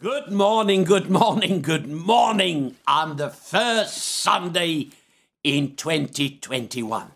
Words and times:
Good 0.00 0.30
morning, 0.30 0.84
good 0.84 1.10
morning, 1.10 1.60
good 1.60 1.88
morning 1.88 2.76
on 2.86 3.16
the 3.16 3.30
first 3.30 3.96
Sunday 3.96 4.90
in 5.42 5.74
2021. 5.74 7.10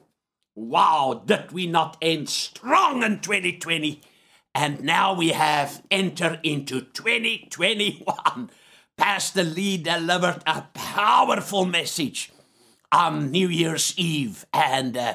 Wow, 0.56 1.22
did 1.24 1.52
we 1.52 1.68
not 1.68 1.96
end 2.02 2.28
strong 2.28 3.04
in 3.04 3.20
2020? 3.20 4.00
And 4.52 4.82
now 4.82 5.14
we 5.14 5.28
have 5.28 5.80
entered 5.92 6.40
into 6.42 6.80
2021. 6.80 8.50
Pastor 8.96 9.44
Lee 9.44 9.76
delivered 9.76 10.42
a 10.44 10.64
powerful 10.74 11.64
message 11.64 12.32
on 12.90 13.30
New 13.30 13.46
Year's 13.46 13.94
Eve 13.96 14.44
and 14.52 14.96
uh, 14.96 15.14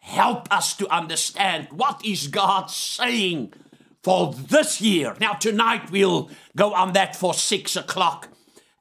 help 0.00 0.46
us 0.52 0.76
to 0.76 0.86
understand 0.94 1.68
what 1.70 2.04
is 2.04 2.26
God 2.26 2.70
saying 2.70 3.54
for 4.02 4.32
this 4.32 4.80
year. 4.80 5.16
Now, 5.20 5.34
tonight 5.34 5.90
we'll 5.90 6.30
go 6.56 6.74
on 6.74 6.92
that 6.92 7.16
for 7.16 7.34
six 7.34 7.76
o'clock. 7.76 8.28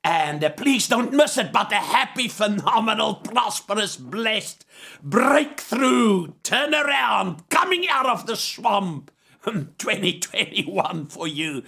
And 0.03 0.41
uh, 0.41 0.49
please 0.51 0.87
don't 0.87 1.11
miss 1.11 1.37
it, 1.37 1.51
but 1.51 1.71
a 1.71 1.75
happy, 1.75 2.29
phenomenal, 2.29 3.15
prosperous, 3.15 3.97
blessed 3.97 4.65
breakthrough, 5.03 6.27
turnaround, 6.43 7.49
coming 7.49 7.89
out 7.89 8.05
of 8.05 8.25
the 8.25 8.37
swamp 8.37 9.11
2021 9.43 11.07
for 11.07 11.27
you. 11.27 11.63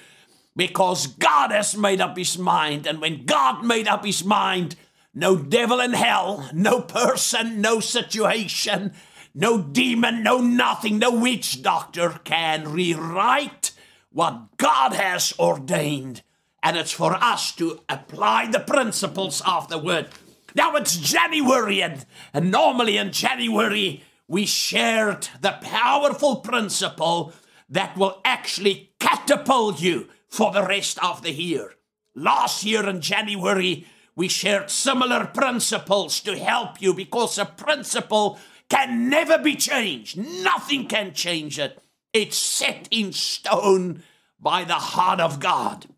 Because 0.55 1.07
God 1.07 1.51
has 1.51 1.75
made 1.75 2.01
up 2.01 2.17
his 2.17 2.37
mind. 2.37 2.87
And 2.87 3.01
when 3.01 3.25
God 3.25 3.65
made 3.65 3.87
up 3.87 4.05
his 4.05 4.23
mind, 4.23 4.75
no 5.13 5.35
devil 5.35 5.79
in 5.79 5.93
hell, 5.93 6.49
no 6.53 6.81
person, 6.81 7.59
no 7.59 7.79
situation, 7.79 8.93
no 9.33 9.61
demon, 9.61 10.23
no 10.23 10.39
nothing, 10.39 10.99
no 10.99 11.11
witch 11.11 11.61
doctor 11.61 12.19
can 12.23 12.71
rewrite 12.71 13.71
what 14.11 14.57
God 14.57 14.93
has 14.93 15.33
ordained. 15.39 16.23
And 16.61 16.75
it's 16.75 16.91
for 16.91 17.13
us 17.13 17.55
to 17.55 17.79
apply 17.87 18.47
the 18.47 18.59
principles 18.59 19.41
of 19.45 19.69
the 19.69 19.77
word. 19.77 20.09
Now 20.55 20.75
it's 20.75 20.97
January, 20.97 21.81
and, 21.81 22.05
and 22.33 22.51
normally 22.51 22.97
in 22.97 23.11
January, 23.11 24.03
we 24.27 24.45
shared 24.45 25.29
the 25.41 25.57
powerful 25.61 26.37
principle 26.37 27.33
that 27.69 27.95
will 27.95 28.19
actually 28.25 28.91
catapult 28.99 29.81
you 29.81 30.09
for 30.27 30.51
the 30.51 30.65
rest 30.65 31.03
of 31.03 31.21
the 31.21 31.31
year. 31.31 31.75
Last 32.15 32.63
year 32.63 32.87
in 32.87 33.01
January, 33.01 33.85
we 34.15 34.27
shared 34.27 34.69
similar 34.69 35.25
principles 35.25 36.19
to 36.21 36.37
help 36.37 36.81
you 36.81 36.93
because 36.93 37.37
a 37.37 37.45
principle 37.45 38.37
can 38.69 39.09
never 39.09 39.37
be 39.37 39.55
changed. 39.55 40.17
Nothing 40.17 40.87
can 40.87 41.13
change 41.13 41.59
it. 41.59 41.81
It's 42.13 42.37
set 42.37 42.87
in 42.91 43.11
stone 43.13 44.03
by 44.39 44.63
the 44.63 44.75
heart 44.75 45.19
of 45.19 45.39
God. 45.39 45.87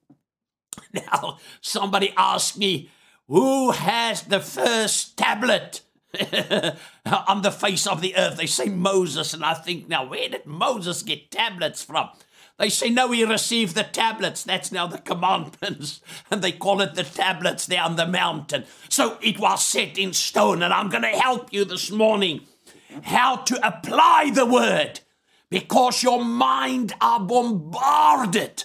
Now, 0.93 1.37
somebody 1.61 2.13
asked 2.17 2.57
me, 2.57 2.89
who 3.27 3.71
has 3.71 4.23
the 4.23 4.41
first 4.41 5.15
tablet 5.15 5.81
on 7.05 7.41
the 7.43 7.51
face 7.51 7.87
of 7.87 8.01
the 8.01 8.17
earth? 8.17 8.35
They 8.35 8.45
say 8.45 8.67
Moses, 8.67 9.33
and 9.33 9.45
I 9.45 9.53
think, 9.53 9.87
now, 9.87 10.05
where 10.05 10.27
did 10.27 10.45
Moses 10.45 11.01
get 11.01 11.31
tablets 11.31 11.81
from? 11.81 12.09
They 12.57 12.69
say, 12.69 12.89
no, 12.89 13.11
he 13.11 13.23
received 13.23 13.73
the 13.75 13.83
tablets. 13.83 14.43
That's 14.43 14.71
now 14.71 14.85
the 14.85 14.97
commandments. 15.11 16.01
And 16.29 16.41
they 16.41 16.51
call 16.51 16.81
it 16.81 16.95
the 16.95 17.03
tablets 17.03 17.65
there 17.65 17.83
on 17.83 17.95
the 17.95 18.05
mountain. 18.05 18.65
So 18.89 19.17
it 19.21 19.39
was 19.39 19.63
set 19.63 19.97
in 19.97 20.13
stone. 20.13 20.61
And 20.61 20.73
I'm 20.73 20.89
going 20.89 21.03
to 21.03 21.09
help 21.09 21.51
you 21.53 21.65
this 21.65 21.89
morning 21.89 22.41
how 23.03 23.37
to 23.37 23.67
apply 23.67 24.31
the 24.33 24.45
word 24.45 25.01
because 25.49 26.03
your 26.03 26.23
mind 26.23 26.93
are 27.01 27.19
bombarded 27.19 28.63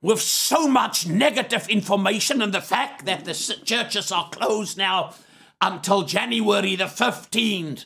with 0.00 0.20
so 0.20 0.68
much 0.68 1.06
negative 1.06 1.68
information 1.68 2.40
and 2.40 2.54
the 2.54 2.60
fact 2.60 3.04
that 3.04 3.24
the 3.24 3.34
churches 3.64 4.12
are 4.12 4.30
closed 4.30 4.78
now 4.78 5.14
until 5.60 6.02
January 6.02 6.76
the 6.76 6.84
15th. 6.84 7.84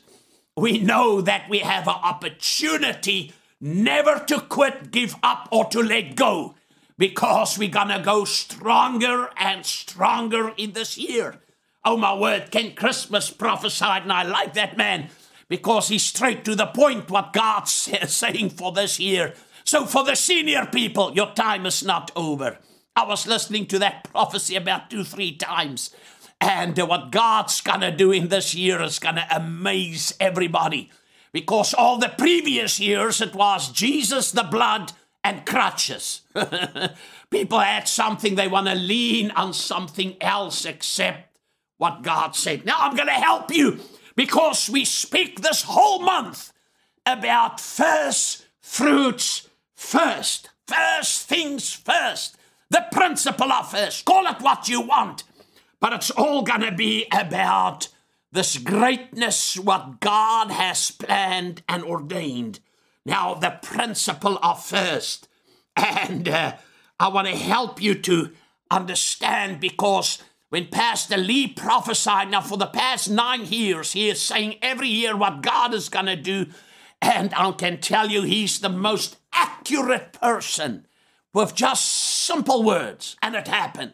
We 0.55 0.77
know 0.77 1.21
that 1.21 1.49
we 1.49 1.59
have 1.59 1.87
an 1.87 1.95
opportunity 2.03 3.33
never 3.59 4.19
to 4.27 4.39
quit, 4.41 4.91
give 4.91 5.15
up, 5.23 5.49
or 5.51 5.65
to 5.65 5.81
let 5.81 6.15
go 6.15 6.53
because 6.97 7.57
we're 7.57 7.69
to 7.69 8.01
go 8.03 8.25
stronger 8.25 9.29
and 9.35 9.65
stronger 9.65 10.53
in 10.55 10.73
this 10.73 10.97
year. 10.97 11.41
Oh, 11.83 11.97
my 11.97 12.13
word, 12.13 12.51
Ken 12.51 12.75
Christmas 12.75 13.31
prophesied, 13.31 14.03
and 14.03 14.13
I 14.13 14.23
like 14.23 14.53
that 14.53 14.77
man 14.77 15.09
because 15.53 15.87
he's 15.89 16.01
straight 16.01 16.43
to 16.43 16.55
the 16.55 16.65
point 16.65 17.11
what 17.11 17.31
God's 17.31 17.71
saying 18.07 18.49
for 18.49 18.71
this 18.71 18.99
year. 18.99 19.35
So, 19.63 19.85
for 19.85 20.03
the 20.03 20.15
senior 20.15 20.65
people, 20.65 21.13
your 21.13 21.31
time 21.33 21.67
is 21.67 21.83
not 21.83 22.09
over. 22.15 22.57
I 22.95 23.05
was 23.05 23.27
listening 23.27 23.67
to 23.67 23.77
that 23.77 24.03
prophecy 24.11 24.55
about 24.55 24.89
two, 24.89 25.03
three 25.03 25.35
times. 25.35 25.95
And 26.41 26.79
uh, 26.79 26.87
what 26.87 27.11
God's 27.11 27.61
gonna 27.61 27.95
do 27.95 28.11
in 28.11 28.29
this 28.29 28.55
year 28.55 28.81
is 28.81 28.97
gonna 28.97 29.27
amaze 29.29 30.15
everybody. 30.19 30.89
Because 31.31 31.75
all 31.75 31.99
the 31.99 32.15
previous 32.17 32.79
years 32.79 33.21
it 33.21 33.35
was 33.35 33.71
Jesus, 33.71 34.31
the 34.31 34.41
blood, 34.41 34.93
and 35.23 35.45
crutches. 35.45 36.21
People 37.29 37.59
had 37.59 37.87
something, 37.87 38.33
they 38.33 38.47
wanna 38.47 38.73
lean 38.73 39.29
on 39.29 39.53
something 39.53 40.15
else 40.19 40.65
except 40.65 41.37
what 41.77 42.01
God 42.01 42.35
said. 42.35 42.65
Now 42.65 42.77
I'm 42.79 42.95
gonna 42.95 43.11
help 43.11 43.53
you 43.53 43.79
because 44.15 44.69
we 44.69 44.85
speak 44.85 45.41
this 45.41 45.63
whole 45.63 45.99
month 45.99 46.53
about 47.05 47.59
first 47.59 48.45
fruits 48.61 49.49
first. 49.75 50.49
First 50.67 51.27
things 51.27 51.73
first. 51.73 52.37
The 52.69 52.85
principle 52.91 53.51
of 53.51 53.71
first. 53.71 54.05
Call 54.05 54.25
it 54.27 54.41
what 54.41 54.69
you 54.69 54.81
want. 54.81 55.23
But 55.79 55.93
it's 55.93 56.11
all 56.11 56.43
going 56.43 56.61
to 56.61 56.71
be 56.71 57.05
about 57.11 57.89
this 58.31 58.57
greatness, 58.57 59.57
what 59.59 59.99
God 59.99 60.49
has 60.49 60.89
planned 60.89 61.61
and 61.69 61.83
ordained. 61.83 62.59
Now, 63.05 63.35
the 63.35 63.59
principle 63.61 64.39
of 64.41 64.65
first. 64.65 65.27
And 65.75 66.27
uh, 66.27 66.53
I 66.99 67.09
want 67.09 67.27
to 67.27 67.35
help 67.35 67.81
you 67.81 67.95
to 67.95 68.31
understand 68.71 69.59
because 69.59 70.23
when 70.53 70.67
Pastor 70.67 71.17
Lee 71.17 71.47
prophesied, 71.47 72.29
now 72.29 72.39
for 72.39 72.59
the 72.59 72.67
past 72.67 73.09
nine 73.09 73.43
years, 73.45 73.93
he 73.93 74.07
is 74.07 74.21
saying 74.21 74.57
every 74.61 74.87
year 74.87 75.17
what 75.17 75.41
God 75.41 75.73
is 75.73 75.89
going 75.89 76.05
to 76.05 76.15
do. 76.15 76.45
And 77.01 77.33
I 77.33 77.49
can 77.53 77.81
tell 77.81 78.11
you, 78.11 78.21
he's 78.21 78.59
the 78.59 78.69
most 78.69 79.17
accurate 79.33 80.13
person 80.13 80.85
with 81.33 81.55
just 81.55 81.83
simple 81.85 82.61
words. 82.61 83.15
And 83.19 83.33
it 83.33 83.47
happened. 83.47 83.93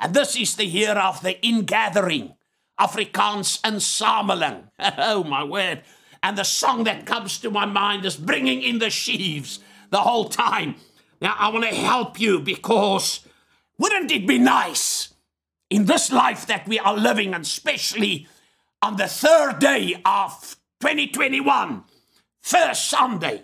And 0.00 0.12
this 0.12 0.34
is 0.34 0.56
the 0.56 0.64
year 0.64 0.90
of 0.90 1.22
the 1.22 1.40
ingathering, 1.46 2.34
Afrikaans 2.80 3.60
and 3.62 3.76
insameling. 3.76 4.64
oh, 4.98 5.22
my 5.22 5.44
word. 5.44 5.82
And 6.20 6.36
the 6.36 6.42
song 6.42 6.82
that 6.82 7.06
comes 7.06 7.38
to 7.38 7.48
my 7.52 7.64
mind 7.64 8.04
is 8.04 8.16
bringing 8.16 8.60
in 8.60 8.80
the 8.80 8.90
sheaves 8.90 9.60
the 9.90 10.00
whole 10.00 10.30
time. 10.30 10.74
Now, 11.20 11.36
I 11.38 11.50
want 11.50 11.64
to 11.64 11.72
help 11.72 12.18
you 12.18 12.40
because 12.40 13.20
wouldn't 13.78 14.10
it 14.10 14.26
be 14.26 14.40
nice 14.40 15.12
in 15.70 15.86
this 15.86 16.12
life 16.12 16.46
that 16.46 16.66
we 16.68 16.78
are 16.78 16.96
living, 16.96 17.34
and 17.34 17.44
especially 17.44 18.26
on 18.82 18.96
the 18.96 19.08
third 19.08 19.58
day 19.58 20.00
of 20.04 20.56
2021, 20.80 21.84
first 22.42 22.88
Sunday, 22.88 23.42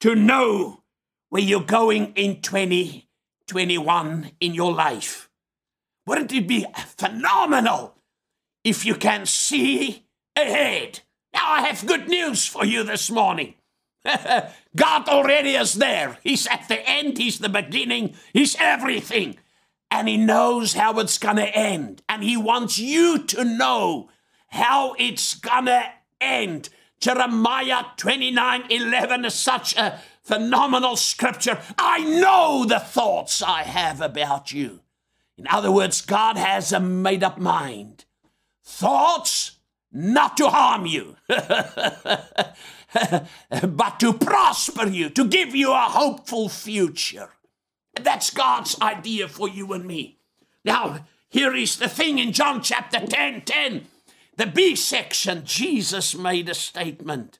to 0.00 0.14
know 0.14 0.82
where 1.30 1.42
you're 1.42 1.60
going 1.60 2.12
in 2.14 2.40
2021 2.40 4.30
in 4.40 4.54
your 4.54 4.72
life. 4.72 5.28
Wouldn't 6.06 6.32
it 6.32 6.46
be 6.46 6.66
phenomenal 6.96 7.96
if 8.64 8.84
you 8.84 8.94
can 8.94 9.26
see 9.26 10.06
ahead? 10.36 11.00
Now, 11.32 11.52
I 11.52 11.62
have 11.62 11.86
good 11.86 12.08
news 12.08 12.46
for 12.46 12.64
you 12.64 12.82
this 12.82 13.10
morning. 13.10 13.54
God 14.76 15.08
already 15.08 15.50
is 15.50 15.74
there. 15.74 16.18
He's 16.22 16.46
at 16.46 16.66
the 16.68 16.80
end, 16.88 17.18
He's 17.18 17.38
the 17.38 17.48
beginning, 17.48 18.14
He's 18.32 18.56
everything 18.58 19.36
and 19.90 20.08
he 20.08 20.16
knows 20.16 20.74
how 20.74 20.98
it's 20.98 21.18
going 21.18 21.36
to 21.36 21.48
end. 21.48 22.02
And 22.08 22.22
he 22.22 22.36
wants 22.36 22.78
you 22.78 23.18
to 23.24 23.44
know 23.44 24.08
how 24.48 24.94
it's 24.98 25.34
going 25.34 25.66
to 25.66 25.84
end. 26.20 26.68
Jeremiah 27.00 27.84
29 27.96 28.64
11 28.70 29.24
is 29.24 29.34
such 29.34 29.76
a 29.76 30.00
phenomenal 30.22 30.96
scripture. 30.96 31.58
I 31.78 32.04
know 32.04 32.64
the 32.64 32.78
thoughts 32.78 33.42
I 33.42 33.62
have 33.62 34.00
about 34.00 34.52
you. 34.52 34.80
In 35.36 35.46
other 35.48 35.72
words, 35.72 36.02
God 36.02 36.36
has 36.36 36.72
a 36.72 36.80
made 36.80 37.24
up 37.24 37.38
mind. 37.38 38.04
Thoughts 38.62 39.52
not 39.90 40.36
to 40.36 40.48
harm 40.48 40.86
you, 40.86 41.16
but 43.66 43.98
to 43.98 44.12
prosper 44.12 44.86
you, 44.86 45.08
to 45.10 45.24
give 45.24 45.54
you 45.54 45.72
a 45.72 45.80
hopeful 45.80 46.48
future. 46.48 47.30
That's 48.04 48.30
God's 48.30 48.80
idea 48.80 49.28
for 49.28 49.48
you 49.48 49.72
and 49.72 49.84
me. 49.84 50.18
Now, 50.64 51.06
here 51.28 51.54
is 51.54 51.76
the 51.76 51.88
thing 51.88 52.18
in 52.18 52.32
John 52.32 52.62
chapter 52.62 53.04
10 53.06 53.42
10, 53.42 53.86
the 54.36 54.46
B 54.46 54.74
section, 54.76 55.44
Jesus 55.44 56.14
made 56.14 56.48
a 56.48 56.54
statement. 56.54 57.38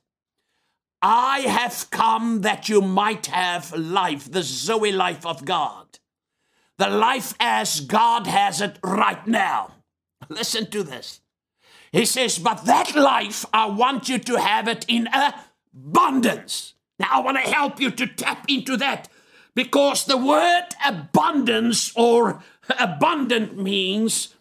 I 1.01 1.39
have 1.41 1.89
come 1.89 2.41
that 2.41 2.69
you 2.69 2.81
might 2.81 3.27
have 3.27 3.73
life, 3.75 4.31
the 4.31 4.43
Zoe 4.43 4.91
life 4.91 5.25
of 5.25 5.45
God. 5.45 5.99
the 6.81 6.89
life 6.89 7.35
as 7.39 7.79
God 7.81 8.25
has 8.25 8.59
it 8.59 8.79
right 8.83 9.25
now. 9.27 9.75
Listen 10.29 10.65
to 10.71 10.81
this. 10.81 11.21
He 11.91 12.05
says, 12.05 12.39
But 12.39 12.65
that 12.65 12.95
life, 12.95 13.45
I 13.53 13.67
want 13.67 14.09
you 14.09 14.17
to 14.17 14.39
have 14.39 14.67
it 14.67 14.83
in 14.87 15.07
abundance. 15.75 16.73
Now, 16.97 17.07
I 17.11 17.19
want 17.19 17.37
to 17.37 17.43
help 17.43 17.79
you 17.79 17.91
to 17.91 18.07
tap 18.07 18.45
into 18.47 18.77
that 18.77 19.09
because 19.55 20.05
the 20.05 20.17
word 20.17 20.69
abundance 20.85 21.91
or 21.95 22.43
abundant 22.79 23.57
means 23.57 24.35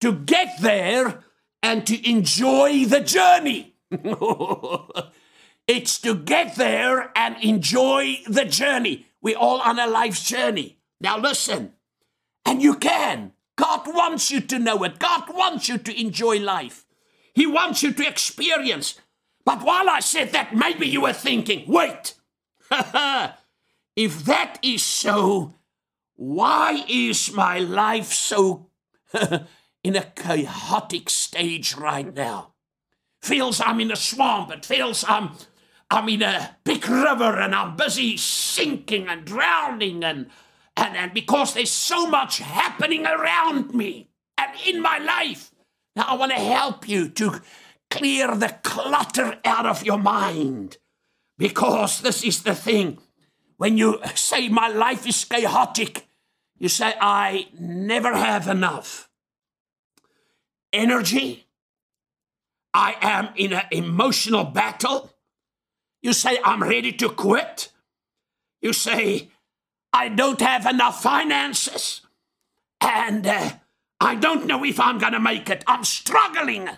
to 0.00 0.12
get 0.12 0.60
there 0.60 1.24
and 1.62 1.86
to 1.86 2.08
enjoy 2.08 2.84
the 2.84 3.00
journey. 3.00 3.74
it's 5.68 5.98
to 6.00 6.14
get 6.14 6.56
there 6.56 7.12
and 7.16 7.36
enjoy 7.42 8.20
the 8.26 8.44
journey. 8.44 9.06
We're 9.22 9.38
all 9.38 9.60
on 9.60 9.78
a 9.78 9.86
life's 9.86 10.28
journey. 10.28 10.78
Now, 11.00 11.18
listen, 11.18 11.72
and 12.44 12.62
you 12.62 12.76
can. 12.76 13.32
God 13.56 13.86
wants 13.86 14.30
you 14.30 14.40
to 14.42 14.58
know 14.58 14.84
it. 14.84 14.98
God 14.98 15.24
wants 15.34 15.68
you 15.68 15.78
to 15.78 16.00
enjoy 16.00 16.38
life. 16.38 16.84
He 17.34 17.46
wants 17.46 17.82
you 17.82 17.92
to 17.92 18.06
experience. 18.06 19.00
But 19.44 19.62
while 19.62 19.88
I 19.88 20.00
said 20.00 20.32
that, 20.32 20.54
maybe 20.54 20.86
you 20.86 21.02
were 21.02 21.12
thinking, 21.12 21.64
wait, 21.66 22.14
if 23.96 24.24
that 24.26 24.58
is 24.62 24.82
so, 24.82 25.54
why 26.14 26.84
is 26.88 27.32
my 27.32 27.58
life 27.58 28.12
so 28.12 28.68
in 29.82 29.96
a 29.96 30.02
chaotic 30.02 31.08
stage 31.10 31.74
right 31.74 32.14
now? 32.14 32.52
Feels 33.22 33.60
I'm 33.60 33.80
in 33.80 33.90
a 33.90 33.96
swamp. 33.96 34.52
It 34.52 34.64
feels 34.64 35.04
I'm 35.08 35.30
I'm 35.90 36.08
in 36.08 36.22
a 36.22 36.56
big 36.64 36.86
river 36.88 37.38
and 37.40 37.54
I'm 37.54 37.76
busy 37.76 38.16
sinking 38.16 39.08
and 39.08 39.24
drowning 39.24 40.04
and 40.04 40.30
and, 40.76 40.96
and 40.96 41.14
because 41.14 41.54
there's 41.54 41.70
so 41.70 42.06
much 42.06 42.38
happening 42.38 43.06
around 43.06 43.74
me 43.74 44.10
and 44.36 44.50
in 44.66 44.82
my 44.82 44.98
life. 44.98 45.50
Now, 45.94 46.04
I 46.08 46.14
want 46.14 46.32
to 46.32 46.38
help 46.38 46.86
you 46.86 47.08
to 47.08 47.40
clear 47.90 48.34
the 48.36 48.54
clutter 48.62 49.38
out 49.44 49.64
of 49.64 49.86
your 49.86 49.96
mind 49.96 50.76
because 51.38 52.02
this 52.02 52.22
is 52.22 52.42
the 52.42 52.54
thing. 52.54 52.98
When 53.56 53.78
you 53.78 54.00
say, 54.14 54.48
My 54.48 54.68
life 54.68 55.06
is 55.06 55.24
chaotic, 55.24 56.06
you 56.58 56.68
say, 56.68 56.94
I 57.00 57.48
never 57.58 58.14
have 58.14 58.48
enough 58.48 59.08
energy. 60.72 61.46
I 62.72 62.96
am 63.00 63.28
in 63.36 63.52
an 63.52 63.64
emotional 63.70 64.44
battle. 64.44 65.10
You 66.02 66.12
say, 66.12 66.38
I'm 66.44 66.62
ready 66.62 66.92
to 66.92 67.08
quit. 67.08 67.72
You 68.60 68.72
say, 68.72 69.30
I 69.92 70.08
don't 70.08 70.40
have 70.40 70.66
enough 70.66 71.02
finances. 71.02 72.02
And 72.80 73.26
uh, 73.26 73.50
I 74.00 74.14
don't 74.14 74.46
know 74.46 74.64
if 74.64 74.78
I'm 74.78 74.98
going 74.98 75.14
to 75.14 75.20
make 75.20 75.48
it. 75.48 75.64
I'm 75.66 75.84
struggling 75.84 76.68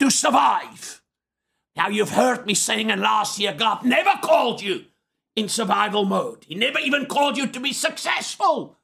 to 0.00 0.10
survive. 0.10 1.02
Now, 1.76 1.88
you've 1.88 2.10
heard 2.10 2.46
me 2.46 2.54
saying 2.54 2.90
in 2.90 3.00
last 3.00 3.38
year, 3.38 3.54
God 3.56 3.84
never 3.84 4.18
called 4.22 4.62
you 4.62 4.86
in 5.36 5.48
survival 5.48 6.04
mode. 6.04 6.44
He 6.48 6.54
never 6.54 6.78
even 6.78 7.06
called 7.06 7.36
you 7.36 7.46
to 7.46 7.60
be 7.60 7.72
successful. 7.72 8.78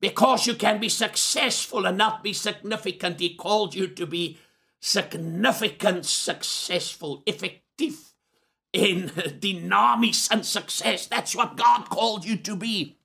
Because 0.00 0.46
you 0.46 0.54
can 0.54 0.80
be 0.80 0.88
successful 0.88 1.84
and 1.84 1.98
not 1.98 2.22
be 2.24 2.32
significant, 2.32 3.20
He 3.20 3.34
called 3.34 3.74
you 3.74 3.86
to 3.88 4.06
be 4.06 4.38
significant, 4.80 6.06
successful, 6.06 7.22
effective 7.26 8.14
in 8.72 9.08
dynamis 9.10 10.30
and 10.30 10.46
success. 10.46 11.06
That's 11.06 11.36
what 11.36 11.58
God 11.58 11.90
called 11.90 12.24
you 12.24 12.36
to 12.38 12.56
be 12.56 12.96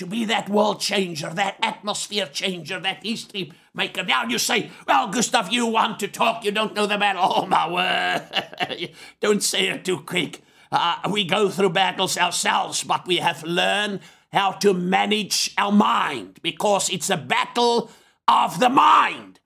to 0.00 0.06
be 0.06 0.24
that 0.24 0.48
world 0.48 0.80
changer, 0.80 1.28
that 1.28 1.58
atmosphere 1.60 2.24
changer, 2.24 2.80
that 2.80 3.04
history 3.04 3.52
maker. 3.74 4.02
Now 4.02 4.24
you 4.24 4.38
say, 4.38 4.70
well, 4.88 5.08
Gustav, 5.08 5.52
you 5.52 5.66
want 5.66 6.00
to 6.00 6.08
talk, 6.08 6.42
you 6.42 6.50
don't 6.52 6.74
know 6.74 6.86
the 6.86 6.96
battle. 6.96 7.22
Oh, 7.22 7.44
my 7.44 7.70
word. 7.70 8.90
don't 9.20 9.42
say 9.42 9.68
it 9.68 9.84
too 9.84 10.00
quick. 10.00 10.42
Uh, 10.72 10.96
we 11.10 11.24
go 11.24 11.48
through 11.48 11.70
battles 11.70 12.16
ourselves, 12.16 12.84
but 12.84 13.06
we 13.06 13.16
have 13.16 13.42
learned 13.42 14.00
how 14.32 14.52
to 14.52 14.72
manage 14.72 15.52
our 15.58 15.72
mind 15.72 16.38
because 16.42 16.88
it's 16.90 17.10
a 17.10 17.16
battle 17.16 17.90
of 18.28 18.60
the 18.60 18.68
mind. 18.68 19.40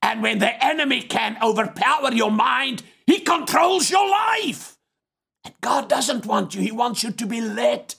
And 0.00 0.22
when 0.22 0.38
the 0.38 0.64
enemy 0.64 1.02
can 1.02 1.36
overpower 1.42 2.12
your 2.12 2.30
mind, 2.30 2.82
he 3.06 3.20
controls 3.20 3.90
your 3.90 4.08
life. 4.08 4.78
And 5.44 5.54
God 5.60 5.88
doesn't 5.88 6.26
want 6.26 6.54
you, 6.54 6.62
He 6.62 6.72
wants 6.72 7.02
you 7.02 7.10
to 7.12 7.26
be 7.26 7.40
led 7.40 7.94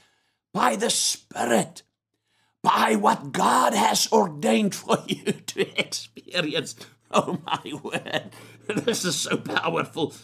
by 0.53 0.75
the 0.75 0.89
Spirit, 0.89 1.83
by 2.63 2.95
what 2.95 3.31
God 3.31 3.73
has 3.73 4.11
ordained 4.11 4.73
for 4.73 4.97
you 5.07 5.31
to 5.31 5.79
experience. 5.79 6.75
Oh, 7.11 7.39
my 7.45 7.73
word. 7.83 8.31
This 8.67 9.05
is 9.05 9.15
so 9.15 9.37
powerful. 9.37 10.15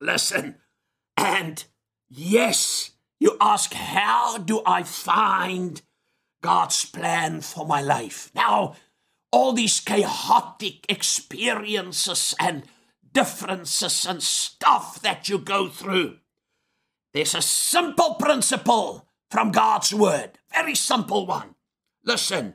Listen, 0.00 0.61
and 1.16 1.64
yes, 2.08 2.92
you 3.20 3.36
ask, 3.40 3.72
how 3.74 4.38
do 4.38 4.62
I 4.66 4.82
find 4.82 5.80
God's 6.42 6.84
plan 6.84 7.40
for 7.40 7.66
my 7.66 7.80
life? 7.80 8.30
Now, 8.34 8.74
all 9.30 9.52
these 9.52 9.80
chaotic 9.80 10.84
experiences 10.88 12.34
and 12.38 12.64
differences 13.12 14.06
and 14.06 14.22
stuff 14.22 15.00
that 15.02 15.28
you 15.28 15.38
go 15.38 15.68
through, 15.68 16.18
there's 17.14 17.34
a 17.34 17.42
simple 17.42 18.14
principle 18.14 19.06
from 19.30 19.50
God's 19.50 19.94
word. 19.94 20.32
Very 20.52 20.74
simple 20.74 21.26
one. 21.26 21.54
Listen, 22.04 22.54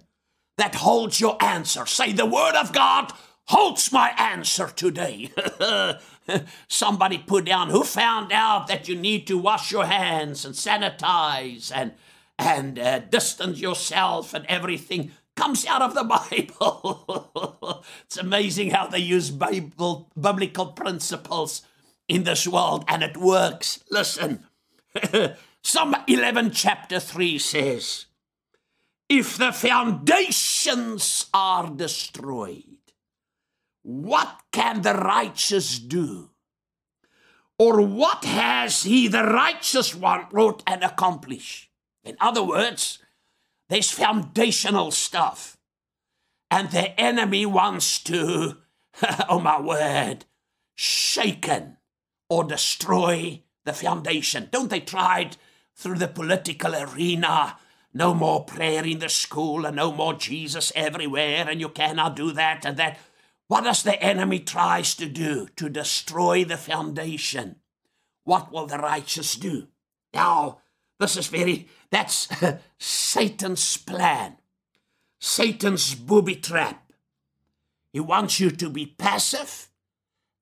that 0.58 0.76
holds 0.76 1.22
your 1.22 1.42
answer. 1.42 1.86
Say, 1.86 2.12
the 2.12 2.26
word 2.26 2.56
of 2.56 2.74
God 2.74 3.14
holds 3.48 3.92
my 3.92 4.10
answer 4.18 4.68
today. 4.68 5.32
Somebody 6.68 7.18
put 7.18 7.46
down 7.46 7.70
who 7.70 7.84
found 7.84 8.32
out 8.32 8.68
that 8.68 8.88
you 8.88 8.96
need 8.96 9.28
to 9.28 9.38
wash 9.38 9.72
your 9.72 9.86
hands 9.86 10.46
and 10.46 10.54
sanitize 10.54 11.72
and 11.74 11.94
and 12.40 12.78
uh, 12.78 13.00
distance 13.00 13.60
yourself 13.60 14.34
and 14.34 14.46
everything 14.46 15.12
comes 15.36 15.66
out 15.66 15.82
of 15.82 15.94
the 15.94 16.04
Bible. 16.30 17.84
it's 18.06 18.18
amazing 18.18 18.72
how 18.72 18.88
they 18.88 19.00
use 19.00 19.32
Bible 19.32 20.12
biblical 20.20 20.68
principles 20.68 21.64
in 22.08 22.24
this 22.24 22.48
world 22.48 22.84
and 22.88 23.04
it 23.04 23.18
works. 23.18 23.84
Listen. 23.90 24.46
Psalm 25.64 25.96
11, 26.08 26.52
chapter 26.52 27.00
3 27.00 27.38
says, 27.40 28.06
If 29.10 29.38
the 29.38 29.52
foundations 29.52 31.26
are 31.34 31.70
destroyed, 31.70 32.67
what 33.88 34.42
can 34.52 34.82
the 34.82 34.94
righteous 34.94 35.80
do? 35.80 36.32
Or 37.58 37.82
what 37.82 38.26
has 38.26 38.84
he, 38.84 39.08
the 39.08 39.24
righteous 39.24 39.96
one, 39.96 40.26
wrought 40.30 40.62
and 40.68 40.84
accomplished? 40.84 41.70
In 42.04 42.18
other 42.20 42.44
words, 42.44 43.00
there's 43.70 43.90
foundational 43.90 44.92
stuff. 44.92 45.58
And 46.52 46.70
the 46.70 47.00
enemy 47.00 47.46
wants 47.46 48.04
to, 48.04 48.58
oh 49.30 49.40
my 49.40 49.62
word, 49.62 50.26
shaken 50.76 51.78
or 52.30 52.44
destroy 52.44 53.42
the 53.64 53.72
foundation. 53.72 54.50
Don't 54.52 54.70
they 54.70 54.82
try 54.82 55.22
it 55.22 55.38
through 55.78 56.00
the 56.00 56.10
political 56.10 56.76
arena. 56.76 57.56
No 57.94 58.14
more 58.14 58.44
prayer 58.44 58.84
in 58.84 59.00
the 59.00 59.08
school 59.08 59.66
and 59.66 59.78
no 59.78 59.94
more 59.94 60.14
Jesus 60.14 60.74
everywhere, 60.76 61.48
and 61.50 61.62
you 61.62 61.70
cannot 61.70 62.18
do 62.18 62.34
that 62.34 62.66
and 62.66 62.76
that. 62.76 63.00
What 63.48 63.64
does 63.64 63.84
the 63.84 64.02
enemy 64.02 64.40
tries 64.40 64.96
to 64.96 65.08
do? 65.08 65.48
To 65.56 65.70
destroy 65.70 66.44
the 66.44 66.58
foundation. 66.58 67.58
What 68.24 68.52
will 68.52 68.66
the 68.66 68.78
righteous 68.78 69.36
do? 69.36 69.68
Now, 70.14 70.60
this 71.00 71.16
is 71.16 71.28
very, 71.28 71.68
that's 71.90 72.28
Satan's 72.80 73.78
plan. 73.78 74.38
Satan's 75.20 75.96
booby 75.96 76.36
trap. 76.36 76.92
He 77.94 78.00
wants 78.00 78.40
you 78.40 78.52
to 78.52 78.70
be 78.70 78.86
passive 78.86 79.70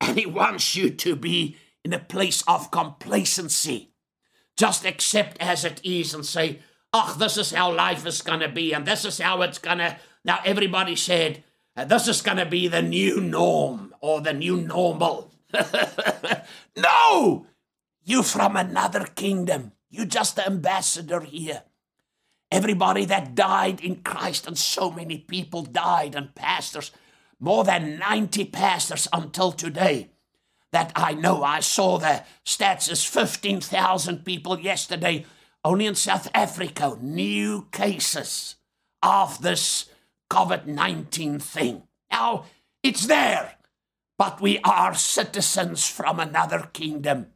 and 0.01 0.17
he 0.17 0.25
wants 0.25 0.75
you 0.75 0.89
to 0.89 1.15
be 1.15 1.57
in 1.83 1.93
a 1.93 1.99
place 1.99 2.43
of 2.47 2.71
complacency 2.71 3.91
just 4.57 4.85
accept 4.85 5.37
as 5.39 5.65
it 5.65 5.81
is 5.83 6.13
and 6.13 6.25
say, 6.25 6.59
oh, 6.93 7.15
this 7.19 7.37
is 7.37 7.51
how 7.51 7.73
life 7.73 8.05
is 8.05 8.21
going 8.21 8.39
to 8.39 8.49
be, 8.49 8.73
and 8.73 8.85
this 8.85 9.05
is 9.05 9.19
how 9.19 9.41
it's 9.41 9.57
going 9.57 9.79
to. 9.79 9.97
Now, 10.23 10.39
everybody 10.45 10.95
said, 10.95 11.43
uh, 11.75 11.85
this 11.85 12.07
is 12.07 12.21
going 12.21 12.37
to 12.37 12.45
be 12.45 12.67
the 12.67 12.81
new 12.81 13.19
norm 13.19 13.93
or 14.01 14.21
the 14.21 14.33
new 14.33 14.57
normal. 14.57 15.31
no! 16.77 17.47
You 18.03 18.23
from 18.23 18.55
another 18.55 19.05
kingdom. 19.05 19.73
You 19.89 20.05
just 20.05 20.35
the 20.35 20.45
ambassador 20.45 21.21
here. 21.21 21.63
Everybody 22.51 23.05
that 23.05 23.35
died 23.35 23.81
in 23.81 23.97
Christ, 23.97 24.47
and 24.47 24.57
so 24.57 24.91
many 24.91 25.17
people 25.17 25.63
died, 25.63 26.15
and 26.15 26.35
pastors, 26.35 26.91
more 27.39 27.63
than 27.63 27.97
90 27.97 28.45
pastors 28.45 29.07
until 29.11 29.51
today 29.51 30.09
that 30.71 30.91
I 30.95 31.13
know. 31.13 31.43
I 31.43 31.61
saw 31.61 31.97
the 31.97 32.23
stats 32.45 32.89
as 32.91 33.03
15,000 33.03 34.25
people 34.25 34.59
yesterday 34.59 35.25
only 35.63 35.87
in 35.87 35.95
South 35.95 36.29
Africa, 36.33 36.97
new 37.01 37.67
cases 37.71 38.55
of 39.01 39.41
this 39.41 39.89
COVID 40.29 40.65
19 40.65 41.39
thing. 41.39 41.83
Now, 42.11 42.45
it's 42.83 43.07
there, 43.07 43.55
but 44.17 44.41
we 44.41 44.59
are 44.59 44.93
citizens 44.93 45.87
from 45.87 46.19
another 46.19 46.69
kingdom. 46.73 47.27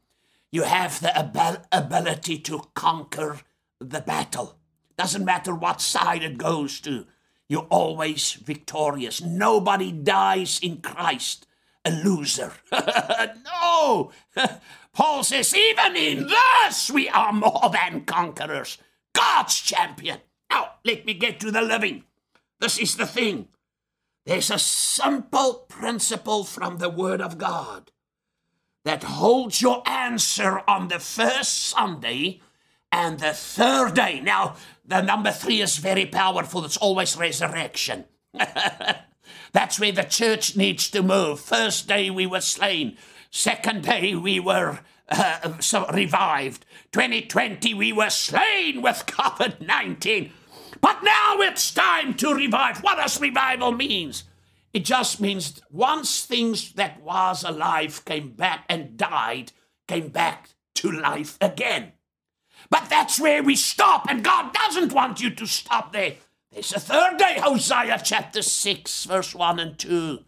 You 0.52 0.64
have 0.64 1.00
the 1.00 1.16
ab- 1.18 1.68
ability 1.72 2.40
to 2.40 2.68
conquer 2.74 3.40
the 3.80 4.02
battle. 4.02 4.58
Doesn't 4.98 5.26
matter 5.26 5.56
what 5.56 5.82
side 5.82 6.24
it 6.24 6.38
goes 6.38 6.80
to, 6.82 7.06
you're 7.48 7.68
always 7.70 8.34
victorious. 8.34 9.22
Nobody 9.22 9.92
dies 9.92 10.60
in 10.62 10.82
Christ 10.82 11.48
a 11.86 11.92
loser. 11.92 12.54
no! 12.72 14.12
Paul 14.94 15.24
says, 15.24 15.56
even 15.56 15.96
in 15.96 16.28
this, 16.28 16.90
we 16.92 17.10
are 17.10 17.32
more 17.32 17.72
than 17.72 18.06
conquerors. 18.06 18.78
God's 19.14 19.60
champion. 19.60 20.20
Now, 20.50 20.72
let 20.84 21.06
me 21.06 21.14
get 21.14 21.40
to 21.42 21.52
the 21.52 21.62
living. 21.62 22.04
This 22.60 22.78
is 22.78 22.96
the 22.96 23.06
thing. 23.06 23.48
There's 24.26 24.52
a 24.52 24.60
simple 24.60 25.66
principle 25.68 26.44
from 26.44 26.78
the 26.78 26.90
Word 26.90 27.22
of 27.22 27.38
God 27.38 27.92
that 28.86 29.04
holds 29.04 29.62
your 29.62 29.82
answer 29.88 30.62
on 30.68 30.88
the 30.88 31.00
first 31.00 31.58
Sunday 31.58 32.42
and 32.92 33.20
the 33.20 33.34
third 33.34 33.94
day. 33.94 34.20
Now, 34.20 34.56
the 34.86 35.02
number 35.02 35.32
three 35.32 35.62
is 35.62 35.78
very 35.78 36.06
powerful. 36.06 36.66
It's 36.66 36.78
always 36.78 37.18
resurrection. 37.18 38.06
That's 39.52 39.80
where 39.80 39.92
the 39.92 40.04
church 40.04 40.56
needs 40.56 40.90
to 40.92 41.02
move. 41.02 41.40
First 41.40 41.88
day 41.88 42.10
we 42.10 42.26
were 42.26 42.42
slain. 42.42 42.98
Second 43.32 43.84
day 43.84 44.16
we 44.16 44.40
were 44.40 44.80
uh, 45.10 45.60
so 45.60 45.86
revived. 45.88 46.66
2020 46.92 47.74
we 47.74 47.94
were 47.94 48.10
slain 48.10 48.82
with 48.82 49.06
COVID 49.06 49.66
19. 49.66 50.32
But 50.82 51.04
now 51.04 51.38
it's 51.40 51.74
time 51.74 52.14
to 52.16 52.34
revive. 52.34 52.84
What 52.84 52.98
does 52.98 53.20
revival 53.20 53.72
means? 53.72 54.24
It 54.74 54.86
just 54.86 55.20
means 55.20 55.62
once 55.72 56.26
things 56.26 56.74
that 56.74 57.02
was 57.02 57.44
alive 57.44 58.06
came 58.06 58.30
back 58.32 58.66
and 58.70 58.98
died, 58.98 59.52
came 59.88 60.10
back 60.10 60.50
to 60.76 60.92
life 60.92 61.38
again. 61.42 61.94
But 62.70 62.90
that's 62.90 63.20
where 63.20 63.42
we 63.42 63.56
stop, 63.56 64.06
and 64.10 64.24
God 64.24 64.54
doesn't 64.54 64.94
want 64.94 65.22
you 65.22 65.32
to 65.32 65.48
stop 65.48 65.92
there. 65.92 66.16
There's 66.52 66.74
a 66.74 66.80
third 66.80 67.18
day, 67.18 67.40
Hosea 67.40 68.02
chapter 68.04 68.42
6, 68.42 69.06
verse 69.06 69.34
1 69.34 69.60
and 69.60 69.78
2. 69.78 70.20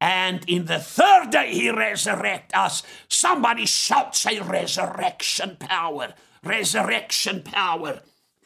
And 0.00 0.44
in 0.48 0.64
the 0.64 0.80
third 0.80 1.30
day 1.30 1.52
he 1.52 1.70
resurrect 1.70 2.54
us. 2.56 2.82
Somebody 3.08 3.66
shouts 3.66 4.26
a 4.26 4.40
resurrection 4.40 5.56
power. 5.60 6.14
Resurrection 6.42 7.42
power. 7.42 8.00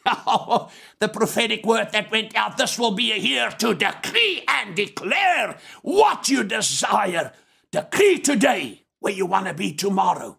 The 0.99 1.09
prophetic 1.09 1.65
word 1.65 1.91
that 1.91 2.11
went 2.11 2.35
out 2.35 2.57
this 2.57 2.79
will 2.79 2.91
be 2.91 3.11
a 3.11 3.17
year 3.17 3.51
to 3.59 3.75
decree 3.75 4.43
and 4.47 4.75
declare 4.75 5.57
what 5.83 6.29
you 6.29 6.43
desire. 6.43 7.33
Decree 7.71 8.19
today 8.19 8.83
where 8.99 9.13
you 9.13 9.25
want 9.25 9.47
to 9.47 9.53
be 9.53 9.73
tomorrow. 9.73 10.37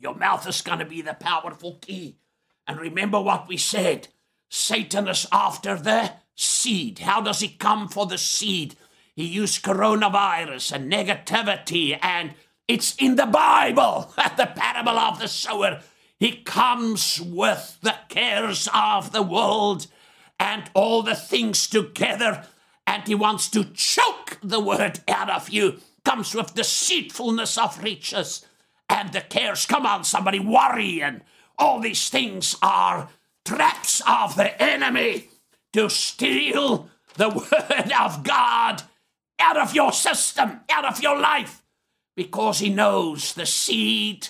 Your 0.00 0.14
mouth 0.14 0.48
is 0.48 0.62
going 0.62 0.78
to 0.78 0.84
be 0.84 1.02
the 1.02 1.14
powerful 1.14 1.78
key. 1.80 2.16
And 2.66 2.78
remember 2.78 3.20
what 3.20 3.48
we 3.48 3.56
said 3.56 4.08
Satan 4.48 5.08
is 5.08 5.26
after 5.32 5.76
the 5.76 6.12
seed. 6.34 7.00
How 7.00 7.20
does 7.20 7.40
he 7.40 7.48
come 7.48 7.88
for 7.88 8.06
the 8.06 8.18
seed? 8.18 8.76
He 9.14 9.24
used 9.24 9.64
coronavirus 9.64 10.72
and 10.72 10.92
negativity, 10.92 11.98
and 12.00 12.34
it's 12.68 12.94
in 12.96 13.16
the 13.16 13.26
Bible, 13.26 14.14
the 14.36 14.46
parable 14.46 14.98
of 14.98 15.18
the 15.18 15.28
sower. 15.28 15.80
He 16.18 16.42
comes 16.42 17.20
with 17.20 17.78
the 17.82 17.96
cares 18.08 18.68
of 18.74 19.12
the 19.12 19.22
world 19.22 19.86
and 20.40 20.70
all 20.74 21.02
the 21.02 21.14
things 21.14 21.66
together, 21.68 22.44
and 22.86 23.06
he 23.06 23.14
wants 23.14 23.48
to 23.50 23.64
choke 23.64 24.38
the 24.42 24.60
word 24.60 25.00
out 25.08 25.30
of 25.30 25.48
you. 25.48 25.78
Comes 26.04 26.34
with 26.34 26.54
deceitfulness 26.54 27.58
of 27.58 27.82
riches 27.82 28.46
and 28.88 29.12
the 29.12 29.20
cares. 29.20 29.66
Come 29.66 29.86
on, 29.86 30.04
somebody, 30.04 30.40
worry 30.40 31.02
and 31.02 31.22
all 31.58 31.80
these 31.80 32.08
things 32.08 32.56
are 32.62 33.08
traps 33.44 34.00
of 34.06 34.36
the 34.36 34.60
enemy 34.62 35.28
to 35.72 35.88
steal 35.90 36.88
the 37.14 37.28
word 37.28 37.92
of 37.98 38.22
God 38.22 38.82
out 39.40 39.56
of 39.56 39.74
your 39.74 39.92
system, 39.92 40.60
out 40.70 40.84
of 40.84 41.02
your 41.02 41.18
life, 41.18 41.62
because 42.16 42.58
he 42.58 42.70
knows 42.70 43.34
the 43.34 43.46
seed 43.46 44.28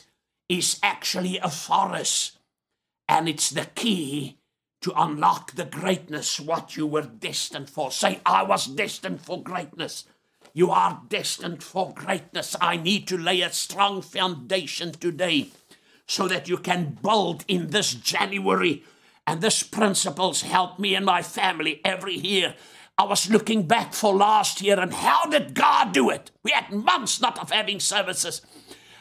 is 0.48 0.78
actually 0.82 1.38
a 1.38 1.50
forest 1.50 2.38
and 3.08 3.28
it's 3.28 3.50
the 3.50 3.66
key 3.74 4.38
to 4.80 4.92
unlock 4.96 5.52
the 5.52 5.64
greatness 5.64 6.38
what 6.38 6.76
you 6.76 6.86
were 6.86 7.02
destined 7.02 7.68
for. 7.68 7.90
Say, 7.90 8.20
I 8.24 8.42
was 8.42 8.66
destined 8.66 9.20
for 9.20 9.42
greatness. 9.42 10.04
You 10.52 10.70
are 10.70 11.02
destined 11.08 11.62
for 11.62 11.92
greatness. 11.92 12.56
I 12.60 12.76
need 12.76 13.08
to 13.08 13.18
lay 13.18 13.40
a 13.42 13.52
strong 13.52 14.02
foundation 14.02 14.92
today 14.92 15.48
so 16.06 16.28
that 16.28 16.48
you 16.48 16.58
can 16.58 16.98
build 17.02 17.44
in 17.48 17.68
this 17.68 17.92
January. 17.94 18.84
And 19.26 19.40
this 19.40 19.62
principles 19.62 20.42
help 20.42 20.78
me 20.78 20.94
and 20.94 21.04
my 21.04 21.22
family 21.22 21.80
every 21.84 22.14
year. 22.14 22.54
I 22.96 23.04
was 23.04 23.30
looking 23.30 23.64
back 23.64 23.94
for 23.94 24.14
last 24.14 24.62
year 24.62 24.80
and 24.80 24.92
how 24.92 25.26
did 25.26 25.54
God 25.54 25.92
do 25.92 26.10
it? 26.10 26.30
We 26.42 26.52
had 26.52 26.72
months 26.72 27.20
not 27.20 27.38
of 27.38 27.50
having 27.50 27.78
services. 27.78 28.42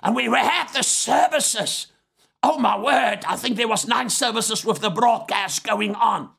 And 0.04 0.16
we 0.16 0.26
had 0.26 0.68
the 0.70 0.84
services. 0.84 1.88
Oh 2.44 2.58
my 2.58 2.78
word, 2.78 3.20
I 3.28 3.36
think 3.36 3.58
there 3.58 3.68
was 3.68 3.88
nine 3.88 4.10
services 4.10 4.64
with 4.64 4.80
the 4.80 4.90
broadcast 4.90 5.64
going 5.64 5.96
on. 5.96 6.30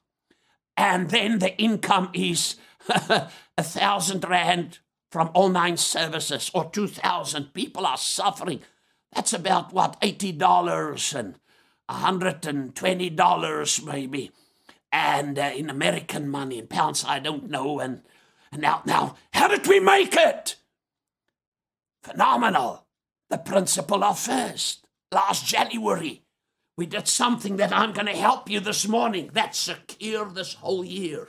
And 0.77 1.11
then 1.11 1.41
the 1.41 1.57
income 1.61 2.11
is 2.15 2.57
a 2.89 3.29
thousand 3.63 4.25
rand 4.29 4.79
from 5.11 5.31
all 5.35 5.49
nine 5.49 5.77
services 5.77 6.51
or 6.55 6.71
2,000 6.71 7.53
people 7.53 7.85
are 7.87 7.97
suffering. 7.97 8.61
That's 9.15 9.33
about 9.33 9.73
what, 9.73 10.01
$80 10.01 11.19
and 11.19 11.39
$120 11.91 13.85
maybe. 13.85 14.31
And 14.93 15.39
uh, 15.39 15.51
in 15.55 15.71
American 15.71 16.29
money, 16.29 16.59
in 16.59 16.67
pounds, 16.67 17.05
I 17.07 17.19
don't 17.19 17.51
know. 17.51 17.81
And, 17.81 18.03
and 18.53 18.63
now, 18.63 18.83
now, 18.87 19.17
how 19.33 19.49
did 19.49 19.67
we 19.67 19.81
make 19.81 20.15
it? 20.15 20.57
Phenomenal. 22.03 22.87
The 23.31 23.39
principle 23.39 24.03
of 24.05 24.19
first. 24.19 24.87
Last 25.13 25.47
January, 25.47 26.23
we 26.77 26.87
did 26.87 27.09
something 27.09 27.57
that 27.57 27.73
I'm 27.73 27.93
going 27.93 28.07
to 28.07 28.17
help 28.17 28.49
you 28.49 28.61
this 28.61 28.89
morning 28.89 29.31
that 29.35 29.55
secure 29.55 30.27
this 30.27 30.55
whole 30.55 30.85
year. 30.85 31.29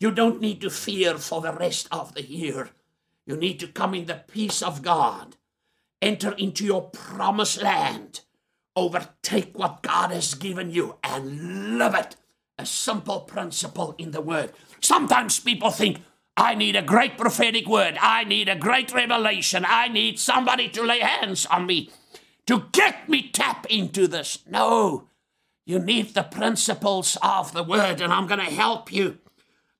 You 0.00 0.10
don't 0.10 0.40
need 0.40 0.60
to 0.60 0.70
fear 0.70 1.16
for 1.16 1.40
the 1.40 1.52
rest 1.52 1.88
of 1.90 2.14
the 2.14 2.22
year. 2.22 2.70
You 3.26 3.36
need 3.36 3.58
to 3.60 3.68
come 3.68 3.94
in 3.94 4.06
the 4.06 4.22
peace 4.26 4.62
of 4.62 4.82
God, 4.82 5.36
enter 6.00 6.32
into 6.32 6.64
your 6.64 6.90
promised 6.90 7.62
land, 7.62 8.20
overtake 8.76 9.58
what 9.58 9.82
God 9.82 10.10
has 10.10 10.34
given 10.34 10.70
you, 10.70 10.96
and 11.02 11.78
live 11.78 11.94
it. 11.94 12.16
A 12.58 12.66
simple 12.66 13.20
principle 13.20 13.94
in 13.98 14.10
the 14.10 14.20
word. 14.20 14.52
Sometimes 14.80 15.38
people 15.38 15.70
think, 15.70 16.02
I 16.38 16.54
need 16.54 16.76
a 16.76 16.82
great 16.82 17.18
prophetic 17.18 17.66
word. 17.66 17.98
I 18.00 18.22
need 18.22 18.48
a 18.48 18.54
great 18.54 18.94
revelation. 18.94 19.64
I 19.66 19.88
need 19.88 20.20
somebody 20.20 20.68
to 20.68 20.82
lay 20.82 21.00
hands 21.00 21.46
on 21.46 21.66
me 21.66 21.90
to 22.46 22.66
get 22.70 23.08
me 23.08 23.28
tap 23.28 23.66
into 23.68 24.06
this. 24.06 24.38
No, 24.48 25.08
you 25.66 25.80
need 25.80 26.14
the 26.14 26.22
principles 26.22 27.18
of 27.22 27.52
the 27.52 27.64
word, 27.64 28.00
and 28.00 28.12
I'm 28.12 28.28
going 28.28 28.38
to 28.38 28.46
help 28.54 28.92
you 28.92 29.18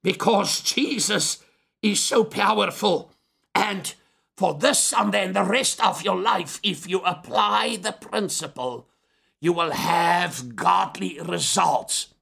because 0.03 0.59
Jesus 0.59 1.41
is 1.81 2.01
so 2.01 2.25
powerful. 2.25 3.13
And 3.55 3.93
for 4.35 4.53
this 4.53 4.93
and 4.93 5.13
the 5.13 5.43
rest 5.43 5.83
of 5.83 6.03
your 6.03 6.17
life, 6.17 6.59
if 6.61 6.89
you 6.89 6.99
apply 6.99 7.77
the 7.77 7.93
principle, 7.93 8.89
you 9.39 9.53
will 9.53 9.71
have 9.71 10.57
godly 10.57 11.19
results. 11.21 12.13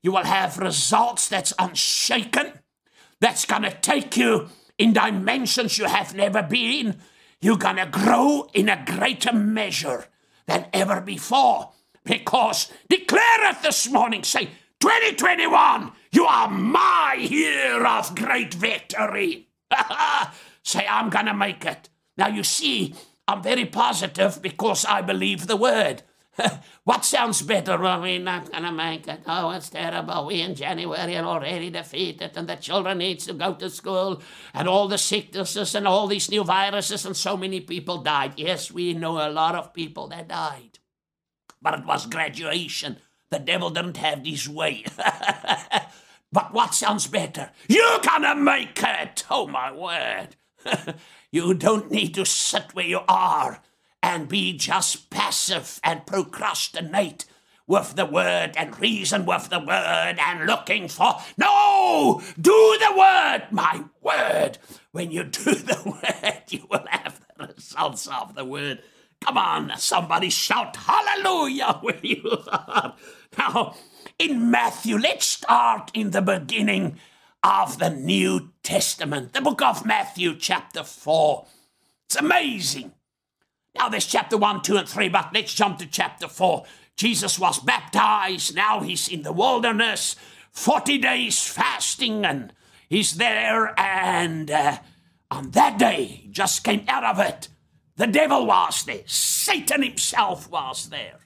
You 0.00 0.12
will 0.12 0.24
have 0.24 0.58
results 0.58 1.28
that's 1.28 1.52
unshaken, 1.58 2.52
that's 3.20 3.44
to 3.62 3.70
take 3.70 4.16
you 4.16 4.48
in 4.78 4.92
dimensions 4.92 5.78
you 5.78 5.84
have 5.84 6.14
never 6.14 6.42
been. 6.42 6.98
You're 7.40 7.58
to 7.76 7.86
grow 7.86 8.48
in 8.54 8.68
a 8.68 8.84
greater 8.84 9.32
measure 9.32 10.06
than 10.46 10.66
ever 10.72 11.00
before. 11.00 11.72
Because 12.04 12.72
declare 12.88 13.50
it 13.50 13.62
this 13.62 13.90
morning. 13.90 14.24
Say, 14.24 14.46
2021, 14.80 15.92
you 16.12 16.24
are 16.24 16.48
my 16.48 17.14
year 17.18 17.84
of 17.86 18.14
great 18.14 18.54
victory. 18.54 19.48
Say, 20.62 20.86
I'm 20.88 21.10
to 21.26 21.34
make 21.34 21.64
it. 21.64 21.88
Now, 22.16 22.28
you 22.28 22.42
see, 22.42 22.94
I'm 23.28 23.42
very 23.42 23.66
positive 23.66 24.40
because 24.42 24.84
I 24.84 25.02
believe 25.02 25.46
the 25.46 25.56
word. 25.56 26.02
what 26.84 27.04
sounds 27.04 27.42
better? 27.42 27.72
Uh, 27.72 27.80
well, 27.80 28.00
we're 28.02 28.18
not 28.18 28.50
going 28.50 28.64
to 28.64 28.72
make 28.72 29.06
it. 29.08 29.20
Oh, 29.26 29.50
it's 29.50 29.70
terrible. 29.70 30.26
We 30.26 30.42
in 30.42 30.54
January 30.54 31.16
are 31.16 31.24
already 31.24 31.70
defeated, 31.70 32.36
and 32.36 32.48
the 32.48 32.56
children 32.56 32.98
needs 32.98 33.26
to 33.26 33.34
go 33.34 33.54
to 33.54 33.70
school, 33.70 34.22
and 34.54 34.68
all 34.68 34.88
the 34.88 34.98
sicknesses 34.98 35.74
and 35.74 35.86
all 35.86 36.06
these 36.06 36.30
new 36.30 36.44
viruses, 36.44 37.04
and 37.04 37.16
so 37.16 37.36
many 37.36 37.60
people 37.60 37.98
died. 37.98 38.34
Yes, 38.36 38.70
we 38.70 38.94
know 38.94 39.18
a 39.18 39.30
lot 39.30 39.54
of 39.54 39.74
people 39.74 40.08
that 40.08 40.28
died. 40.28 40.78
But 41.60 41.80
it 41.80 41.86
was 41.86 42.06
graduation. 42.06 42.98
The 43.30 43.38
devil 43.38 43.70
didn't 43.70 43.98
have 43.98 44.24
his 44.24 44.48
way. 44.48 44.84
But 46.32 46.52
what 46.52 46.74
sounds 46.74 47.08
better? 47.08 47.50
You're 47.66 47.98
gonna 48.00 48.36
make 48.36 48.80
it! 48.82 49.24
Oh 49.28 49.48
my 49.48 49.72
word! 49.72 50.36
you 51.32 51.54
don't 51.54 51.90
need 51.90 52.14
to 52.14 52.24
sit 52.24 52.72
where 52.72 52.86
you 52.86 53.00
are 53.08 53.60
and 54.02 54.28
be 54.28 54.56
just 54.56 55.10
passive 55.10 55.80
and 55.84 56.06
procrastinate 56.06 57.24
with 57.66 57.94
the 57.94 58.04
word 58.04 58.52
and 58.56 58.80
reason 58.80 59.24
with 59.24 59.48
the 59.48 59.60
word 59.60 60.16
and 60.18 60.46
looking 60.46 60.88
for. 60.88 61.14
No! 61.38 62.20
Do 62.40 62.78
the 62.80 62.96
word! 62.96 63.46
My 63.52 63.84
word! 64.02 64.58
When 64.90 65.12
you 65.12 65.24
do 65.24 65.44
the 65.54 65.80
word, 65.84 66.42
you 66.48 66.66
will 66.68 66.84
have 66.88 67.20
the 67.38 67.46
results 67.46 68.08
of 68.08 68.34
the 68.34 68.44
word. 68.44 68.82
Come 69.20 69.36
on, 69.36 69.72
somebody 69.76 70.30
shout 70.30 70.74
hallelujah 70.76 71.78
where 71.80 72.00
you 72.02 72.42
are. 72.50 72.96
Now, 73.38 73.76
in 74.18 74.50
Matthew, 74.50 74.98
let's 74.98 75.26
start 75.26 75.90
in 75.94 76.10
the 76.10 76.22
beginning 76.22 76.98
of 77.44 77.78
the 77.78 77.90
New 77.90 78.50
Testament, 78.62 79.32
the 79.32 79.40
book 79.40 79.62
of 79.62 79.86
Matthew, 79.86 80.34
chapter 80.34 80.82
4. 80.82 81.46
It's 82.06 82.16
amazing. 82.16 82.92
Now, 83.80 83.88
there's 83.88 84.04
chapter 84.04 84.36
1, 84.36 84.60
2, 84.60 84.76
and 84.76 84.86
3, 84.86 85.08
but 85.08 85.30
let's 85.32 85.54
jump 85.54 85.78
to 85.78 85.86
chapter 85.86 86.28
4. 86.28 86.64
Jesus 86.96 87.38
was 87.38 87.58
baptized. 87.60 88.54
Now 88.54 88.80
he's 88.80 89.08
in 89.08 89.22
the 89.22 89.32
wilderness, 89.32 90.16
40 90.52 90.98
days 90.98 91.46
fasting, 91.46 92.26
and 92.26 92.52
he's 92.90 93.12
there. 93.12 93.72
And 93.80 94.50
uh, 94.50 94.80
on 95.30 95.52
that 95.52 95.78
day, 95.78 96.28
just 96.30 96.62
came 96.62 96.84
out 96.88 97.04
of 97.04 97.18
it. 97.20 97.48
The 97.96 98.06
devil 98.06 98.44
was 98.44 98.84
there, 98.84 99.00
Satan 99.06 99.82
himself 99.82 100.50
was 100.50 100.90
there. 100.90 101.20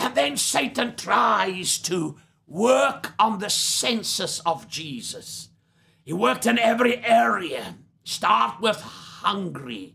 And 0.00 0.16
then 0.16 0.36
Satan 0.36 0.96
tries 0.96 1.78
to 1.82 2.16
work 2.48 3.14
on 3.16 3.38
the 3.38 3.48
senses 3.48 4.40
of 4.44 4.66
Jesus. 4.66 5.50
He 6.02 6.12
worked 6.12 6.46
in 6.46 6.58
every 6.58 6.96
area. 7.04 7.76
Start 8.02 8.60
with 8.60 8.80
hungry. 8.80 9.94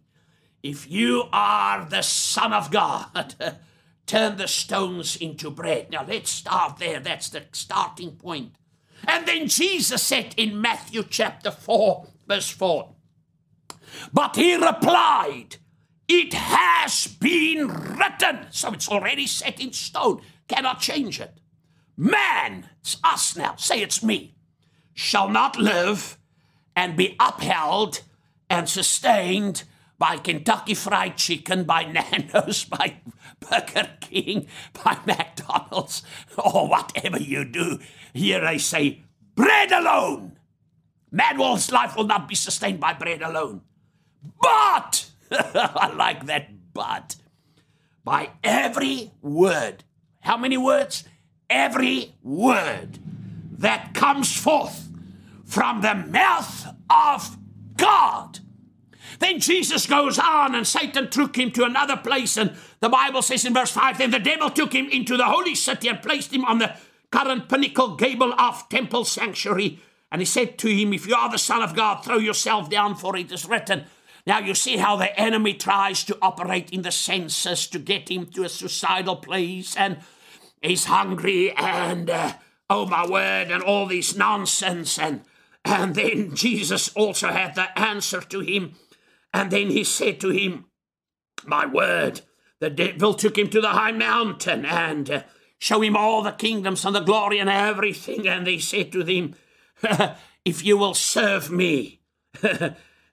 If 0.62 0.90
you 0.90 1.26
are 1.32 1.86
the 1.86 2.02
Son 2.02 2.54
of 2.54 2.72
God, 2.72 3.36
turn 4.06 4.38
the 4.38 4.48
stones 4.48 5.16
into 5.16 5.50
bread. 5.50 5.92
Now 5.92 6.06
let's 6.08 6.30
start 6.30 6.78
there. 6.78 7.00
That's 7.00 7.30
the 7.30 7.44
starting 7.52 8.12
point. 8.12 8.56
And 9.08 9.26
then 9.26 9.48
Jesus 9.48 10.04
said 10.04 10.34
in 10.36 10.60
Matthew 10.60 11.04
chapter 11.10 11.52
4, 11.52 12.08
verse 12.28 12.50
4, 12.50 12.90
But 14.12 14.36
he 14.36 14.56
replied, 14.56 15.58
It 16.08 16.34
has 16.34 17.08
been 17.08 17.68
written. 17.68 18.48
So 18.52 18.74
it's 18.74 18.90
already 18.90 19.28
set 19.28 19.62
in 19.62 19.72
stone. 19.72 20.22
Cannot 20.48 20.82
change 20.82 21.22
it. 21.22 21.40
Man, 21.96 22.70
it's 22.80 22.98
us 23.04 23.36
now, 23.36 23.56
say 23.58 23.82
it's 23.82 24.02
me, 24.02 24.34
shall 24.94 25.28
not 25.28 25.58
live 25.58 26.18
and 26.74 26.96
be 26.96 27.18
upheld 27.20 28.04
and 28.50 28.70
sustained 28.70 29.64
by 30.00 30.18
Kentucky 30.18 30.74
Fried 30.74 31.18
Chicken, 31.18 31.66
by 31.66 31.84
Nando's, 31.84 32.64
by 32.78 32.96
Burger 33.40 33.90
King, 34.00 34.48
by 34.82 34.98
McDonald's, 35.06 36.02
or 36.38 36.68
whatever 36.68 37.20
you 37.20 37.46
do. 37.46 37.80
Here 38.14 38.44
I 38.44 38.58
say, 38.58 39.04
bread 39.36 39.72
alone. 39.72 40.38
Man's 41.12 41.72
life 41.72 41.96
will 41.96 42.06
not 42.06 42.28
be 42.28 42.36
sustained 42.36 42.80
by 42.80 42.94
bread 42.94 43.22
alone. 43.22 43.62
But, 44.42 45.10
I 45.32 45.92
like 45.96 46.26
that 46.28 46.50
but, 46.74 47.18
by 48.04 48.30
every 48.44 49.12
word. 49.22 49.84
How 50.22 50.38
many 50.38 50.58
words? 50.58 51.04
Every 51.50 52.14
word 52.22 53.00
that 53.58 53.94
comes 53.94 54.36
forth 54.36 54.88
from 55.46 55.82
the 55.82 55.96
mouth 55.96 56.68
of 56.90 57.38
God. 57.76 58.40
Then 59.20 59.42
Jesus 59.42 59.86
goes 59.86 60.18
on, 60.18 60.56
and 60.56 60.66
Satan 60.66 61.10
took 61.10 61.38
him 61.38 61.52
to 61.52 61.66
another 61.66 61.98
place. 61.98 62.38
And 62.38 62.56
the 62.80 62.90
Bible 62.90 63.22
says 63.22 63.46
in 63.46 63.54
verse 63.54 63.72
5 63.72 63.98
Then 63.98 64.12
the 64.12 64.20
devil 64.20 64.50
took 64.50 64.74
him 64.74 64.90
into 64.90 65.18
the 65.18 65.26
holy 65.26 65.56
city 65.56 65.90
and 65.90 66.02
placed 66.02 66.34
him 66.34 66.46
on 66.46 66.60
the 66.60 66.76
current 67.12 67.50
pinnacle 67.50 67.96
gable 67.96 68.34
of 68.34 68.68
temple 68.70 69.04
sanctuary. 69.04 69.80
And 70.12 70.22
he 70.22 70.26
said 70.26 70.58
to 70.60 70.70
him, 70.70 70.94
If 70.94 71.06
you 71.06 71.16
are 71.16 71.30
the 71.30 71.38
Son 71.38 71.62
of 71.62 71.76
God, 71.76 72.04
throw 72.04 72.18
yourself 72.18 72.70
down, 72.70 72.96
for 72.96 73.16
it 73.18 73.32
is 73.32 73.46
written. 73.46 73.84
Now 74.26 74.40
you 74.40 74.56
see 74.56 74.78
how 74.78 74.96
the 74.96 75.18
enemy 75.20 75.54
tries 75.54 76.04
to 76.06 76.18
operate 76.22 76.72
in 76.72 76.82
the 76.82 76.92
senses 76.92 77.68
to 77.68 77.80
get 77.80 78.10
him 78.10 78.26
to 78.28 78.44
a 78.44 78.50
suicidal 78.50 79.18
place, 79.18 79.76
and 79.76 79.98
he's 80.62 80.86
hungry, 80.86 81.52
and 81.52 82.10
uh, 82.10 82.34
oh 82.70 82.86
my 82.86 83.08
word, 83.08 83.52
and 83.52 83.64
all 83.64 83.88
this 83.88 84.16
nonsense. 84.16 84.98
And, 84.98 85.22
and 85.66 85.96
then 85.96 86.36
Jesus 86.36 86.90
also 86.96 87.30
had 87.30 87.56
the 87.56 87.78
answer 87.78 88.22
to 88.22 88.40
him 88.40 88.76
and 89.34 89.52
then 89.52 89.70
he 89.70 89.84
said 89.84 90.20
to 90.22 90.30
him, 90.30 90.66
My 91.46 91.66
word, 91.66 92.22
the 92.60 92.70
devil 92.70 93.14
took 93.14 93.38
him 93.38 93.50
to 93.50 93.62
the 93.62 93.70
high 93.70 93.92
mountain 93.92 94.66
and 94.66 95.10
uh, 95.10 95.24
show 95.60 95.82
him 95.82 95.96
all 95.96 96.22
the 96.24 96.32
kingdoms 96.32 96.86
and 96.86 96.96
the 96.96 97.02
glory 97.02 97.40
and 97.40 97.50
everything. 97.50 98.28
And 98.28 98.46
they 98.46 98.58
said 98.58 98.92
to 98.92 99.04
him, 99.04 99.36
If 100.46 100.64
you 100.64 100.78
will 100.78 100.94
serve 100.94 101.52
me, 101.52 102.02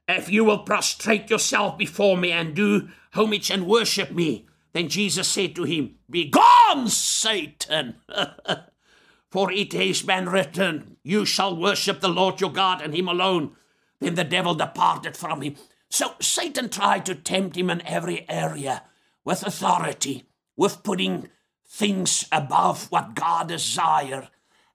if 0.08 0.30
you 0.30 0.44
will 0.44 0.60
prostrate 0.60 1.30
yourself 1.30 1.76
before 1.76 2.16
me 2.16 2.32
and 2.32 2.54
do 2.54 2.88
homage 3.12 3.50
and 3.50 3.66
worship 3.66 4.10
me, 4.10 4.46
then 4.72 4.88
Jesus 4.88 5.28
said 5.28 5.54
to 5.56 5.64
him, 5.64 5.96
Begone, 6.08 6.88
Satan! 6.88 7.96
For 9.30 9.50
it 9.50 9.72
has 9.72 10.02
been 10.02 10.28
written, 10.28 10.96
You 11.02 11.24
shall 11.24 11.56
worship 11.56 12.00
the 12.00 12.08
Lord 12.08 12.40
your 12.40 12.52
God 12.52 12.80
and 12.80 12.94
him 12.94 13.08
alone. 13.08 13.56
Then 14.00 14.14
the 14.14 14.24
devil 14.24 14.54
departed 14.54 15.16
from 15.16 15.42
him. 15.42 15.56
So 15.90 16.14
Satan 16.20 16.68
tried 16.68 17.06
to 17.06 17.14
tempt 17.14 17.56
him 17.56 17.70
in 17.70 17.86
every 17.86 18.28
area 18.28 18.82
with 19.24 19.46
authority, 19.46 20.24
with 20.56 20.82
putting 20.82 21.28
things 21.66 22.26
above 22.30 22.90
what 22.90 23.14
God 23.14 23.48
desires, 23.48 24.26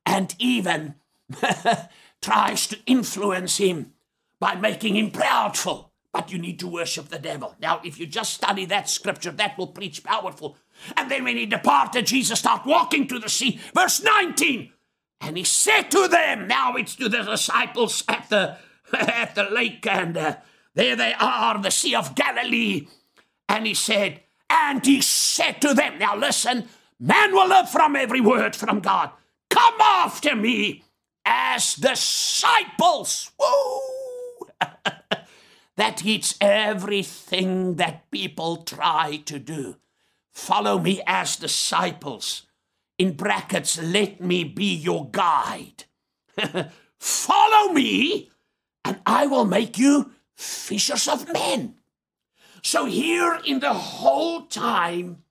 and 0.06 0.36
even 0.40 0.96
tries 2.22 2.68
to 2.68 2.80
influence 2.86 3.58
him 3.58 3.94
by 4.40 4.56
making 4.56 4.96
him 4.96 5.12
proudful. 5.12 5.90
But 6.12 6.32
you 6.32 6.38
need 6.38 6.60
to 6.60 6.68
worship 6.68 7.08
the 7.08 7.20
devil. 7.20 7.56
Now, 7.62 7.80
if 7.86 7.98
you 7.98 8.06
just 8.06 8.34
study 8.34 8.66
that 8.66 8.90
scripture, 8.90 9.32
that 9.32 9.58
will 9.58 9.68
preach 9.68 10.04
powerful. 10.04 10.58
And 10.98 11.10
then 11.10 11.24
when 11.24 11.38
he 11.38 11.46
departed, 11.46 12.08
Jesus 12.08 12.40
started 12.40 12.70
walking 12.70 13.08
to 13.08 13.20
the 13.20 13.30
sea. 13.30 13.62
Verse 13.74 14.04
19. 14.04 14.72
And 15.22 15.38
he 15.38 15.46
said 15.46 15.84
to 15.84 16.10
them, 16.10 16.48
now 16.48 16.76
it's 16.76 16.96
to 16.96 17.08
the 17.08 17.22
disciples 17.22 18.04
at 18.10 18.28
the 18.30 18.58
at 18.94 19.36
the 19.36 19.44
lake, 19.44 19.86
and 19.88 20.18
uh, 20.18 20.36
there 20.76 20.96
they 20.96 21.14
are, 21.14 21.62
the 21.62 21.72
Sea 21.72 21.96
of 21.96 22.16
Galilee. 22.16 22.88
And 23.50 23.68
he 23.68 23.74
said, 23.74 24.22
and 24.50 24.86
he 24.86 25.02
said 25.02 25.62
to 25.62 25.74
them, 25.74 26.00
Now 26.00 26.16
listen, 26.16 26.68
man 27.00 27.34
will 27.34 27.48
live 27.48 27.70
from 27.70 27.96
every 27.96 28.22
word 28.22 28.56
from 28.56 28.80
God. 28.80 29.12
Come 29.50 29.82
after 29.82 30.36
me 30.36 30.84
as 31.26 31.76
disciples. 31.76 33.32
Woo! 33.40 34.48
that 35.78 36.02
hits 36.02 36.36
everything 36.40 37.76
that 37.76 38.10
people 38.12 38.58
try 38.58 39.22
to 39.26 39.40
do. 39.40 39.76
Follow 40.32 40.80
me 40.80 41.02
as 41.06 41.36
disciples. 41.36 42.44
In 42.98 43.14
brackets, 43.14 43.82
let 43.82 44.22
me 44.22 44.44
be 44.44 44.76
your 44.76 45.10
guide. 45.10 45.86
Follow 47.00 47.74
me, 47.74 48.30
and 48.86 49.00
I 49.06 49.28
will 49.28 49.46
make 49.46 49.78
you 49.78 50.12
fishers 50.42 51.08
of 51.08 51.32
men. 51.32 51.76
So, 52.64 52.86
here 52.86 53.40
in 53.46 53.60
the 53.60 53.74
whole 53.74 54.44
time, 54.44 55.24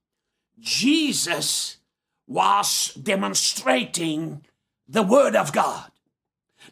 Jesus 0.59 1.79
was 2.27 2.95
demonstrating 2.95 4.47
the 4.89 5.03
Word 5.03 5.37
of 5.37 5.53
God. 5.53 5.91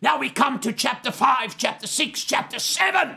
Now 0.01 0.18
we 0.18 0.31
come 0.31 0.61
to 0.61 0.72
chapter 0.72 1.11
5, 1.11 1.57
chapter 1.57 1.87
6, 1.87 2.24
chapter 2.24 2.59
7. 2.59 3.16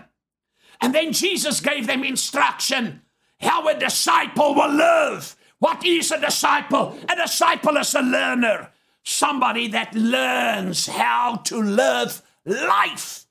And 0.79 0.95
then 0.95 1.13
Jesus 1.13 1.59
gave 1.59 1.87
them 1.87 2.03
instruction 2.03 3.01
how 3.39 3.67
a 3.67 3.77
disciple 3.77 4.55
will 4.55 4.73
live. 4.73 5.35
What 5.59 5.85
is 5.85 6.11
a 6.11 6.19
disciple? 6.19 6.97
A 7.09 7.15
disciple 7.15 7.77
is 7.77 7.93
a 7.93 8.01
learner, 8.01 8.71
somebody 9.03 9.67
that 9.69 9.93
learns 9.93 10.87
how 10.87 11.35
to 11.45 11.61
live 11.61 12.21
life. 12.45 13.25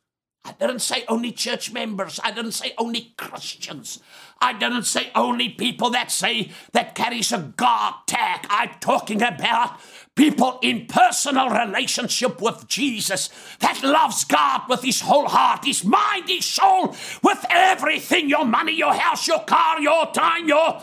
I 0.45 0.53
didn't 0.53 0.79
say 0.79 1.05
only 1.07 1.33
church 1.33 1.71
members. 1.73 2.19
I 2.25 2.31
didn't 2.31 2.53
say 2.53 2.73
only 2.79 3.13
Christians. 3.19 4.01
I 4.41 4.55
didn't 4.55 4.85
say 4.85 5.11
only 5.15 5.51
people 5.51 5.91
that 5.91 6.11
say 6.11 6.51
that 6.73 6.95
carries 6.95 7.31
a 7.31 7.53
God 7.57 7.95
tag. 8.07 8.47
I'm 8.49 8.71
talking 8.81 9.21
about 9.21 9.79
people 10.15 10.59
in 10.63 10.87
personal 10.87 11.51
relationship 11.51 12.41
with 12.41 12.67
Jesus 12.67 13.29
that 13.59 13.83
loves 13.83 14.25
God 14.25 14.63
with 14.69 14.83
his 14.83 15.03
whole 15.03 15.29
heart, 15.29 15.67
his 15.67 15.85
mind, 15.85 16.29
his 16.29 16.47
soul, 16.47 16.97
with 17.23 17.45
everything 17.51 18.31
your 18.31 18.47
money, 18.47 18.73
your 18.73 18.95
house, 18.95 19.29
your 19.29 19.45
car, 19.45 19.79
your 19.81 20.11
time, 20.13 20.49
your 20.49 20.81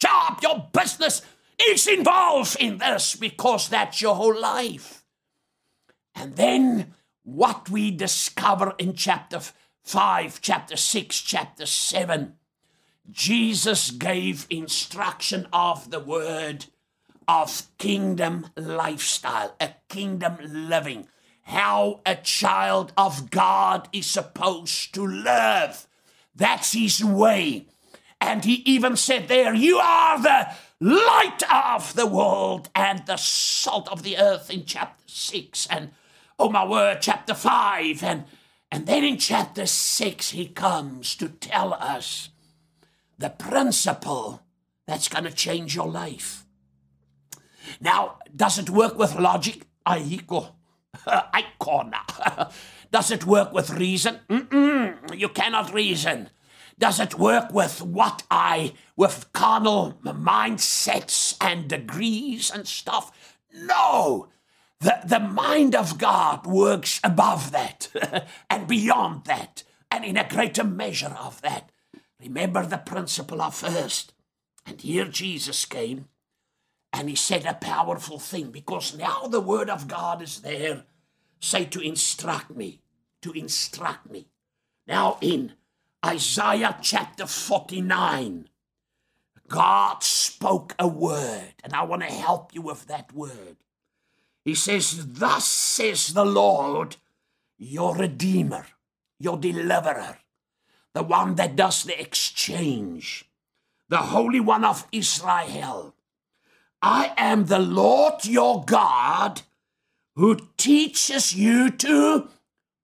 job, 0.00 0.38
your 0.42 0.68
business 0.72 1.20
is 1.62 1.86
involved 1.86 2.56
in 2.58 2.78
this 2.78 3.14
because 3.14 3.68
that's 3.68 4.00
your 4.00 4.14
whole 4.14 4.40
life. 4.40 5.04
And 6.14 6.34
then 6.36 6.94
what 7.34 7.70
we 7.70 7.90
discover 7.90 8.74
in 8.78 8.94
chapter 8.94 9.40
5, 9.84 10.40
chapter 10.40 10.76
6, 10.76 11.20
chapter 11.20 11.66
7, 11.66 12.34
Jesus 13.10 13.90
gave 13.90 14.46
instruction 14.50 15.46
of 15.52 15.90
the 15.90 16.00
word 16.00 16.66
of 17.28 17.62
kingdom 17.78 18.46
lifestyle, 18.56 19.54
a 19.60 19.70
kingdom 19.88 20.38
living, 20.42 21.08
how 21.42 22.00
a 22.04 22.16
child 22.16 22.92
of 22.96 23.30
God 23.30 23.88
is 23.92 24.06
supposed 24.06 24.92
to 24.94 25.06
live. 25.06 25.86
That's 26.34 26.72
his 26.72 27.04
way. 27.04 27.66
And 28.20 28.44
he 28.44 28.62
even 28.66 28.96
said 28.96 29.28
there, 29.28 29.54
You 29.54 29.78
are 29.78 30.20
the 30.20 30.48
light 30.80 31.42
of 31.52 31.94
the 31.94 32.06
world 32.06 32.68
and 32.74 33.06
the 33.06 33.16
salt 33.16 33.88
of 33.88 34.02
the 34.02 34.18
earth 34.18 34.50
in 34.50 34.64
chapter 34.64 35.02
6. 35.06 35.66
And 35.66 35.90
oh 36.40 36.48
my 36.48 36.66
word, 36.66 36.98
chapter 37.02 37.34
5. 37.34 38.02
And, 38.02 38.24
and 38.72 38.86
then 38.86 39.04
in 39.04 39.18
chapter 39.18 39.66
6, 39.66 40.30
he 40.30 40.46
comes 40.46 41.14
to 41.16 41.28
tell 41.28 41.74
us 41.74 42.30
the 43.18 43.28
principle 43.28 44.42
that's 44.86 45.08
going 45.08 45.24
to 45.24 45.30
change 45.30 45.76
your 45.76 45.86
life. 45.86 46.46
Now, 47.80 48.16
does 48.34 48.58
it 48.58 48.70
work 48.70 48.98
with 48.98 49.16
logic? 49.16 49.66
Aiko. 49.86 50.52
Icona. 51.06 52.50
Does 52.90 53.12
it 53.12 53.24
work 53.24 53.52
with 53.52 53.70
reason? 53.70 54.18
Mm-mm, 54.28 55.16
you 55.16 55.28
cannot 55.28 55.72
reason. 55.72 56.28
Does 56.76 56.98
it 56.98 57.16
work 57.16 57.52
with 57.52 57.80
what 57.80 58.24
I, 58.28 58.72
with 58.96 59.32
carnal 59.32 59.94
mindsets 60.02 61.36
and 61.40 61.68
degrees 61.68 62.50
and 62.50 62.66
stuff? 62.66 63.38
No. 63.54 64.28
The, 64.80 65.00
the 65.04 65.20
mind 65.20 65.74
of 65.74 65.98
God 65.98 66.46
works 66.46 67.00
above 67.04 67.52
that 67.52 67.88
and 68.50 68.66
beyond 68.66 69.24
that 69.24 69.62
and 69.90 70.04
in 70.04 70.16
a 70.16 70.28
greater 70.28 70.64
measure 70.64 71.14
of 71.20 71.42
that. 71.42 71.70
Remember 72.20 72.64
the 72.64 72.78
principle 72.78 73.42
of 73.42 73.54
first. 73.54 74.14
And 74.66 74.80
here 74.80 75.06
Jesus 75.06 75.64
came 75.64 76.06
and 76.92 77.08
he 77.08 77.14
said 77.16 77.44
a 77.44 77.54
powerful 77.54 78.18
thing 78.18 78.50
because 78.50 78.96
now 78.96 79.26
the 79.26 79.40
word 79.40 79.68
of 79.68 79.88
God 79.88 80.22
is 80.22 80.40
there. 80.40 80.84
Say 81.40 81.64
to 81.66 81.80
instruct 81.80 82.50
me, 82.50 82.80
to 83.22 83.32
instruct 83.32 84.10
me. 84.10 84.28
Now 84.86 85.18
in 85.20 85.54
Isaiah 86.04 86.78
chapter 86.80 87.26
49, 87.26 88.48
God 89.48 90.02
spoke 90.02 90.74
a 90.78 90.86
word, 90.86 91.54
and 91.64 91.74
I 91.74 91.82
want 91.82 92.02
to 92.02 92.08
help 92.08 92.54
you 92.54 92.62
with 92.62 92.86
that 92.86 93.12
word. 93.12 93.56
He 94.44 94.54
says, 94.54 95.06
Thus 95.06 95.46
says 95.46 96.08
the 96.08 96.24
Lord, 96.24 96.96
your 97.58 97.94
Redeemer, 97.96 98.66
your 99.18 99.36
Deliverer, 99.36 100.18
the 100.94 101.02
one 101.02 101.34
that 101.36 101.56
does 101.56 101.84
the 101.84 102.00
exchange, 102.00 103.26
the 103.88 103.98
Holy 103.98 104.40
One 104.40 104.64
of 104.64 104.86
Israel. 104.92 105.94
I 106.82 107.12
am 107.16 107.46
the 107.46 107.58
Lord 107.58 108.24
your 108.24 108.64
God 108.64 109.42
who 110.16 110.38
teaches 110.56 111.34
you 111.34 111.70
to 111.70 112.28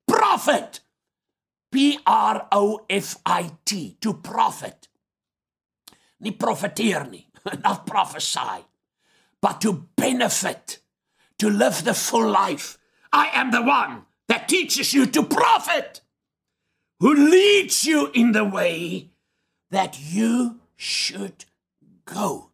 profit. 0.07 0.81
P 1.73 1.99
R 2.07 2.49
O 2.53 2.87
F 2.88 3.16
I 3.27 3.51
T, 3.64 3.97
to 4.01 4.14
profit. 4.14 4.88
Nie 6.21 6.31
profiteer 6.33 7.07
not 7.64 7.87
prophesy, 7.87 8.64
but 9.40 9.61
to 9.61 9.87
benefit, 9.97 10.79
to 11.38 11.51
live 11.51 11.85
the 11.85 11.94
full 11.94 12.29
life. 12.29 12.79
I 13.12 13.31
am 13.33 13.51
the 13.51 13.62
one 13.62 14.07
that 14.29 14.49
teaches 14.49 14.92
you 14.92 15.07
to 15.07 15.22
profit, 15.22 16.01
who 17.01 17.14
leads 17.14 17.85
you 17.85 18.11
in 18.12 18.33
the 18.33 18.44
way 18.44 19.11
that 19.70 19.99
you 20.01 20.61
should 20.77 21.44
go. 22.05 22.51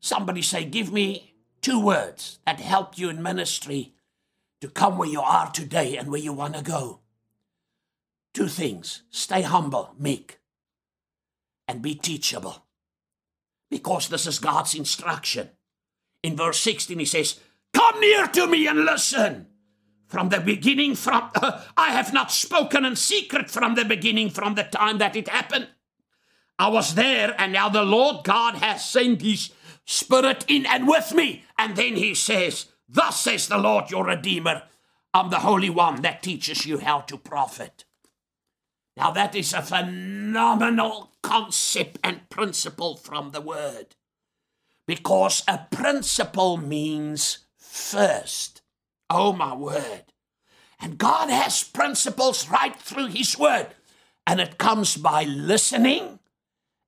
Somebody 0.00 0.42
say, 0.42 0.64
Give 0.64 0.92
me 0.92 1.34
two 1.60 1.80
words 1.80 2.38
that 2.46 2.60
help 2.60 2.98
you 2.98 3.08
in 3.10 3.22
ministry 3.22 3.94
to 4.60 4.68
come 4.68 4.98
where 4.98 5.08
you 5.08 5.20
are 5.20 5.50
today 5.50 5.96
and 5.96 6.10
where 6.10 6.20
you 6.20 6.32
want 6.32 6.54
to 6.54 6.62
go. 6.62 7.00
Two 8.32 8.48
things 8.48 9.02
stay 9.10 9.42
humble, 9.42 9.94
meek, 9.98 10.38
and 11.66 11.82
be 11.82 11.94
teachable. 11.94 12.64
Because 13.70 14.08
this 14.08 14.26
is 14.26 14.38
God's 14.38 14.74
instruction. 14.74 15.50
In 16.22 16.36
verse 16.36 16.58
16, 16.60 16.98
he 16.98 17.04
says, 17.04 17.40
Come 17.80 18.00
near 18.00 18.26
to 18.26 18.46
me 18.46 18.66
and 18.66 18.84
listen. 18.84 19.46
From 20.06 20.28
the 20.28 20.40
beginning, 20.40 20.94
from 20.94 21.30
uh, 21.34 21.62
I 21.78 21.92
have 21.92 22.12
not 22.12 22.30
spoken 22.30 22.84
in 22.84 22.94
secret 22.94 23.50
from 23.50 23.74
the 23.74 23.86
beginning, 23.86 24.28
from 24.28 24.54
the 24.54 24.64
time 24.64 24.98
that 24.98 25.16
it 25.16 25.28
happened. 25.28 25.68
I 26.58 26.68
was 26.68 26.94
there, 26.94 27.34
and 27.38 27.54
now 27.54 27.70
the 27.70 27.82
Lord 27.82 28.22
God 28.22 28.56
has 28.56 28.84
sent 28.84 29.22
his 29.22 29.50
spirit 29.86 30.44
in 30.46 30.66
and 30.66 30.86
with 30.86 31.14
me. 31.14 31.44
And 31.56 31.74
then 31.74 31.96
he 31.96 32.14
says, 32.14 32.66
Thus 32.86 33.18
says 33.18 33.48
the 33.48 33.56
Lord 33.56 33.90
your 33.90 34.04
Redeemer, 34.04 34.64
I'm 35.14 35.30
the 35.30 35.38
Holy 35.38 35.70
One 35.70 36.02
that 36.02 36.22
teaches 36.22 36.66
you 36.66 36.80
how 36.80 37.00
to 37.00 37.16
profit. 37.16 37.84
Now, 38.94 39.10
that 39.12 39.34
is 39.34 39.54
a 39.54 39.62
phenomenal 39.62 41.12
concept 41.22 41.98
and 42.04 42.28
principle 42.28 42.98
from 42.98 43.30
the 43.30 43.40
word. 43.40 43.96
Because 44.86 45.44
a 45.48 45.66
principle 45.70 46.58
means 46.58 47.38
first. 47.70 48.62
Oh, 49.08 49.32
my 49.32 49.54
word. 49.54 50.04
And 50.80 50.98
God 50.98 51.30
has 51.30 51.62
principles 51.62 52.48
right 52.48 52.76
through 52.76 53.08
His 53.08 53.38
word. 53.38 53.68
And 54.26 54.40
it 54.40 54.58
comes 54.58 54.96
by 54.96 55.24
listening 55.24 56.20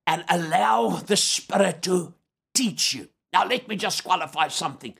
and 0.07 0.25
allow 0.29 0.91
the 0.91 1.17
Spirit 1.17 1.83
to 1.83 2.15
teach 2.55 2.95
you. 2.95 3.09
Now, 3.33 3.47
let 3.47 3.69
me 3.69 3.77
just 3.77 4.05
qualify 4.05 4.49
something. 4.49 4.95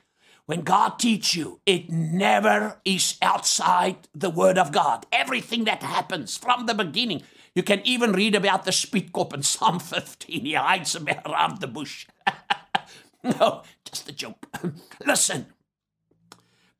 When 0.45 0.61
God 0.61 0.99
teach 0.99 1.35
you, 1.35 1.61
it 1.65 1.89
never 1.89 2.81
is 2.83 3.17
outside 3.21 4.09
the 4.13 4.29
Word 4.29 4.57
of 4.57 4.71
God. 4.71 5.05
Everything 5.11 5.63
that 5.65 5.83
happens 5.83 6.35
from 6.37 6.65
the 6.65 6.73
beginning, 6.73 7.23
you 7.55 7.63
can 7.63 7.81
even 7.85 8.11
read 8.11 8.35
about 8.35 8.65
the 8.65 8.71
Spietkop 8.71 9.33
in 9.33 9.43
Psalm 9.43 9.79
15. 9.79 10.45
He 10.45 10.53
hides 10.53 10.95
around 10.95 11.61
the 11.61 11.67
bush. 11.67 12.07
no, 13.23 13.63
just 13.85 14.09
a 14.09 14.11
joke. 14.11 14.45
Listen, 15.05 15.47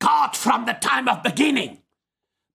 God 0.03 0.35
from 0.35 0.65
the 0.65 0.73
time 0.73 1.07
of 1.07 1.23
beginning, 1.23 1.77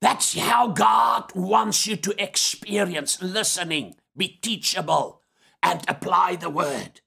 that's 0.03 0.37
how 0.37 0.69
God 0.69 1.33
wants 1.35 1.87
you 1.87 1.97
to 1.97 2.23
experience 2.23 3.23
listening, 3.23 3.95
be 4.15 4.29
teachable, 4.29 5.23
and 5.63 5.83
apply 5.89 6.37
the 6.37 6.51
Word 6.51 7.01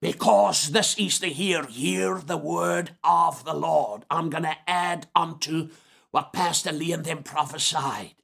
because 0.00 0.70
this 0.70 0.98
is 0.98 1.20
the 1.20 1.30
year, 1.30 1.64
hear 1.66 2.18
the 2.18 2.36
word 2.36 2.96
of 3.02 3.44
the 3.44 3.54
Lord. 3.54 4.04
I'm 4.10 4.30
going 4.30 4.44
to 4.44 4.56
add 4.66 5.06
unto 5.14 5.70
what 6.10 6.32
Pastor 6.32 6.72
Lee 6.72 6.92
and 6.92 7.04
them 7.04 7.22
prophesied. 7.22 8.14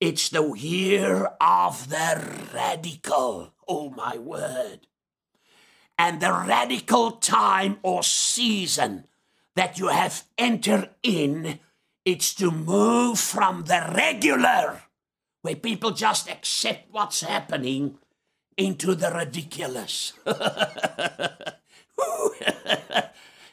It's 0.00 0.28
the 0.28 0.52
year 0.52 1.30
of 1.40 1.88
the 1.88 2.48
radical. 2.54 3.54
Oh, 3.68 3.90
my 3.90 4.18
word. 4.18 4.86
And 5.98 6.20
the 6.20 6.32
radical 6.32 7.12
time 7.12 7.78
or 7.82 8.02
season 8.02 9.06
that 9.56 9.78
you 9.78 9.88
have 9.88 10.24
entered 10.36 10.90
in, 11.02 11.60
it's 12.04 12.34
to 12.34 12.50
move 12.50 13.18
from 13.18 13.64
the 13.64 13.92
regular, 13.94 14.82
where 15.42 15.56
people 15.56 15.90
just 15.92 16.28
accept 16.28 16.90
what's 16.90 17.20
happening, 17.20 17.98
into 18.56 18.94
the 18.94 19.10
ridiculous. 19.10 20.12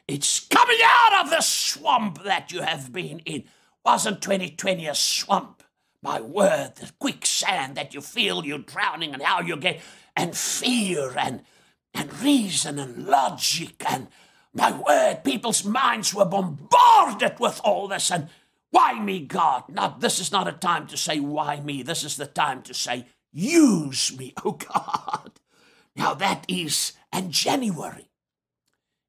it's 0.07 0.39
coming 0.47 0.79
out 0.83 1.25
of 1.25 1.31
the 1.31 1.41
swamp 1.41 2.23
that 2.23 2.51
you 2.51 2.61
have 2.61 2.91
been 2.91 3.19
in. 3.19 3.43
Wasn't 3.83 4.21
2020 4.21 4.87
a 4.87 4.95
swamp? 4.95 5.63
My 6.03 6.19
word, 6.19 6.73
the 6.75 6.91
quicksand 6.99 7.77
that 7.77 7.93
you 7.93 8.01
feel 8.01 8.45
you're 8.45 8.59
drowning 8.59 9.13
and 9.13 9.21
how 9.21 9.41
you 9.41 9.55
get, 9.57 9.81
and 10.15 10.35
fear 10.35 11.13
and, 11.17 11.43
and 11.93 12.21
reason 12.21 12.79
and 12.79 13.05
logic 13.05 13.83
and 13.87 14.07
my 14.53 14.71
word, 14.71 15.23
people's 15.23 15.63
minds 15.63 16.13
were 16.13 16.25
bombarded 16.25 17.39
with 17.39 17.61
all 17.63 17.87
this 17.87 18.11
and 18.11 18.29
why 18.69 18.99
me, 18.99 19.19
God? 19.25 19.63
Not 19.69 19.99
this 19.99 20.19
is 20.19 20.31
not 20.31 20.47
a 20.47 20.53
time 20.53 20.87
to 20.87 20.97
say 20.97 21.19
why 21.19 21.59
me. 21.59 21.83
This 21.83 22.03
is 22.03 22.17
the 22.17 22.25
time 22.25 22.61
to 22.63 22.73
say 22.73 23.05
Use 23.31 24.17
me, 24.17 24.33
oh 24.43 24.51
God. 24.51 25.39
Now 25.95 26.13
that 26.15 26.45
is, 26.47 26.93
and 27.11 27.31
January 27.31 28.09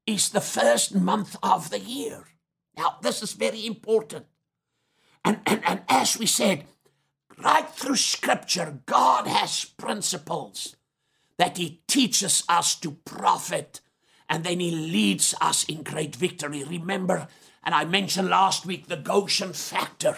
is 0.05 0.29
the 0.29 0.41
first 0.41 0.95
month 0.95 1.35
of 1.43 1.69
the 1.69 1.79
year. 1.79 2.27
Now, 2.75 2.97
this 3.01 3.21
is 3.21 3.33
very 3.33 3.65
important. 3.65 4.25
And, 5.23 5.39
and, 5.45 5.63
and 5.65 5.81
as 5.87 6.17
we 6.17 6.25
said, 6.25 6.65
right 7.37 7.69
through 7.69 7.97
Scripture, 7.97 8.79
God 8.85 9.27
has 9.27 9.65
principles 9.65 10.75
that 11.37 11.57
He 11.57 11.81
teaches 11.87 12.43
us 12.49 12.75
to 12.75 12.91
profit 13.05 13.81
and 14.29 14.43
then 14.43 14.59
he 14.59 14.71
leads 14.71 15.35
us 15.41 15.63
in 15.65 15.83
great 15.83 16.15
victory. 16.15 16.63
Remember, 16.63 17.27
and 17.63 17.73
I 17.75 17.85
mentioned 17.85 18.29
last 18.29 18.65
week 18.65 18.87
the 18.87 18.97
Goshen 18.97 19.53
factor. 19.53 20.17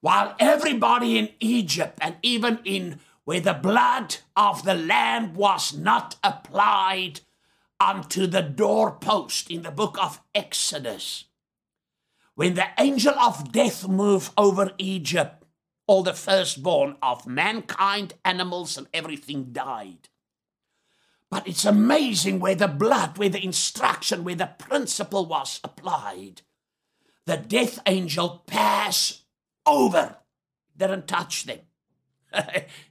While 0.00 0.36
everybody 0.38 1.18
in 1.18 1.30
Egypt 1.40 1.98
and 2.00 2.16
even 2.22 2.60
in 2.64 3.00
where 3.24 3.40
the 3.40 3.54
blood 3.54 4.16
of 4.36 4.64
the 4.64 4.74
lamb 4.74 5.34
was 5.34 5.72
not 5.72 6.16
applied 6.22 7.20
unto 7.80 8.26
the 8.26 8.42
doorpost 8.42 9.50
in 9.50 9.62
the 9.62 9.70
book 9.70 9.96
of 10.00 10.20
Exodus, 10.34 11.24
when 12.34 12.54
the 12.54 12.66
angel 12.78 13.14
of 13.18 13.52
death 13.52 13.88
moved 13.88 14.32
over 14.36 14.72
Egypt, 14.78 15.44
all 15.86 16.02
the 16.02 16.14
firstborn 16.14 16.96
of 17.02 17.26
mankind, 17.26 18.14
animals, 18.24 18.76
and 18.76 18.88
everything 18.92 19.52
died. 19.52 20.08
But 21.30 21.48
it's 21.48 21.64
amazing 21.64 22.40
where 22.40 22.54
the 22.54 22.68
blood, 22.68 23.18
where 23.18 23.28
the 23.28 23.42
instruction, 23.42 24.24
where 24.24 24.34
the 24.34 24.50
principle 24.58 25.26
was 25.26 25.60
applied. 25.64 26.42
The 27.26 27.36
death 27.36 27.80
angel 27.86 28.42
passed 28.46 29.22
over, 29.66 30.16
didn't 30.76 31.08
touch 31.08 31.44
them. 31.44 31.60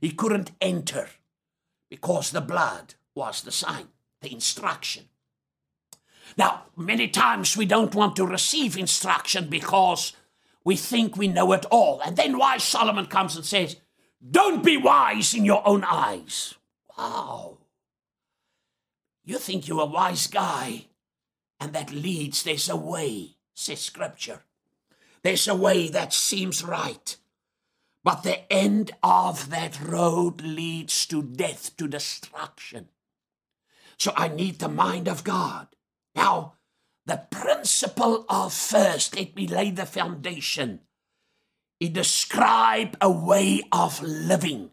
he 0.01 0.11
couldn't 0.11 0.51
enter 0.59 1.09
because 1.89 2.31
the 2.31 2.41
blood 2.41 2.95
was 3.15 3.41
the 3.41 3.51
sign, 3.51 3.87
the 4.21 4.31
instruction. 4.31 5.09
Now, 6.37 6.63
many 6.75 7.07
times 7.07 7.55
we 7.55 7.65
don't 7.65 7.93
want 7.93 8.15
to 8.15 8.25
receive 8.25 8.77
instruction 8.77 9.49
because 9.49 10.13
we 10.63 10.75
think 10.75 11.15
we 11.15 11.27
know 11.27 11.51
it 11.51 11.65
all. 11.69 11.99
And 12.01 12.15
then 12.15 12.37
why 12.37 12.57
Solomon 12.57 13.05
comes 13.05 13.35
and 13.35 13.45
says, 13.45 13.75
Don't 14.27 14.63
be 14.63 14.77
wise 14.77 15.33
in 15.33 15.45
your 15.45 15.61
own 15.67 15.83
eyes. 15.83 16.55
Wow. 16.97 17.57
You 19.23 19.37
think 19.37 19.67
you're 19.67 19.81
a 19.81 19.85
wise 19.85 20.27
guy, 20.27 20.85
and 21.59 21.73
that 21.73 21.91
leads, 21.91 22.43
there's 22.43 22.69
a 22.69 22.75
way, 22.75 23.37
says 23.53 23.79
Scripture. 23.79 24.41
There's 25.21 25.47
a 25.47 25.55
way 25.55 25.87
that 25.89 26.13
seems 26.13 26.63
right. 26.63 27.15
But 28.03 28.23
the 28.23 28.51
end 28.51 28.91
of 29.01 29.49
that 29.49 29.79
road 29.81 30.41
leads 30.41 31.05
to 31.05 31.23
death, 31.23 31.77
to 31.77 31.87
destruction. 31.87 32.89
So 33.97 34.11
I 34.17 34.27
need 34.27 34.59
the 34.59 34.67
mind 34.67 35.07
of 35.07 35.23
God. 35.23 35.67
Now, 36.13 36.55
the 37.05 37.25
principle 37.31 38.25
of 38.27 38.53
first, 38.53 39.15
let 39.15 39.35
me 39.35 39.47
lay 39.47 39.71
the 39.71 39.85
foundation. 39.85 40.81
He 41.79 41.87
described 41.87 42.97
a 42.99 43.09
way 43.09 43.61
of 43.71 44.01
living. 44.01 44.71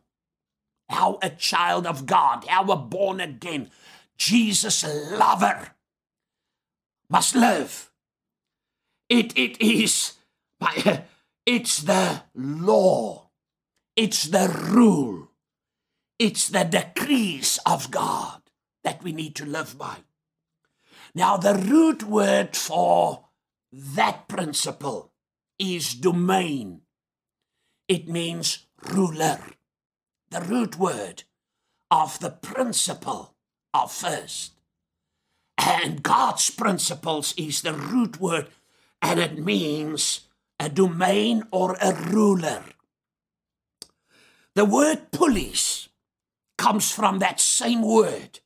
How 0.88 1.20
a 1.22 1.30
child 1.30 1.86
of 1.86 2.06
God, 2.06 2.44
how 2.48 2.64
a 2.64 2.76
born 2.76 3.20
again, 3.20 3.70
Jesus 4.20 4.84
lover 4.84 5.70
must 7.08 7.34
live. 7.34 7.90
It, 9.08 9.32
it 9.36 9.58
is, 9.62 10.12
it's 11.46 11.78
the 11.78 12.24
law, 12.34 13.30
it's 13.96 14.24
the 14.24 14.54
rule, 14.68 15.30
it's 16.18 16.48
the 16.48 16.64
decrees 16.64 17.58
of 17.64 17.90
God 17.90 18.42
that 18.84 19.02
we 19.02 19.12
need 19.12 19.34
to 19.36 19.46
live 19.46 19.78
by. 19.78 19.96
Now, 21.14 21.38
the 21.38 21.54
root 21.54 22.02
word 22.02 22.54
for 22.54 23.24
that 23.72 24.28
principle 24.28 25.12
is 25.58 25.94
domain. 25.94 26.82
It 27.88 28.06
means 28.06 28.66
ruler. 28.92 29.40
The 30.28 30.42
root 30.42 30.78
word 30.78 31.22
of 31.90 32.20
the 32.20 32.30
principle 32.30 33.34
of 33.74 33.92
first. 33.92 34.52
And 35.58 36.02
God's 36.02 36.50
principles 36.50 37.34
is 37.36 37.62
the 37.62 37.74
root 37.74 38.20
word, 38.20 38.48
and 39.02 39.20
it 39.20 39.38
means 39.38 40.22
a 40.58 40.68
domain 40.68 41.44
or 41.50 41.76
a 41.80 41.92
ruler. 41.92 42.64
The 44.54 44.64
word 44.64 45.10
police 45.12 45.88
comes 46.58 46.90
from 46.90 47.18
that 47.18 47.40
same 47.40 47.82
word 47.82 48.40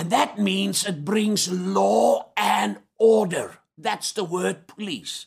and 0.00 0.10
that 0.10 0.38
means 0.38 0.86
it 0.86 1.04
brings 1.04 1.50
law 1.50 2.32
and 2.36 2.78
order. 2.98 3.58
That's 3.76 4.12
the 4.12 4.24
word 4.24 4.66
police. 4.66 5.26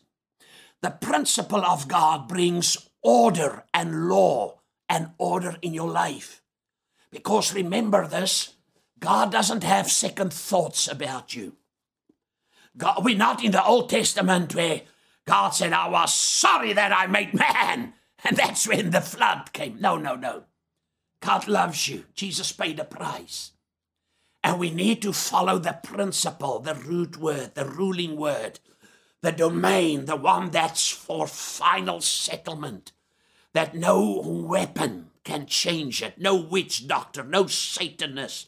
The 0.81 0.91
principle 0.91 1.63
of 1.63 1.87
God 1.87 2.27
brings 2.27 2.89
order 3.01 3.65
and 3.73 4.07
law 4.07 4.61
and 4.89 5.11
order 5.17 5.57
in 5.61 5.73
your 5.73 5.89
life. 5.89 6.41
Because 7.11 7.53
remember 7.53 8.07
this 8.07 8.55
God 9.03 9.33
doesn't 9.33 9.65
have 9.65 9.91
second 9.91 10.31
thoughts 10.31 10.87
about 10.87 11.35
you. 11.35 11.57
God, 12.77 13.03
we're 13.03 13.17
not 13.17 13.43
in 13.43 13.51
the 13.51 13.61
Old 13.61 13.89
Testament 13.89 14.55
where 14.55 14.83
God 15.25 15.49
said, 15.49 15.73
I 15.73 15.89
was 15.89 16.13
sorry 16.13 16.71
that 16.71 16.93
I 16.93 17.07
made 17.07 17.33
man. 17.33 17.95
And 18.23 18.37
that's 18.37 18.65
when 18.65 18.91
the 18.91 19.01
flood 19.01 19.51
came. 19.51 19.81
No, 19.81 19.97
no, 19.97 20.15
no. 20.15 20.43
God 21.19 21.49
loves 21.49 21.89
you. 21.89 22.05
Jesus 22.13 22.53
paid 22.53 22.79
a 22.79 22.85
price. 22.85 23.51
And 24.41 24.57
we 24.57 24.71
need 24.71 25.01
to 25.01 25.11
follow 25.11 25.59
the 25.59 25.77
principle, 25.83 26.59
the 26.59 26.75
root 26.75 27.17
word, 27.17 27.55
the 27.55 27.65
ruling 27.65 28.15
word, 28.15 28.61
the 29.19 29.33
domain, 29.33 30.05
the 30.05 30.15
one 30.15 30.51
that's 30.51 30.87
for 30.87 31.27
final 31.27 31.99
settlement, 31.99 32.93
that 33.51 33.75
no 33.75 34.21
weapon 34.23 35.09
can 35.25 35.45
change 35.45 36.01
it, 36.01 36.17
no 36.17 36.35
witch 36.37 36.87
doctor, 36.87 37.25
no 37.25 37.47
Satanist. 37.47 38.47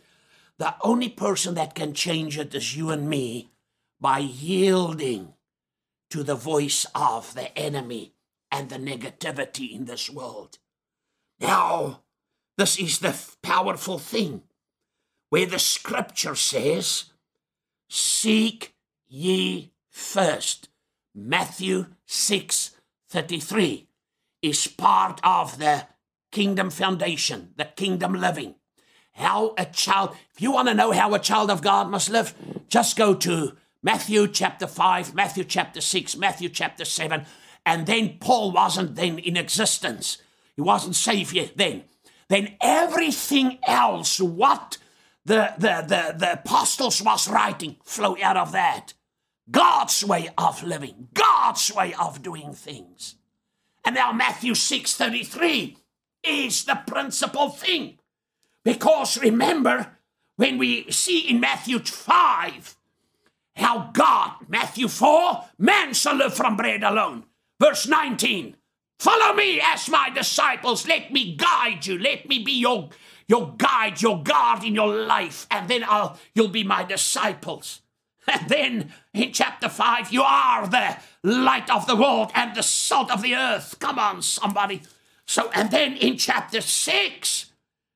The 0.58 0.76
only 0.82 1.10
person 1.10 1.56
that 1.56 1.76
can 1.76 1.94
change 1.94 2.38
it 2.38 2.56
is 2.56 2.78
you 2.78 2.89
and 2.89 3.10
me 3.10 3.52
by 4.00 4.20
yielding 4.20 5.34
to 6.10 6.24
the 6.24 6.36
voice 6.36 6.86
of 6.96 7.34
the 7.34 7.58
enemy 7.58 8.13
and 8.52 8.70
the 8.70 8.78
negativity 8.78 9.74
in 9.74 9.86
this 9.86 10.10
world. 10.10 10.60
Now, 11.39 12.04
this 12.58 12.80
is 12.80 13.00
the 13.00 13.20
powerful 13.41 14.00
thing 14.00 14.44
where 15.30 15.46
the 15.46 15.60
scripture 15.60 16.36
says, 16.36 17.06
Seek 17.89 18.74
ye 19.08 19.72
first. 19.89 20.70
Matthew 21.13 21.88
6 22.06 22.72
33 23.10 23.88
is 24.41 24.68
part 24.68 25.20
of 25.24 25.58
the 25.60 25.88
kingdom 26.32 26.70
foundation, 26.70 27.54
the 27.56 27.65
kingdom 27.65 28.13
living. 28.13 28.56
How 29.15 29.54
a 29.58 29.65
child, 29.65 30.15
if 30.34 30.41
you 30.41 30.51
want 30.51 30.67
to 30.67 30.73
know 30.73 30.91
how 30.91 31.13
a 31.13 31.19
child 31.19 31.49
of 31.49 31.62
God 31.62 31.89
must 31.89 32.10
live, 32.10 32.34
just 32.67 32.97
go 32.97 33.13
to 33.15 33.54
Matthew 33.82 34.28
chapter 34.28 34.67
5, 34.67 35.15
Matthew 35.15 35.45
chapter 35.45 35.80
6, 35.80 36.17
Matthew 36.17 36.49
chapter 36.49 36.84
7, 36.84 37.25
and 37.65 37.86
then 37.86 38.17
Paul 38.19 38.51
wasn't 38.51 38.95
then 38.95 39.17
in 39.19 39.38
existence. 39.38 40.17
He 40.56 40.62
wasn't 40.62 40.95
Savior 40.95 41.49
then. 41.56 41.86
Then 42.28 42.58
everything 42.60 43.60
else, 43.65 44.19
what 44.19 44.78
the, 45.23 45.54
the, 45.58 45.86
the, 45.88 46.15
the 46.17 46.34
apostles 46.34 47.01
was 47.01 47.30
writing 47.30 47.78
flow 47.84 48.17
out 48.21 48.38
of 48.38 48.51
that. 48.51 48.93
God's 49.49 50.04
way 50.04 50.30
of 50.38 50.63
living, 50.63 51.10
God's 51.13 51.73
way 51.73 51.93
of 51.93 52.21
doing 52.21 52.54
things. 52.54 53.15
And 53.86 53.95
now 53.95 54.12
Matthew 54.12 54.54
6:33 54.54 55.78
is 56.23 56.65
the 56.65 56.82
principal 56.88 57.49
thing. 57.49 57.99
Because 58.65 59.17
remember, 59.21 59.95
when 60.36 60.58
we 60.58 60.91
see 60.91 61.19
in 61.19 61.39
Matthew 61.39 61.80
5 61.80 62.75
how 63.56 63.91
God, 63.93 64.34
Matthew 64.49 64.89
4, 64.89 65.45
man 65.58 65.93
shall 65.93 66.15
live 66.15 66.34
from 66.34 66.58
bread 66.58 66.84
alone. 66.84 67.23
Verse 67.62 67.88
19, 67.88 68.58
follow 68.99 69.34
me 69.34 69.62
as 69.63 69.88
my 69.88 70.10
disciples. 70.10 70.88
Let 70.88 71.13
me 71.13 71.36
guide 71.38 71.86
you. 71.86 71.97
Let 71.97 72.28
me 72.28 72.39
be 72.43 72.60
your 72.60 72.89
your 73.28 73.56
guide, 73.58 74.01
your 74.01 74.21
guard 74.21 74.63
in 74.63 74.75
your 74.75 74.93
life, 74.93 75.47
and 75.49 75.67
then 75.67 75.84
I'll, 75.84 76.19
you'll 76.36 76.47
be 76.47 76.63
my 76.63 76.84
disciples. 76.84 77.82
And 78.28 78.49
then 78.49 78.93
in 79.13 79.34
chapter 79.34 79.69
5, 79.69 80.12
you 80.12 80.23
are 80.23 80.67
the 80.67 80.97
light 81.23 81.69
of 81.69 81.86
the 81.86 81.95
world 81.95 82.32
and 82.34 82.56
the 82.56 82.63
salt 82.63 83.12
of 83.12 83.21
the 83.21 83.36
earth. 83.36 83.78
Come 83.80 83.99
on, 83.99 84.23
somebody. 84.23 84.82
So, 85.28 85.51
and 85.54 85.69
then 85.69 85.95
in 85.95 86.17
chapter 86.17 86.62
6, 86.62 87.51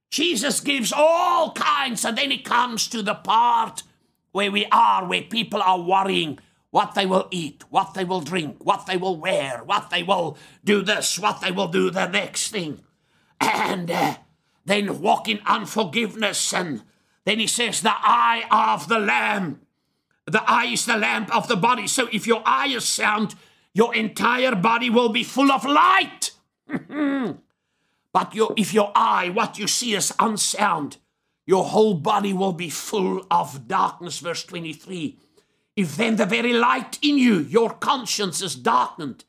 Jesus 0.09 0.59
gives 0.59 0.91
all 0.91 1.51
kinds, 1.53 2.03
and 2.03 2.17
then 2.17 2.31
he 2.31 2.39
comes 2.39 2.87
to 2.87 3.01
the 3.01 3.15
part 3.15 3.83
where 4.31 4.51
we 4.51 4.65
are, 4.71 5.07
where 5.07 5.21
people 5.21 5.61
are 5.61 5.79
worrying 5.79 6.39
what 6.71 6.93
they 6.93 7.05
will 7.05 7.27
eat, 7.31 7.63
what 7.69 7.93
they 7.93 8.03
will 8.03 8.21
drink, 8.21 8.57
what 8.63 8.85
they 8.85 8.97
will 8.97 9.17
wear, 9.17 9.63
what 9.63 9.89
they 9.89 10.03
will 10.03 10.37
do 10.63 10.81
this, 10.81 11.17
what 11.17 11.41
they 11.41 11.51
will 11.51 11.67
do 11.67 11.89
the 11.89 12.07
next 12.07 12.51
thing. 12.51 12.81
And 13.41 13.89
uh, 13.89 14.17
then 14.65 15.01
walk 15.01 15.27
in 15.27 15.39
unforgiveness. 15.45 16.53
And 16.53 16.83
then 17.25 17.39
he 17.39 17.47
says, 17.47 17.81
the 17.81 17.93
eye 17.93 18.45
of 18.51 18.87
the 18.87 18.99
lamb. 18.99 19.61
The 20.25 20.43
eye 20.47 20.65
is 20.65 20.85
the 20.85 20.97
lamp 20.97 21.35
of 21.35 21.47
the 21.47 21.55
body. 21.55 21.87
So 21.87 22.07
if 22.11 22.27
your 22.27 22.43
eye 22.45 22.67
is 22.67 22.87
sound, 22.87 23.33
your 23.73 23.95
entire 23.95 24.53
body 24.53 24.91
will 24.91 25.09
be 25.09 25.23
full 25.23 25.51
of 25.51 25.65
light. 25.65 26.31
but 28.13 28.33
your, 28.33 28.53
if 28.57 28.73
your 28.73 28.91
eye, 28.95 29.29
what 29.29 29.57
you 29.57 29.67
see 29.67 29.93
is 29.93 30.13
unsound, 30.19 30.97
your 31.45 31.65
whole 31.65 31.95
body 31.95 32.33
will 32.33 32.53
be 32.53 32.69
full 32.69 33.25
of 33.29 33.67
darkness. 33.67 34.19
Verse 34.19 34.43
23. 34.43 35.17
If 35.75 35.95
then 35.95 36.17
the 36.17 36.25
very 36.25 36.53
light 36.53 36.99
in 37.01 37.17
you, 37.17 37.39
your 37.39 37.71
conscience 37.71 38.41
is 38.41 38.55
darkened, 38.55 39.25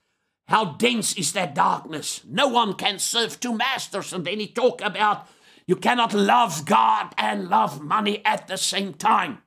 how 0.49 0.73
dense 0.73 1.13
is 1.15 1.33
that 1.35 1.55
darkness? 1.55 2.23
No 2.29 2.49
one 2.49 2.75
can 2.75 2.99
serve 2.99 3.39
two 3.39 3.57
masters. 3.57 4.13
And 4.13 4.25
then 4.25 4.41
he 4.41 4.49
talk 4.49 4.83
about 4.83 5.29
you 5.67 5.77
cannot 5.77 6.13
love 6.13 6.65
God 6.67 7.15
and 7.17 7.49
love 7.49 7.81
money 7.81 8.21
at 8.25 8.49
the 8.49 8.57
same 8.57 8.95
time. 8.95 9.43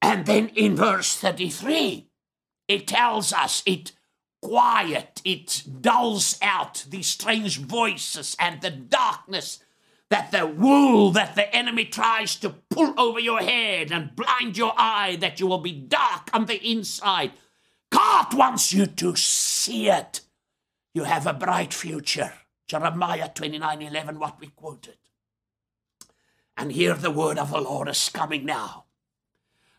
And 0.00 0.26
then 0.26 0.50
in 0.54 0.76
verse 0.76 1.16
33, 1.16 2.08
it 2.68 2.86
tells 2.86 3.32
us 3.32 3.64
it 3.66 3.90
quiet, 4.42 5.20
it 5.24 5.62
dulls 5.80 6.38
out 6.42 6.84
these 6.88 7.06
strange 7.06 7.58
voices 7.58 8.36
and 8.38 8.60
the 8.60 8.70
darkness 8.70 9.60
that 10.10 10.32
the 10.32 10.46
wool 10.46 11.12
that 11.12 11.36
the 11.36 11.54
enemy 11.54 11.84
tries 11.84 12.36
to 12.36 12.50
pull 12.68 12.98
over 12.98 13.20
your 13.20 13.40
head 13.40 13.92
and 13.92 14.16
blind 14.16 14.56
your 14.56 14.72
eye, 14.76 15.16
that 15.20 15.38
you 15.38 15.46
will 15.46 15.58
be 15.58 15.72
dark 15.72 16.28
on 16.32 16.46
the 16.46 16.60
inside. 16.68 17.32
God 17.90 18.34
wants 18.34 18.72
you 18.72 18.86
to 18.86 19.14
see 19.16 19.88
it. 19.88 20.20
You 20.94 21.04
have 21.04 21.26
a 21.26 21.32
bright 21.32 21.72
future. 21.72 22.32
Jeremiah 22.66 23.30
29 23.32 23.82
11, 23.82 24.18
what 24.18 24.40
we 24.40 24.48
quoted. 24.48 24.96
And 26.56 26.72
here 26.72 26.94
the 26.94 27.10
word 27.10 27.38
of 27.38 27.50
the 27.50 27.60
Lord 27.60 27.88
is 27.88 28.08
coming 28.08 28.44
now. 28.44 28.84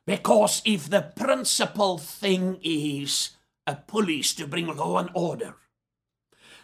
Because 0.06 0.62
if 0.66 0.90
the 0.90 1.02
principal 1.16 1.98
thing 1.98 2.58
is 2.64 3.32
a 3.68 3.76
police 3.76 4.34
to 4.36 4.48
bring 4.48 4.68
law 4.68 4.98
and 4.98 5.10
order, 5.14 5.56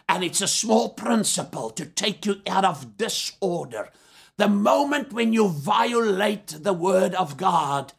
and 0.08 0.24
it's 0.24 0.40
a 0.40 0.48
small 0.48 0.90
principle 0.90 1.70
to 1.70 1.84
take 1.84 2.24
you 2.24 2.36
out 2.46 2.64
of 2.64 2.96
disorder, 2.96 3.90
the 4.38 4.48
moment 4.48 5.12
when 5.12 5.32
you 5.32 5.48
violate 5.48 6.46
the 6.60 6.72
word 6.72 7.14
of 7.14 7.36
God, 7.36 7.92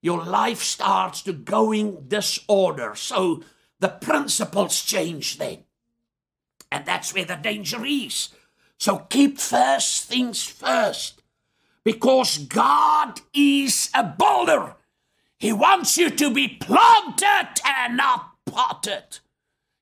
your 0.00 0.22
life 0.22 0.62
starts 0.62 1.22
to 1.22 1.32
going 1.32 2.06
disorder. 2.06 2.94
So 2.94 3.42
the 3.80 3.88
principles 3.88 4.82
change 4.82 5.38
then. 5.38 5.64
And 6.70 6.84
that's 6.84 7.14
where 7.14 7.24
the 7.24 7.36
danger 7.36 7.84
is. 7.84 8.28
So 8.78 8.98
keep 8.98 9.38
first 9.38 10.04
things 10.04 10.44
first. 10.44 11.22
Because 11.82 12.38
God 12.38 13.20
is 13.32 13.90
a 13.94 14.04
builder. 14.04 14.74
He 15.38 15.52
wants 15.52 15.96
you 15.96 16.10
to 16.10 16.32
be 16.32 16.48
planted 16.48 17.60
and 17.64 17.96
not 17.96 18.35
potted. 18.46 19.18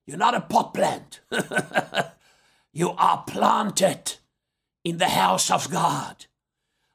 You're 0.06 0.18
not 0.18 0.34
a 0.34 0.40
pot 0.40 0.74
plant. 0.74 1.20
you 2.72 2.90
are 2.90 3.24
planted 3.26 4.16
in 4.84 4.98
the 4.98 5.08
house 5.08 5.50
of 5.50 5.70
God 5.70 6.26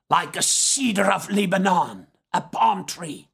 like 0.10 0.36
a 0.36 0.42
cedar 0.42 1.12
of 1.12 1.30
Lebanon, 1.30 2.08
a 2.34 2.42
palm 2.42 2.86
tree, 2.86 3.30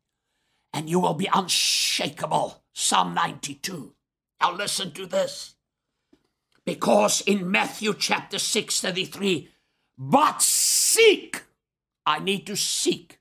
and 0.73 0.89
you 0.89 0.99
will 0.99 1.13
be 1.13 1.29
unshakable. 1.33 2.61
Psalm 2.73 3.13
92. 3.13 3.93
Now 4.41 4.53
listen 4.53 4.91
to 4.91 5.05
this. 5.05 5.55
Because 6.65 7.21
in 7.21 7.49
Matthew 7.49 7.93
chapter 7.93 8.37
6, 8.37 8.81
33, 8.81 9.49
but 9.97 10.41
seek. 10.41 11.43
I 12.05 12.19
need 12.19 12.45
to 12.47 12.55
seek. 12.55 13.19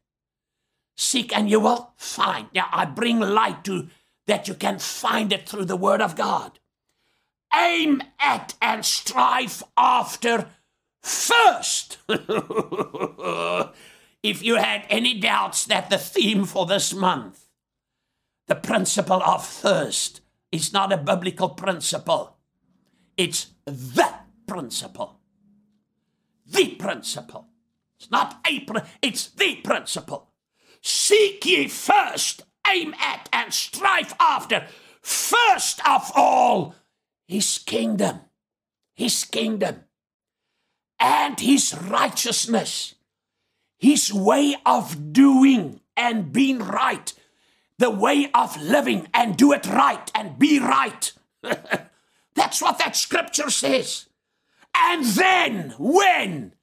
Seek 0.96 1.34
and 1.36 1.48
you 1.48 1.60
will 1.60 1.92
find. 1.96 2.48
Now 2.54 2.68
I 2.72 2.84
bring 2.84 3.20
light 3.20 3.64
to 3.64 3.88
that 4.26 4.48
you 4.48 4.54
can 4.54 4.78
find 4.78 5.30
it 5.32 5.46
through 5.48 5.66
the 5.66 5.76
Word 5.76 6.00
of 6.00 6.16
God. 6.16 6.58
Aim 7.54 8.02
at 8.18 8.54
and 8.60 8.84
strive 8.84 9.62
after 9.76 10.48
first. 11.02 11.98
if 12.08 12.22
you 14.42 14.56
had 14.56 14.84
any 14.88 15.20
doubts 15.20 15.66
that 15.66 15.90
the 15.90 15.98
theme 15.98 16.44
for 16.44 16.66
this 16.66 16.92
month, 16.92 17.46
the 18.46 18.54
principle 18.54 19.22
of 19.22 19.46
thirst, 19.46 20.20
is 20.50 20.72
not 20.72 20.92
a 20.92 20.96
biblical 20.96 21.50
principle, 21.50 22.36
it's 23.16 23.48
the 23.64 24.12
principle. 24.46 25.20
The 26.46 26.74
principle. 26.76 27.48
It's 27.98 28.10
not 28.10 28.40
a, 28.46 28.66
it's 29.02 29.28
the 29.28 29.56
principle. 29.56 30.30
Seek 30.82 31.44
ye 31.46 31.68
first 31.68 32.42
aim 32.70 32.94
at 33.00 33.28
and 33.32 33.52
strive 33.52 34.14
after, 34.18 34.66
first 35.00 35.86
of 35.86 36.10
all, 36.14 36.74
his 37.26 37.58
kingdom, 37.58 38.20
his 38.94 39.24
kingdom, 39.24 39.84
and 41.00 41.40
his 41.40 41.76
righteousness, 41.76 42.94
his 43.78 44.12
way 44.12 44.56
of 44.64 45.12
doing 45.12 45.80
and 45.96 46.32
being 46.32 46.58
right, 46.58 47.12
the 47.78 47.90
way 47.90 48.30
of 48.34 48.60
living 48.60 49.08
and 49.12 49.36
do 49.36 49.52
it 49.52 49.66
right 49.66 50.10
and 50.14 50.38
be 50.38 50.58
right. 50.58 51.12
That's 52.34 52.62
what 52.62 52.78
that 52.78 52.96
scripture 52.96 53.50
says. 53.50 54.06
And 54.76 55.04
then, 55.04 55.74
when? 55.78 56.54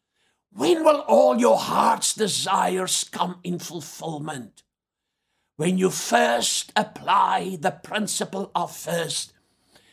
When 0.54 0.84
will 0.84 1.00
all 1.08 1.40
your 1.40 1.58
heart's 1.58 2.14
desires 2.14 3.06
come 3.06 3.40
in 3.44 3.60
fulfillment? 3.60 4.64
When 5.62 5.78
you 5.78 5.92
first 5.92 6.74
apply 6.76 7.56
the 7.62 7.70
principle 7.70 8.50
of 8.56 8.76
first, 8.76 9.32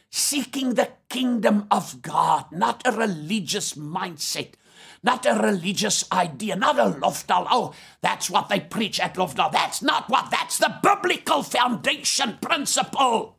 seeking 0.08 0.72
the 0.72 0.88
kingdom 1.10 1.66
of 1.70 2.00
God, 2.00 2.46
not 2.50 2.80
a 2.86 2.92
religious 2.92 3.74
mindset, 3.74 4.54
not 5.02 5.26
a 5.26 5.34
religious 5.34 6.10
idea, 6.10 6.56
not 6.56 6.78
a 6.78 6.98
loftal. 6.98 7.46
Oh, 7.50 7.74
that's 8.00 8.30
what 8.30 8.48
they 8.48 8.60
preach 8.60 8.98
at 8.98 9.16
loftal. 9.16 9.52
That's 9.52 9.82
not 9.82 10.08
what, 10.08 10.30
that's 10.30 10.56
the 10.56 10.74
biblical 10.82 11.42
foundation 11.42 12.38
principle. 12.40 13.38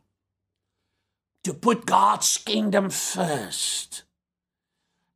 To 1.42 1.52
put 1.52 1.84
God's 1.84 2.38
kingdom 2.38 2.90
first 2.90 4.04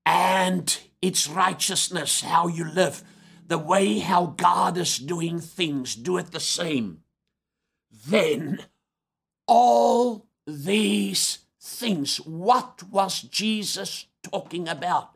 and 0.04 0.76
its 1.00 1.28
righteousness, 1.28 2.22
how 2.22 2.48
you 2.48 2.68
live, 2.68 3.04
the 3.46 3.58
way 3.58 4.00
how 4.00 4.34
God 4.36 4.76
is 4.76 4.98
doing 4.98 5.38
things, 5.38 5.94
do 5.94 6.16
it 6.16 6.32
the 6.32 6.40
same 6.40 7.03
then 8.06 8.64
all 9.46 10.26
these 10.46 11.38
things. 11.60 12.18
What 12.18 12.82
was 12.90 13.22
Jesus 13.22 14.06
talking 14.22 14.68
about? 14.68 15.10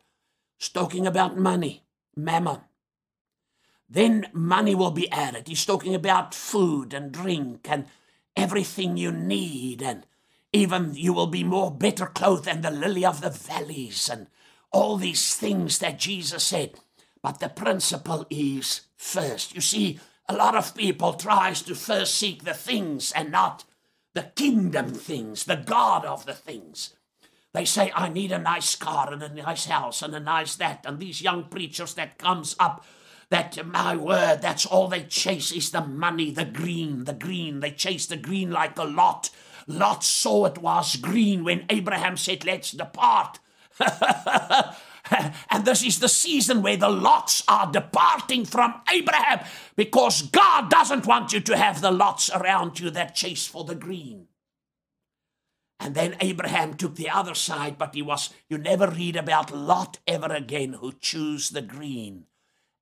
He's 0.57 0.69
talking 0.69 1.07
about 1.07 1.37
money, 1.37 1.83
mammon. 2.15 2.61
Then 3.89 4.27
money 4.33 4.75
will 4.75 4.91
be 4.91 5.09
added. 5.11 5.47
He's 5.47 5.65
talking 5.65 5.95
about 5.95 6.35
food 6.35 6.93
and 6.93 7.11
drink 7.11 7.67
and 7.69 7.85
everything 8.35 8.97
you 8.97 9.11
need, 9.11 9.81
and 9.81 10.05
even 10.53 10.93
you 10.93 11.13
will 11.13 11.27
be 11.27 11.43
more 11.43 11.71
better 11.71 12.05
clothed 12.05 12.45
than 12.45 12.61
the 12.61 12.71
lily 12.71 13.03
of 13.03 13.21
the 13.21 13.29
valleys, 13.29 14.09
and 14.09 14.27
all 14.71 14.97
these 14.97 15.35
things 15.35 15.79
that 15.79 15.97
Jesus 15.97 16.43
said. 16.43 16.79
But 17.21 17.39
the 17.39 17.49
principle 17.49 18.25
is 18.29 18.81
first. 18.95 19.55
You 19.55 19.61
see, 19.61 19.99
a 20.29 20.35
lot 20.35 20.55
of 20.55 20.75
people 20.75 21.13
tries 21.13 21.63
to 21.63 21.73
first 21.73 22.13
seek 22.13 22.43
the 22.43 22.53
things 22.53 23.11
and 23.11 23.31
not 23.31 23.63
the 24.13 24.31
kingdom 24.35 24.93
things, 24.93 25.45
the 25.45 25.55
God 25.55 26.05
of 26.05 26.27
the 26.27 26.35
things. 26.35 26.93
They 27.51 27.65
say, 27.65 27.91
I 27.95 28.09
need 28.09 28.31
a 28.31 28.37
nice 28.37 28.75
car 28.75 29.11
and 29.11 29.23
a 29.23 29.33
nice 29.33 29.65
house 29.65 30.03
and 30.03 30.13
a 30.13 30.19
nice 30.19 30.55
that. 30.57 30.85
And 30.85 30.99
these 30.99 31.23
young 31.23 31.45
preachers 31.45 31.95
that 31.95 32.19
comes 32.19 32.55
up, 32.59 32.85
that 33.31 33.65
my 33.65 33.95
word, 33.95 34.41
that's 34.43 34.67
all 34.67 34.87
they 34.87 35.03
chase 35.03 35.51
is 35.51 35.71
the 35.71 35.81
money, 35.81 36.29
the 36.29 36.45
green, 36.45 37.05
the 37.05 37.13
green. 37.13 37.59
They 37.59 37.71
chase 37.71 38.05
the 38.05 38.17
green 38.17 38.51
like 38.51 38.77
a 38.77 38.83
lot. 38.83 39.31
Lot 39.65 40.03
saw 40.03 40.45
it 40.45 40.59
was 40.59 40.95
green 40.95 41.43
when 41.43 41.65
Abraham 41.71 42.17
said, 42.17 42.45
let's 42.45 42.71
depart. 42.71 43.39
And 45.49 45.65
this 45.65 45.83
is 45.83 45.99
the 45.99 46.09
season 46.09 46.61
where 46.61 46.77
the 46.77 46.89
lots 46.89 47.43
are 47.47 47.71
departing 47.71 48.45
from 48.45 48.75
Abraham 48.91 49.45
because 49.75 50.23
God 50.23 50.69
doesn't 50.69 51.05
want 51.05 51.33
you 51.33 51.39
to 51.41 51.57
have 51.57 51.81
the 51.81 51.91
lots 51.91 52.29
around 52.29 52.79
you 52.79 52.89
that 52.91 53.15
chase 53.15 53.47
for 53.47 53.63
the 53.63 53.75
green. 53.75 54.27
And 55.79 55.95
then 55.95 56.17
Abraham 56.19 56.73
took 56.73 56.95
the 56.95 57.09
other 57.09 57.33
side, 57.33 57.77
but 57.77 57.95
he 57.95 58.01
was, 58.01 58.31
you 58.49 58.57
never 58.57 58.89
read 58.89 59.15
about 59.15 59.55
Lot 59.55 59.99
ever 60.05 60.27
again 60.27 60.73
who 60.73 60.91
chose 60.91 61.49
the 61.49 61.61
green 61.61 62.25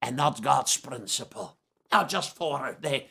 and 0.02 0.18
not 0.18 0.42
God's 0.42 0.76
principle. 0.78 1.58
Now, 1.92 2.04
just 2.04 2.36
for 2.36 2.76
there, 2.82 3.04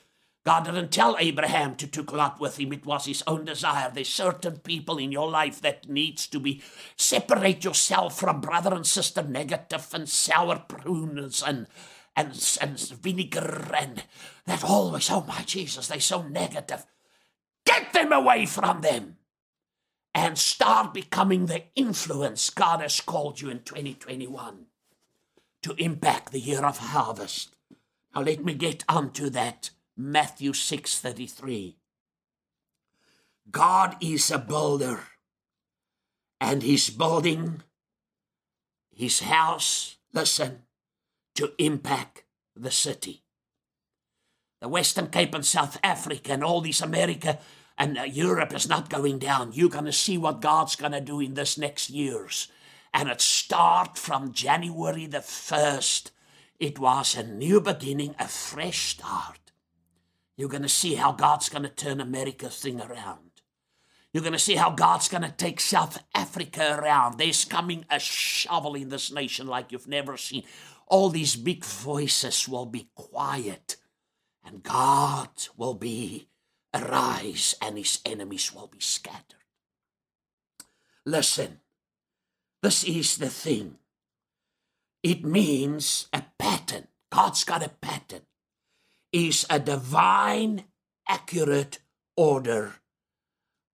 God 0.46 0.66
didn't 0.66 0.92
tell 0.92 1.16
Abraham 1.18 1.74
to 1.74 1.88
take 1.88 2.12
Lot 2.12 2.38
with 2.38 2.60
him. 2.60 2.72
It 2.72 2.86
was 2.86 3.06
his 3.06 3.24
own 3.26 3.46
desire. 3.46 3.90
There's 3.92 4.08
certain 4.08 4.58
people 4.58 4.96
in 4.96 5.10
your 5.10 5.28
life 5.28 5.60
that 5.62 5.88
needs 5.88 6.28
to 6.28 6.38
be 6.38 6.62
separate 6.94 7.64
yourself 7.64 8.20
from 8.20 8.42
brother 8.42 8.72
and 8.72 8.86
sister 8.86 9.24
negative 9.24 9.88
and 9.92 10.08
sour 10.08 10.60
prunes 10.68 11.42
and 11.42 11.66
and, 12.14 12.58
and 12.60 12.78
vinegar 12.78 13.72
and 13.76 14.04
that 14.46 14.62
always, 14.62 15.10
oh 15.10 15.24
my 15.26 15.42
Jesus, 15.42 15.88
they're 15.88 15.98
so 15.98 16.22
negative. 16.22 16.86
Get 17.64 17.92
them 17.92 18.12
away 18.12 18.46
from 18.46 18.82
them 18.82 19.16
and 20.14 20.38
start 20.38 20.94
becoming 20.94 21.46
the 21.46 21.64
influence 21.74 22.50
God 22.50 22.80
has 22.82 23.00
called 23.00 23.40
you 23.40 23.50
in 23.50 23.64
2021 23.64 24.66
to 25.62 25.74
impact 25.74 26.30
the 26.30 26.38
year 26.38 26.64
of 26.64 26.78
harvest. 26.78 27.56
Now 28.14 28.22
let 28.22 28.44
me 28.44 28.54
get 28.54 28.84
onto 28.88 29.28
that 29.30 29.70
Matthew 29.96 30.52
6:33. 30.52 31.76
God 33.50 33.96
is 34.00 34.30
a 34.30 34.38
builder 34.38 35.04
and 36.40 36.62
he's 36.62 36.90
building 36.90 37.62
his 38.90 39.20
house, 39.20 39.96
listen, 40.12 40.62
to 41.36 41.52
impact 41.58 42.24
the 42.54 42.70
city. 42.70 43.22
The 44.60 44.68
Western 44.68 45.08
Cape 45.08 45.34
and 45.34 45.46
South 45.46 45.78
Africa 45.82 46.32
and 46.32 46.42
all 46.42 46.60
this 46.60 46.80
America 46.80 47.38
and 47.78 47.98
uh, 47.98 48.02
Europe 48.02 48.54
is 48.54 48.68
not 48.68 48.88
going 48.88 49.18
down. 49.18 49.52
You're 49.52 49.68
going 49.68 49.84
to 49.84 49.92
see 49.92 50.16
what 50.16 50.40
God's 50.40 50.76
going 50.76 50.92
to 50.92 51.00
do 51.00 51.20
in 51.20 51.34
this 51.34 51.58
next 51.58 51.90
years. 51.90 52.48
And 52.92 53.08
it 53.10 53.20
start 53.20 53.98
from 53.98 54.32
January 54.32 55.06
the 55.06 55.18
1st. 55.18 56.10
It 56.58 56.78
was 56.78 57.14
a 57.14 57.22
new 57.22 57.60
beginning, 57.60 58.14
a 58.18 58.28
fresh 58.28 58.88
start. 58.88 59.45
You're 60.36 60.48
going 60.50 60.62
to 60.62 60.68
see 60.68 60.94
how 60.94 61.12
God's 61.12 61.48
going 61.48 61.62
to 61.62 61.68
turn 61.68 62.00
America's 62.00 62.60
thing 62.60 62.80
around. 62.80 63.30
You're 64.12 64.22
going 64.22 64.32
to 64.32 64.38
see 64.38 64.54
how 64.54 64.70
God's 64.70 65.08
going 65.08 65.22
to 65.22 65.30
take 65.30 65.60
South 65.60 66.02
Africa 66.14 66.78
around. 66.78 67.18
There's 67.18 67.44
coming 67.44 67.84
a 67.90 67.98
shovel 67.98 68.74
in 68.74 68.88
this 68.88 69.12
nation 69.12 69.46
like 69.46 69.72
you've 69.72 69.88
never 69.88 70.16
seen. 70.16 70.44
All 70.86 71.08
these 71.08 71.36
big 71.36 71.64
voices 71.64 72.48
will 72.48 72.66
be 72.66 72.88
quiet, 72.94 73.76
and 74.44 74.62
God 74.62 75.28
will 75.56 75.74
be 75.74 76.28
arise, 76.72 77.54
and 77.60 77.76
his 77.76 78.00
enemies 78.04 78.54
will 78.54 78.68
be 78.68 78.80
scattered. 78.80 79.44
Listen, 81.04 81.60
this 82.62 82.84
is 82.84 83.18
the 83.18 83.30
thing. 83.30 83.76
It 85.02 85.24
means 85.24 86.08
a 86.12 86.24
pattern. 86.38 86.88
God's 87.10 87.44
got 87.44 87.64
a 87.64 87.68
pattern 87.68 88.22
is 89.12 89.46
a 89.48 89.58
divine, 89.58 90.64
accurate 91.08 91.78
order 92.16 92.74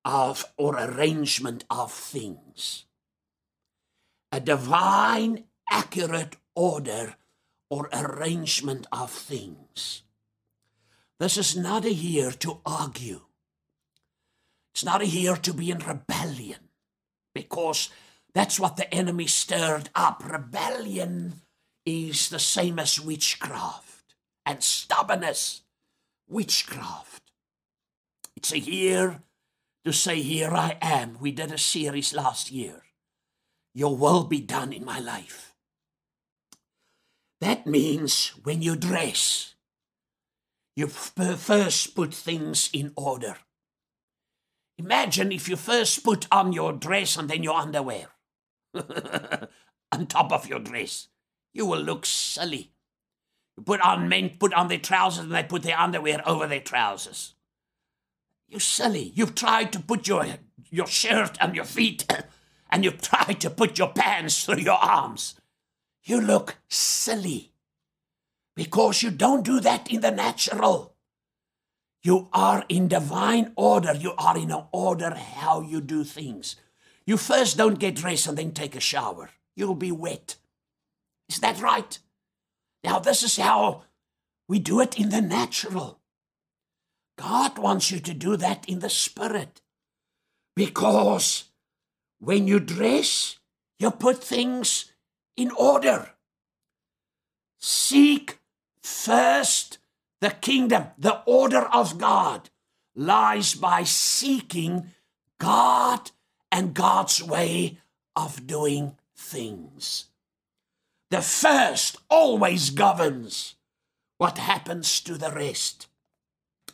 of 0.04 0.44
or 0.56 0.76
arrangement 0.76 1.64
of 1.70 1.92
things. 1.92 2.84
A 4.30 4.40
divine, 4.40 5.44
accurate 5.70 6.36
order 6.54 7.16
or 7.70 7.88
arrangement 7.92 8.86
of 8.92 9.10
things. 9.10 10.02
This 11.18 11.36
is 11.36 11.56
not 11.56 11.84
a 11.84 11.92
year 11.92 12.32
to 12.32 12.60
argue. 12.66 13.22
It's 14.74 14.84
not 14.84 15.02
a 15.02 15.06
year 15.06 15.36
to 15.36 15.52
be 15.52 15.70
in 15.70 15.78
rebellion 15.78 16.68
because 17.34 17.90
that's 18.34 18.58
what 18.58 18.76
the 18.76 18.92
enemy 18.92 19.26
stirred 19.26 19.90
up. 19.94 20.22
Rebellion 20.24 21.42
is 21.84 22.28
the 22.28 22.38
same 22.38 22.78
as 22.78 23.00
witchcraft 23.00 23.91
and 24.44 24.62
stubbornness, 24.62 25.62
witchcraft. 26.28 27.22
It's 28.36 28.52
a 28.52 28.58
year 28.58 29.22
to 29.84 29.92
say, 29.92 30.20
Here 30.20 30.50
I 30.50 30.78
am. 30.80 31.18
We 31.20 31.32
did 31.32 31.52
a 31.52 31.58
series 31.58 32.14
last 32.14 32.50
year. 32.50 32.82
Your 33.74 33.96
will 33.96 34.24
be 34.24 34.40
done 34.40 34.72
in 34.72 34.84
my 34.84 34.98
life. 34.98 35.54
That 37.40 37.66
means 37.66 38.28
when 38.42 38.62
you 38.62 38.76
dress, 38.76 39.54
you 40.76 40.86
first 40.86 41.94
put 41.94 42.14
things 42.14 42.70
in 42.72 42.92
order. 42.96 43.36
Imagine 44.78 45.32
if 45.32 45.48
you 45.48 45.56
first 45.56 46.04
put 46.04 46.26
on 46.32 46.52
your 46.52 46.72
dress 46.72 47.16
and 47.16 47.28
then 47.28 47.42
your 47.42 47.56
underwear 47.56 48.08
on 49.92 50.06
top 50.06 50.32
of 50.32 50.48
your 50.48 50.58
dress. 50.58 51.08
You 51.52 51.66
will 51.66 51.80
look 51.80 52.06
silly. 52.06 52.71
Put 53.64 53.80
on 53.80 54.08
men 54.08 54.30
put 54.38 54.54
on 54.54 54.68
their 54.68 54.78
trousers 54.78 55.24
and 55.24 55.34
they 55.34 55.42
put 55.42 55.62
their 55.62 55.78
underwear 55.78 56.22
over 56.26 56.46
their 56.46 56.60
trousers. 56.60 57.34
You 58.48 58.58
silly. 58.58 59.12
You've 59.14 59.34
tried 59.34 59.72
to 59.72 59.80
put 59.80 60.08
your 60.08 60.26
your 60.70 60.86
shirt 60.86 61.40
on 61.42 61.54
your 61.54 61.64
feet 61.64 62.10
and 62.70 62.84
you've 62.84 63.00
tried 63.00 63.40
to 63.40 63.50
put 63.50 63.78
your 63.78 63.92
pants 63.92 64.44
through 64.44 64.60
your 64.60 64.82
arms. 64.82 65.34
You 66.04 66.20
look 66.20 66.56
silly 66.68 67.52
because 68.54 69.02
you 69.02 69.10
don't 69.10 69.44
do 69.44 69.60
that 69.60 69.90
in 69.90 70.00
the 70.00 70.10
natural. 70.10 70.94
You 72.02 72.28
are 72.32 72.64
in 72.68 72.88
divine 72.88 73.52
order. 73.56 73.94
You 73.94 74.14
are 74.18 74.36
in 74.36 74.50
an 74.50 74.64
order 74.72 75.14
how 75.14 75.60
you 75.60 75.80
do 75.80 76.02
things. 76.02 76.56
You 77.06 77.16
first 77.16 77.56
don't 77.56 77.78
get 77.78 77.96
dressed 77.96 78.26
and 78.26 78.36
then 78.36 78.52
take 78.52 78.74
a 78.74 78.80
shower. 78.80 79.30
You'll 79.54 79.74
be 79.74 79.92
wet. 79.92 80.36
Is 81.28 81.38
that 81.40 81.60
right? 81.60 81.98
Now, 82.84 82.98
this 82.98 83.22
is 83.22 83.36
how 83.36 83.82
we 84.48 84.58
do 84.58 84.80
it 84.80 84.98
in 84.98 85.10
the 85.10 85.20
natural. 85.20 86.00
God 87.16 87.58
wants 87.58 87.90
you 87.90 88.00
to 88.00 88.14
do 88.14 88.36
that 88.36 88.68
in 88.68 88.80
the 88.80 88.90
spirit. 88.90 89.60
Because 90.56 91.44
when 92.18 92.46
you 92.46 92.60
dress, 92.60 93.38
you 93.78 93.90
put 93.90 94.22
things 94.22 94.92
in 95.36 95.50
order. 95.52 96.10
Seek 97.58 98.38
first 98.82 99.78
the 100.20 100.30
kingdom. 100.30 100.86
The 100.98 101.20
order 101.26 101.66
of 101.72 101.98
God 101.98 102.50
lies 102.94 103.54
by 103.54 103.84
seeking 103.84 104.90
God 105.38 106.10
and 106.50 106.74
God's 106.74 107.22
way 107.22 107.78
of 108.14 108.46
doing 108.46 108.96
things. 109.16 110.06
The 111.12 111.20
first 111.20 111.98
always 112.08 112.70
governs 112.70 113.56
what 114.16 114.38
happens 114.38 114.98
to 115.02 115.18
the 115.18 115.30
rest. 115.30 115.88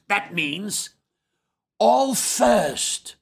That 0.07 0.33
means 0.33 0.91
all 1.81 2.15
first 2.15 3.17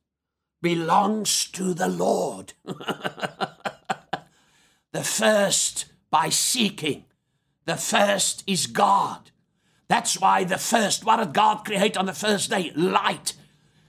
belongs 0.60 1.46
to 1.52 1.72
the 1.72 1.88
Lord. 1.88 2.52
the 2.66 3.48
first 4.92 5.86
by 6.10 6.28
seeking, 6.28 7.06
the 7.64 7.76
first 7.76 8.44
is 8.46 8.66
God. 8.66 9.30
That's 9.88 10.20
why 10.20 10.44
the 10.44 10.58
first, 10.58 11.02
what 11.02 11.16
did 11.16 11.32
God 11.32 11.64
create 11.64 11.96
on 11.96 12.04
the 12.04 12.12
first 12.12 12.50
day? 12.50 12.72
Light. 12.76 13.32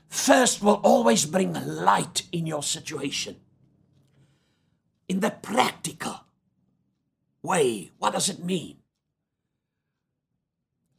First 0.08 0.62
will 0.62 0.80
always 0.82 1.26
bring 1.26 1.52
light 1.52 2.22
in 2.32 2.48
your 2.48 2.64
situation. 2.64 3.36
In 5.10 5.20
the 5.20 5.32
practical, 5.32 6.22
way. 7.48 7.92
What 7.98 8.14
does 8.14 8.30
it 8.30 8.44
mean? 8.44 8.78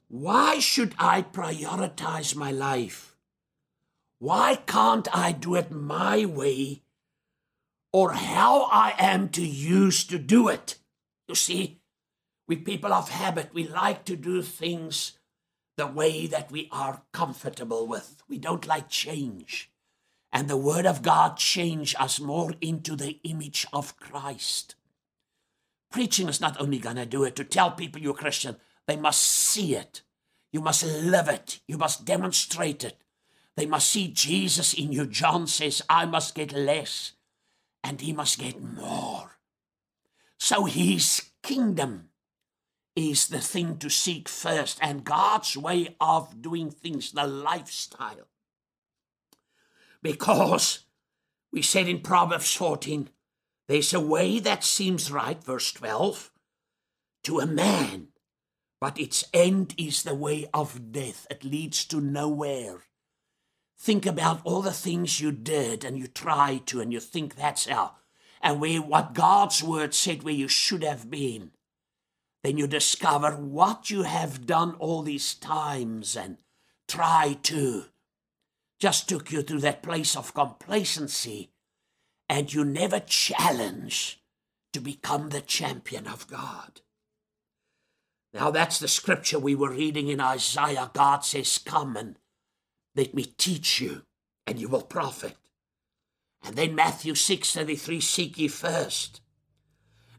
Why 0.09 0.59
should 0.59 0.95
I 0.99 1.21
prioritize 1.23 2.35
my 2.35 2.51
life? 2.51 3.15
Why 4.19 4.57
can't 4.57 5.07
I 5.15 5.33
do 5.33 5.55
it 5.55 5.71
my 5.71 6.25
way 6.25 6.83
or 7.93 8.13
how 8.13 8.65
I 8.65 8.95
am 8.99 9.29
to 9.31 9.47
use 9.47 10.05
to 10.05 10.19
do 10.19 10.49
it? 10.49 10.79
You 11.29 11.35
see, 11.35 11.81
we 12.49 12.57
people 12.57 12.93
of 12.93 13.11
habit, 13.11 13.53
we 13.53 13.69
like 13.69 14.05
to 14.07 14.17
do 14.17 14.41
things 14.41 15.19
the 15.77 15.87
way 15.87 16.27
that 16.27 16.51
we 16.51 16.69
are 16.73 17.03
comfortable 17.13 17.87
with. 17.87 18.23
We 18.29 18.39
don't 18.39 18.67
like 18.67 18.89
change. 18.89 19.71
And 20.33 20.49
the 20.49 20.57
Word 20.57 20.87
of 20.87 21.03
God 21.03 21.37
change 21.37 21.95
us 21.99 22.19
more 22.19 22.55
into 22.61 22.97
the 22.97 23.21
image 23.23 23.67
of 23.73 23.97
Christ. 23.97 24.75
Preaching 25.91 26.29
is 26.29 26.41
not 26.41 26.61
only 26.61 26.79
going 26.79 26.97
to 26.97 27.07
do 27.07 27.25
it 27.25 27.35
to 27.37 27.45
tell 27.45 27.71
people 27.71 28.01
you're 28.01 28.15
Christian, 28.15 28.57
they 28.87 28.97
must 28.97 29.23
see 29.23 29.75
it. 29.75 30.03
You 30.53 30.61
must 30.61 30.85
live 30.85 31.29
it. 31.29 31.61
You 31.67 31.79
must 31.79 32.05
demonstrate 32.05 32.85
it. 32.85 33.03
They 33.57 33.67
must 33.67 33.89
see 33.89 34.09
Jesus 34.09 34.75
in 34.75 34.93
you. 34.93 35.07
John 35.07 35.47
says, 35.47 35.83
I 35.89 36.05
must 36.05 36.35
get 36.35 36.53
less 36.53 37.13
and 37.83 38.01
he 38.01 38.13
must 38.13 38.39
get 38.39 38.63
more. 38.63 39.39
So 40.39 40.65
his 40.65 41.31
kingdom 41.43 42.11
is 42.95 43.29
the 43.29 43.41
thing 43.41 43.79
to 43.79 43.89
seek 43.89 44.29
first 44.29 44.79
and 44.83 45.05
God's 45.05 45.57
way 45.57 45.97
of 46.01 46.43
doing 46.43 46.71
things, 46.71 47.13
the 47.13 47.27
lifestyle. 47.27 48.29
Because 50.03 50.85
we 51.53 51.63
said 51.63 51.89
in 51.89 52.01
Proverbs 52.01 52.55
14, 52.55 53.09
there's 53.69 53.93
a 53.93 54.01
way 54.01 54.39
that 54.39 54.65
seems 54.65 55.13
right, 55.13 55.43
verse 55.45 55.73
12, 55.73 56.33
to 57.25 57.39
a 57.39 57.47
man, 57.47 58.09
but 58.81 58.99
its 58.99 59.25
end 59.35 59.75
is 59.77 60.03
the 60.03 60.15
way 60.15 60.49
of 60.55 60.91
death. 60.91 61.27
It 61.31 61.45
leads 61.45 61.85
to 61.87 62.01
nowhere. 62.01 62.85
Think 63.79 64.07
about 64.07 64.41
all 64.45 64.63
the 64.63 64.73
things 64.73 65.21
you 65.21 65.33
did 65.33 65.85
and 65.85 65.99
you 65.99 66.07
tried 66.07 66.67
to, 66.69 66.81
and 66.81 66.93
you 66.93 66.99
think 66.99 67.35
that's 67.35 67.67
how. 67.67 67.97
And 68.41 68.59
where 68.59 68.81
what 68.81 69.13
God's 69.13 69.63
word 69.63 69.93
said 69.93 70.23
where 70.23 70.33
you 70.33 70.49
should 70.49 70.83
have 70.83 71.11
been. 71.11 71.51
Then 72.43 72.57
you 72.57 72.67
discover 72.67 73.33
what 73.33 73.91
you 73.91 74.05
have 74.05 74.47
done 74.47 74.77
all 74.79 75.03
these 75.03 75.35
times 75.35 76.17
and 76.17 76.39
tried 76.87 77.43
to. 77.45 77.85
Just 78.81 79.09
took 79.09 79.31
you 79.31 79.43
to 79.43 79.59
that 79.59 79.83
place 79.83 80.17
of 80.17 80.33
complacency 80.35 81.51
and 82.29 82.53
you 82.53 82.65
never 82.65 83.01
challenge 83.01 84.21
to 84.73 84.81
become 84.81 85.31
the 85.31 85.41
champion 85.41 86.07
of 86.07 86.29
God. 86.29 86.81
Now 88.33 88.51
that's 88.51 88.79
the 88.79 88.89
scripture 88.89 89.39
we 89.39 89.55
were 89.55 89.71
reading 89.71 90.09
in 90.09 90.21
Isaiah. 90.21 90.91
God 90.93 91.25
says, 91.25 91.59
Come 91.59 91.97
and 91.97 92.17
let 92.95 93.15
me 93.15 93.25
teach 93.25 93.81
you, 93.81 94.03
and 94.47 94.59
you 94.59 94.69
will 94.69 94.83
profit. 94.83 95.37
And 96.45 96.57
then 96.57 96.75
Matthew 96.75 97.15
6 97.15 97.53
33, 97.53 98.01
seek 98.01 98.39
ye 98.39 98.49
first. 98.49 99.21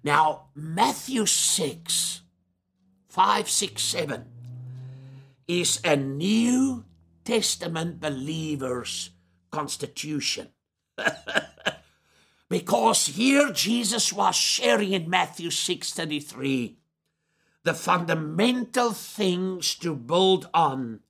Now, 0.04 0.46
Matthew 0.56 1.26
6, 1.26 2.22
5, 3.10 3.50
6, 3.50 3.82
7 3.82 4.26
is 5.48 5.82
a 5.84 5.98
New 5.98 6.86
Testament 7.26 8.00
believer's 8.00 9.10
constitution. 9.52 10.50
because 12.50 13.06
here 13.06 13.52
Jesus 13.52 14.12
was 14.12 14.36
sharing 14.36 14.94
in 14.94 15.10
Matthew 15.10 15.50
6:33 15.50 16.76
the 17.64 17.74
fundamental 17.74 18.92
things 18.92 19.76
to 19.76 19.96
build 19.96 20.50
on 20.54 21.02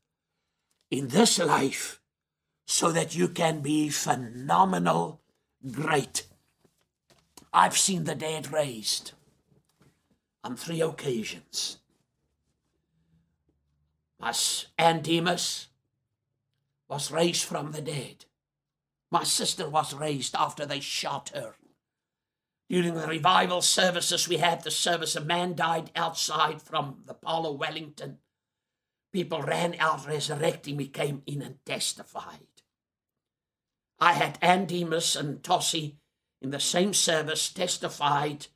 in 0.91 1.07
this 1.07 1.39
life 1.39 2.01
so 2.65 2.91
that 2.91 3.15
you 3.15 3.29
can 3.29 3.61
be 3.61 3.89
phenomenal 3.89 5.21
great. 5.71 6.27
I've 7.53 7.77
seen 7.77 8.03
the 8.03 8.15
dead 8.15 8.51
raised 8.51 9.13
on 10.43 10.55
three 10.55 10.81
occasions. 10.81 11.77
My 14.19 14.33
Aunt 14.77 15.03
Demas 15.03 15.67
was 16.87 17.11
raised 17.11 17.43
from 17.43 17.71
the 17.71 17.81
dead. 17.81 18.25
My 19.12 19.24
sister 19.24 19.70
was 19.70 19.93
raised 19.93 20.36
after 20.36 20.66
they 20.66 20.80
shot 20.80 21.32
her. 21.34 21.55
During 22.70 22.93
the 22.93 23.07
revival 23.07 23.62
services 23.62 24.28
we 24.28 24.38
had, 24.38 24.64
the 24.64 24.72
service, 24.72 25.16
a 25.16 25.22
man 25.22 25.55
died 25.55 25.89
outside 25.95 26.62
from 26.62 27.01
the 27.05 27.14
Apollo 27.14 27.53
Wellington. 27.53 28.20
People 29.12 29.41
ran 29.41 29.76
out 29.80 30.07
resurrecting 30.07 30.78
me, 30.78 30.88
came 30.88 31.24
in 31.26 31.41
and 31.41 31.66
testified. 31.66 32.45
I 33.99 34.14
had 34.14 34.68
Demas 34.68 35.16
and 35.16 35.41
Tossie 35.41 35.97
in 36.41 36.51
the 36.51 36.60
same 36.60 36.93
service 36.93 37.49
testified 37.51 38.47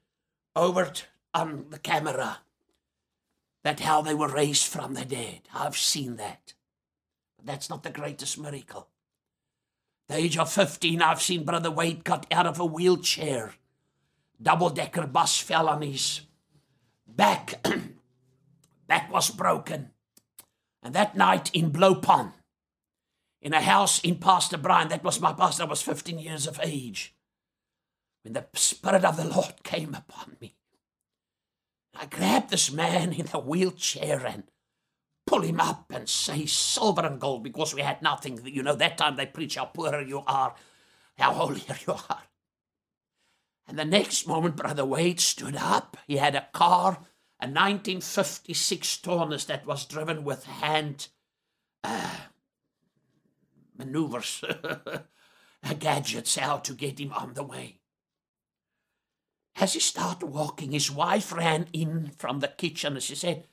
over 0.55 0.93
on 1.33 1.65
the 1.71 1.79
camera 1.79 2.39
that 3.63 3.79
how 3.79 4.01
they 4.01 4.13
were 4.13 4.27
raised 4.27 4.67
from 4.67 4.93
the 4.93 5.05
dead. 5.05 5.41
I've 5.53 5.77
seen 5.77 6.17
that. 6.17 6.53
But 7.37 7.47
that's 7.47 7.69
not 7.69 7.81
the 7.81 7.89
greatest 7.89 8.37
miracle. 8.37 8.89
The 10.09 10.15
age 10.15 10.37
of 10.37 10.51
15, 10.51 11.01
I've 11.01 11.21
seen 11.21 11.45
Brother 11.45 11.71
Wade 11.71 12.03
got 12.03 12.25
out 12.31 12.45
of 12.45 12.59
a 12.59 12.65
wheelchair. 12.65 13.53
Double 14.41 14.69
decker 14.69 15.07
bus 15.07 15.39
fell 15.39 15.69
on 15.69 15.81
his 15.81 16.21
back. 17.07 17.65
back 18.87 19.11
was 19.11 19.29
broken. 19.29 19.91
And 20.81 20.93
that 20.93 21.15
night 21.15 21.49
in 21.53 21.69
Blow 21.69 21.95
in 23.43 23.53
a 23.53 23.61
house 23.61 23.99
in 23.99 24.15
Pastor 24.15 24.57
Brian, 24.57 24.87
that 24.87 25.03
was 25.03 25.19
my 25.19 25.33
pastor, 25.33 25.63
I 25.63 25.67
was 25.67 25.81
15 25.81 26.17
years 26.17 26.47
of 26.47 26.59
age, 26.63 27.13
when 28.23 28.33
the 28.33 28.45
Spirit 28.55 29.03
of 29.03 29.17
the 29.17 29.25
Lord 29.25 29.63
came 29.63 29.93
upon 29.93 30.37
me. 30.39 30.55
I 31.93 32.05
grabbed 32.05 32.49
this 32.49 32.71
man 32.71 33.13
in 33.13 33.25
the 33.25 33.39
wheelchair 33.39 34.25
and 34.25 34.43
pull 35.25 35.41
him 35.41 35.59
up 35.59 35.91
and 35.93 36.07
say 36.07 36.45
silver 36.45 37.05
and 37.05 37.19
gold 37.19 37.43
because 37.43 37.73
we 37.73 37.81
had 37.81 38.01
nothing. 38.01 38.39
You 38.45 38.63
know, 38.63 38.75
that 38.75 38.97
time 38.97 39.15
they 39.15 39.25
preach 39.25 39.55
how 39.55 39.65
poorer 39.65 40.01
you 40.01 40.23
are, 40.27 40.55
how 41.17 41.33
holier 41.33 41.77
you 41.87 41.93
are. 41.93 42.23
And 43.67 43.79
the 43.79 43.85
next 43.85 44.27
moment, 44.27 44.57
Brother 44.57 44.85
Wade 44.85 45.19
stood 45.19 45.55
up. 45.55 45.97
He 46.05 46.17
had 46.17 46.35
a 46.35 46.47
car, 46.53 46.99
a 47.39 47.47
1956 47.47 48.97
Taunus 48.97 49.45
that 49.45 49.65
was 49.65 49.85
driven 49.85 50.23
with 50.23 50.45
hand 50.45 51.07
uh, 51.83 52.17
maneuvers, 53.77 54.43
gadgets 55.79 56.37
out 56.37 56.65
to 56.65 56.73
get 56.73 56.99
him 56.99 57.13
on 57.13 57.33
the 57.33 57.43
way. 57.43 57.79
As 59.55 59.73
he 59.73 59.79
started 59.79 60.25
walking, 60.25 60.71
his 60.71 60.91
wife 60.91 61.31
ran 61.31 61.67
in 61.73 62.11
from 62.17 62.39
the 62.39 62.47
kitchen 62.47 62.93
and 62.93 63.03
she 63.03 63.15
said, 63.15 63.47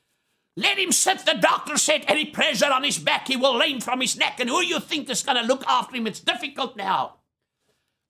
Let 0.55 0.77
him 0.77 0.91
sit. 0.91 1.25
The 1.25 1.35
doctor 1.39 1.77
said 1.77 2.03
any 2.07 2.25
pressure 2.25 2.71
on 2.71 2.83
his 2.83 2.99
back, 2.99 3.27
he 3.27 3.37
will 3.37 3.55
lame 3.57 3.79
from 3.79 4.01
his 4.01 4.17
neck. 4.17 4.39
And 4.39 4.49
who 4.49 4.61
you 4.61 4.79
think 4.79 5.09
is 5.09 5.23
going 5.23 5.37
to 5.37 5.47
look 5.47 5.65
after 5.65 5.95
him? 5.95 6.07
It's 6.07 6.19
difficult 6.19 6.75
now. 6.75 7.17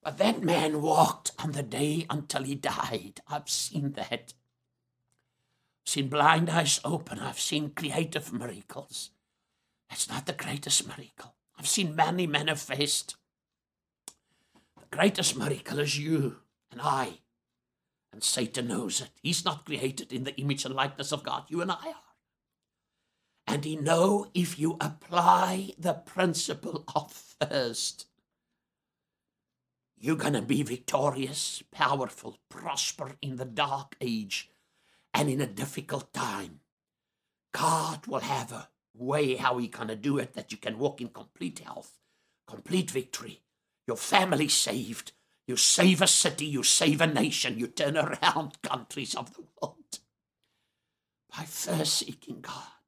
But 0.03 0.17
that 0.17 0.41
man 0.41 0.81
walked 0.81 1.31
on 1.37 1.51
the 1.51 1.61
day 1.61 2.07
until 2.09 2.43
he 2.43 2.55
died. 2.55 3.21
I've 3.27 3.49
seen 3.49 3.91
that. 3.91 4.33
I've 4.33 5.85
seen 5.85 6.09
blind 6.09 6.49
eyes 6.49 6.79
open. 6.83 7.19
I've 7.19 7.39
seen 7.39 7.71
creative 7.75 8.33
miracles. 8.33 9.11
That's 9.89 10.09
not 10.09 10.25
the 10.25 10.33
greatest 10.33 10.87
miracle. 10.87 11.35
I've 11.59 11.67
seen 11.67 11.95
many 11.95 12.25
manifest. 12.25 13.15
The 14.79 14.97
greatest 14.97 15.37
miracle 15.37 15.79
is 15.79 15.99
you 15.99 16.37
and 16.71 16.81
I 16.81 17.19
and 18.11 18.23
Satan 18.23 18.67
knows 18.67 19.01
it. 19.01 19.09
He's 19.21 19.45
not 19.45 19.65
created 19.65 20.11
in 20.11 20.23
the 20.23 20.35
image 20.37 20.65
and 20.65 20.75
likeness 20.75 21.11
of 21.11 21.23
God. 21.23 21.43
You 21.47 21.61
and 21.61 21.71
I 21.71 21.75
are. 21.75 22.10
And 23.51 23.65
he 23.65 23.75
know 23.75 24.27
if 24.33 24.57
you 24.57 24.77
apply 24.79 25.73
the 25.77 25.91
principle 25.93 26.85
of 26.95 27.11
first, 27.11 28.07
you're 29.99 30.15
going 30.15 30.35
to 30.35 30.41
be 30.41 30.63
victorious, 30.63 31.61
powerful, 31.69 32.37
prosper 32.47 33.17
in 33.21 33.35
the 33.35 33.43
dark 33.43 33.97
age 33.99 34.49
and 35.13 35.29
in 35.29 35.41
a 35.41 35.47
difficult 35.47 36.13
time. 36.13 36.61
God 37.51 38.07
will 38.07 38.21
have 38.21 38.53
a 38.53 38.69
way 38.95 39.35
how 39.35 39.57
he 39.57 39.67
going 39.67 39.89
to 39.89 39.97
do 39.97 40.17
it 40.17 40.33
that 40.33 40.53
you 40.53 40.57
can 40.57 40.79
walk 40.79 41.01
in 41.01 41.09
complete 41.09 41.59
health, 41.59 41.99
complete 42.47 42.89
victory, 42.89 43.41
your 43.85 43.97
family 43.97 44.47
saved, 44.47 45.11
you 45.45 45.57
save 45.57 46.01
a 46.01 46.07
city, 46.07 46.45
you 46.45 46.63
save 46.63 47.01
a 47.01 47.07
nation, 47.07 47.59
you 47.59 47.67
turn 47.67 47.97
around 47.97 48.61
countries 48.61 49.13
of 49.13 49.33
the 49.33 49.43
world 49.61 49.99
by 51.37 51.43
first 51.43 51.97
seeking 51.97 52.39
God. 52.39 52.80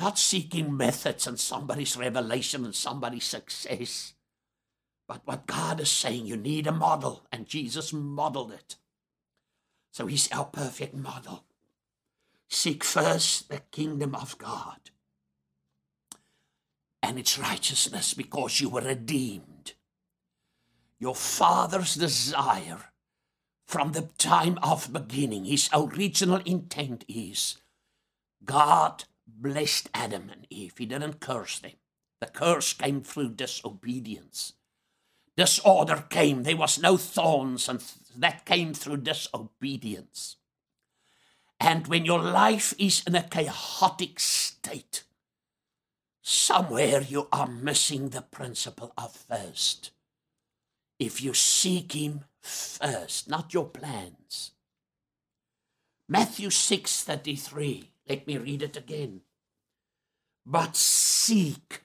Not 0.00 0.18
seeking 0.18 0.76
methods 0.76 1.26
and 1.26 1.38
somebody's 1.38 1.96
revelation 1.96 2.64
and 2.64 2.74
somebody's 2.74 3.24
success. 3.24 4.14
But 5.06 5.20
what 5.26 5.46
God 5.46 5.80
is 5.80 5.90
saying, 5.90 6.26
you 6.26 6.36
need 6.36 6.66
a 6.66 6.72
model, 6.72 7.26
and 7.30 7.46
Jesus 7.46 7.92
modeled 7.92 8.52
it. 8.52 8.76
So 9.92 10.06
he's 10.06 10.30
our 10.32 10.46
perfect 10.46 10.94
model. 10.94 11.44
Seek 12.48 12.82
first 12.82 13.48
the 13.48 13.60
kingdom 13.70 14.14
of 14.14 14.38
God 14.38 14.78
and 17.02 17.18
its 17.18 17.38
righteousness 17.38 18.14
because 18.14 18.60
you 18.60 18.68
were 18.68 18.80
redeemed 18.80 19.74
your 21.00 21.14
father's 21.14 21.94
desire 21.94 22.92
from 23.66 23.92
the 23.92 24.02
time 24.18 24.58
of 24.62 24.92
beginning, 24.92 25.46
his 25.46 25.70
original 25.72 26.42
intent 26.44 27.04
is 27.08 27.56
God 28.44 29.04
blessed 29.38 29.88
Adam 29.94 30.30
and 30.30 30.46
Eve. 30.50 30.74
He 30.78 30.86
didn't 30.86 31.20
curse 31.20 31.58
them. 31.58 31.72
The 32.20 32.26
curse 32.26 32.72
came 32.72 33.02
through 33.02 33.30
disobedience. 33.30 34.54
Disorder 35.36 36.04
came. 36.10 36.42
There 36.42 36.56
was 36.56 36.78
no 36.78 36.96
thorns, 36.96 37.68
and 37.68 37.82
that 38.16 38.44
came 38.44 38.74
through 38.74 38.98
disobedience. 38.98 40.36
And 41.58 41.86
when 41.86 42.04
your 42.04 42.20
life 42.20 42.74
is 42.78 43.02
in 43.06 43.14
a 43.14 43.22
chaotic 43.22 44.20
state, 44.20 45.04
somewhere 46.22 47.00
you 47.00 47.28
are 47.32 47.46
missing 47.46 48.10
the 48.10 48.22
principle 48.22 48.92
of 48.96 49.14
first 49.14 49.90
if 51.00 51.22
you 51.22 51.32
seek 51.32 51.92
Him 51.94 52.24
first, 52.40 53.28
not 53.28 53.54
your 53.54 53.64
plans. 53.64 54.52
Matthew 56.06 56.50
6 56.50 57.02
33. 57.02 57.89
Let 58.10 58.26
me 58.26 58.38
read 58.38 58.62
it 58.62 58.76
again. 58.76 59.20
But 60.44 60.74
seek, 60.74 61.84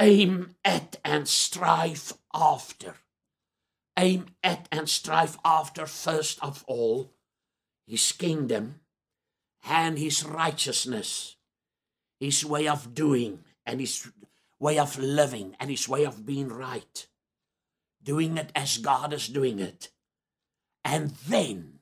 aim 0.00 0.56
at, 0.64 0.96
and 1.04 1.28
strive 1.28 2.14
after. 2.34 2.96
Aim 3.96 4.26
at 4.42 4.66
and 4.72 4.88
strive 4.88 5.38
after, 5.44 5.86
first 5.86 6.42
of 6.42 6.64
all, 6.66 7.12
His 7.86 8.10
kingdom 8.10 8.80
and 9.64 10.00
His 10.00 10.24
righteousness, 10.24 11.36
His 12.18 12.44
way 12.44 12.66
of 12.66 12.92
doing, 12.92 13.44
and 13.64 13.78
His 13.78 14.10
way 14.58 14.80
of 14.80 14.98
living, 14.98 15.54
and 15.60 15.70
His 15.70 15.88
way 15.88 16.04
of 16.04 16.26
being 16.26 16.48
right 16.48 17.06
doing 18.02 18.36
it 18.36 18.50
as 18.56 18.78
God 18.78 19.12
is 19.12 19.28
doing 19.28 19.60
it. 19.60 19.92
And 20.84 21.10
then 21.28 21.78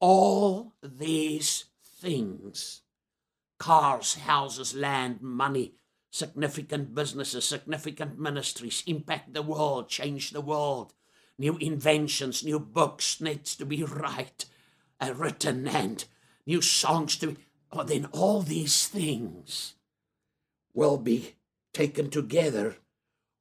all 0.00 0.72
these 0.82 1.67
things 2.00 2.82
cars, 3.58 4.14
houses, 4.14 4.74
land, 4.74 5.20
money, 5.20 5.74
significant 6.10 6.94
businesses, 6.94 7.44
significant 7.44 8.18
ministries 8.18 8.84
impact 8.86 9.34
the 9.34 9.42
world, 9.42 9.88
change 9.88 10.30
the 10.30 10.40
world. 10.40 10.92
New 11.38 11.56
inventions, 11.58 12.44
new 12.44 12.60
books 12.60 13.20
needs 13.20 13.56
to 13.56 13.66
be 13.66 13.82
right, 13.82 14.44
uh, 15.00 15.12
written, 15.14 15.66
and 15.68 16.04
new 16.46 16.60
songs 16.60 17.16
to 17.16 17.36
well, 17.72 17.84
then 17.84 18.06
all 18.12 18.42
these 18.42 18.86
things 18.86 19.74
will 20.72 20.96
be 20.96 21.34
taken 21.72 22.08
together, 22.10 22.76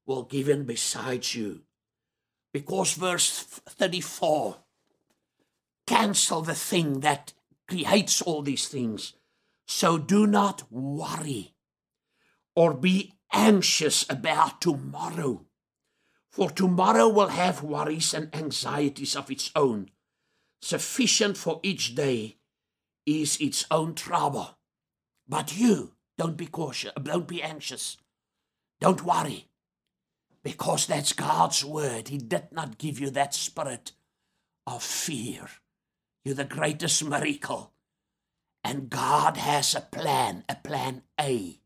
will 0.05 0.23
given 0.23 0.65
beside 0.65 1.33
you. 1.33 1.61
Because 2.51 2.93
verse 2.93 3.39
34 3.39 4.57
cancel 5.85 6.41
the 6.41 6.53
thing 6.53 6.99
that 6.99 7.33
creates 7.67 8.21
all 8.21 8.41
these 8.41 8.67
things. 8.67 9.13
So 9.67 9.97
do 9.97 10.25
not 10.25 10.63
worry 10.71 11.53
or 12.55 12.73
be 12.73 13.13
anxious 13.31 14.05
about 14.09 14.61
tomorrow. 14.61 15.45
For 16.31 16.49
tomorrow 16.49 17.07
will 17.07 17.29
have 17.29 17.63
worries 17.63 18.13
and 18.13 18.33
anxieties 18.33 19.15
of 19.15 19.29
its 19.29 19.51
own. 19.55 19.89
Sufficient 20.61 21.37
for 21.37 21.59
each 21.63 21.95
day 21.95 22.37
is 23.05 23.37
its 23.37 23.65
own 23.69 23.95
trouble. 23.95 24.57
But 25.27 25.57
you, 25.57 25.93
don't 26.17 26.37
be 26.37 26.47
cautious, 26.47 26.93
don't 27.01 27.27
be 27.27 27.43
anxious. 27.43 27.97
Don't 28.79 29.03
worry. 29.03 29.47
Because 30.43 30.87
that's 30.87 31.13
God's 31.13 31.65
word. 31.65 32.07
He 32.07 32.17
did 32.17 32.51
not 32.51 32.77
give 32.77 32.99
you 32.99 33.09
that 33.11 33.33
spirit 33.33 33.91
of 34.65 34.83
fear. 34.83 35.49
You're 36.27 36.35
the 36.35 36.43
greatest 36.43 37.05
miracle. 37.05 37.71
And 38.61 38.89
God 38.89 39.37
has 39.37 39.73
a 39.73 39.79
plan, 39.79 40.43
a 40.49 40.55
plan 40.55 41.03
A. 41.17 41.61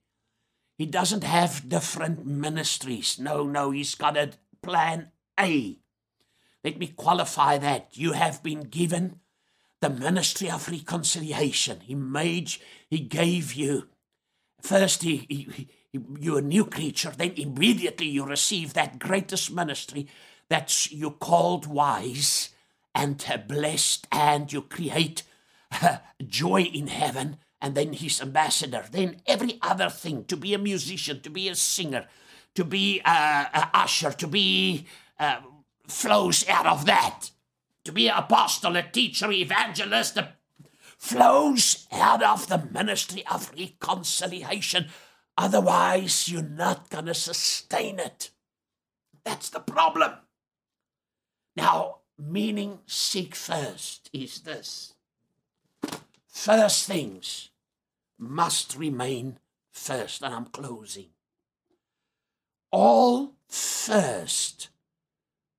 He 0.78 0.86
doesn't 0.86 1.24
have 1.24 1.68
different 1.68 2.28
ministries. 2.28 3.18
No, 3.18 3.44
no, 3.44 3.72
He's 3.72 3.96
got 3.96 4.16
a 4.18 4.34
plan 4.62 5.10
A. 5.40 5.80
Let 6.64 6.78
me 6.78 6.86
qualify 6.90 7.58
that. 7.58 7.88
You 7.94 8.12
have 8.12 8.44
been 8.44 8.60
given 8.62 9.22
the 9.80 9.90
ministry 9.90 10.52
of 10.52 10.70
reconciliation. 10.70 11.80
He 11.80 11.96
made, 11.96 12.52
He 12.88 13.00
gave 13.00 13.56
you. 13.56 13.88
First, 14.62 15.02
he, 15.02 15.26
he, 15.28 15.68
he, 15.92 16.00
you're 16.20 16.38
a 16.38 16.44
new 16.44 16.66
creature, 16.66 17.12
then 17.18 17.34
immediately 17.36 18.10
you 18.10 18.26
receive 18.26 18.76
that 18.76 19.00
greatest 19.00 19.52
ministry 19.52 20.06
that 20.50 20.92
you 20.92 21.10
called 21.10 21.66
wise 21.66 22.52
and 22.94 23.24
blessed, 23.48 24.08
and 24.12 24.52
you 24.52 24.62
create 24.62 25.24
joy 26.28 26.64
in 26.64 26.88
heaven, 26.88 27.38
and 27.62 27.76
then 27.76 27.94
his 27.94 28.22
ambassador. 28.22 28.86
Then 28.92 29.22
every 29.26 29.60
other 29.62 29.90
thing 29.90 30.26
to 30.26 30.36
be 30.36 30.54
a 30.54 30.60
musician, 30.60 31.22
to 31.22 31.30
be 31.30 31.48
a 31.48 31.56
singer, 31.56 32.08
to 32.56 32.66
be 32.66 33.02
uh, 33.06 33.46
a 33.54 33.70
usher, 33.74 34.12
to 34.12 34.28
be 34.28 34.86
uh, 35.20 35.42
flows 35.88 36.48
out 36.48 36.66
of 36.66 36.86
that. 36.86 37.32
To 37.86 37.92
be 37.92 38.10
an 38.10 38.18
apostle, 38.18 38.76
a 38.76 38.84
teacher, 38.84 39.32
evangelist, 39.32 40.18
a, 40.18 40.34
flows 40.98 41.88
out 41.92 42.22
of 42.22 42.48
the 42.48 42.70
ministry 42.72 43.24
of 43.32 43.52
reconciliation. 43.58 44.90
Otherwise, 45.36 46.30
you're 46.30 46.44
not 46.44 46.90
going 46.90 47.08
to 47.08 47.16
sustain 47.16 47.98
it. 47.98 48.30
That's 49.24 49.50
the 49.50 49.62
problem. 49.62 50.12
Now, 51.56 52.01
meaning 52.22 52.80
seek 52.86 53.36
first 53.36 54.10
is 54.14 54.42
this 54.42 54.94
first 56.28 56.88
things 56.88 57.50
must 58.18 58.78
remain 58.78 59.40
first. 59.72 60.22
And 60.22 60.34
I'm 60.34 60.46
closing. 60.46 61.10
All 62.72 63.34
first 63.50 64.70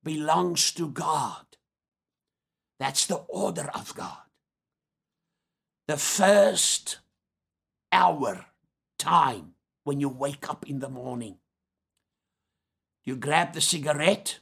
belongs 0.03 0.71
to 0.71 0.89
God. 0.89 1.45
That's 2.79 3.05
the 3.05 3.17
order 3.27 3.69
of 3.73 3.93
God. 3.95 4.17
The 5.87 5.97
first 5.97 6.99
hour, 7.91 8.45
time, 8.97 9.53
when 9.83 9.99
you 9.99 10.09
wake 10.09 10.49
up 10.49 10.67
in 10.67 10.79
the 10.79 10.89
morning, 10.89 11.37
you 13.03 13.17
grab 13.17 13.53
the 13.53 13.61
cigarette 13.61 14.39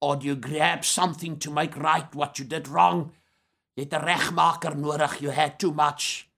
or 0.00 0.16
do 0.16 0.26
you 0.26 0.36
grab 0.36 0.84
something 0.84 1.38
to 1.38 1.50
make 1.50 1.76
right 1.76 2.14
what 2.14 2.38
you 2.38 2.44
did 2.44 2.68
wrong? 2.68 3.12
Jy 3.76 3.84
'n 3.84 4.02
regmaker 4.10 4.74
nodig. 4.74 5.20
You 5.20 5.30
had 5.30 5.58
too 5.58 5.72
much 5.72 6.28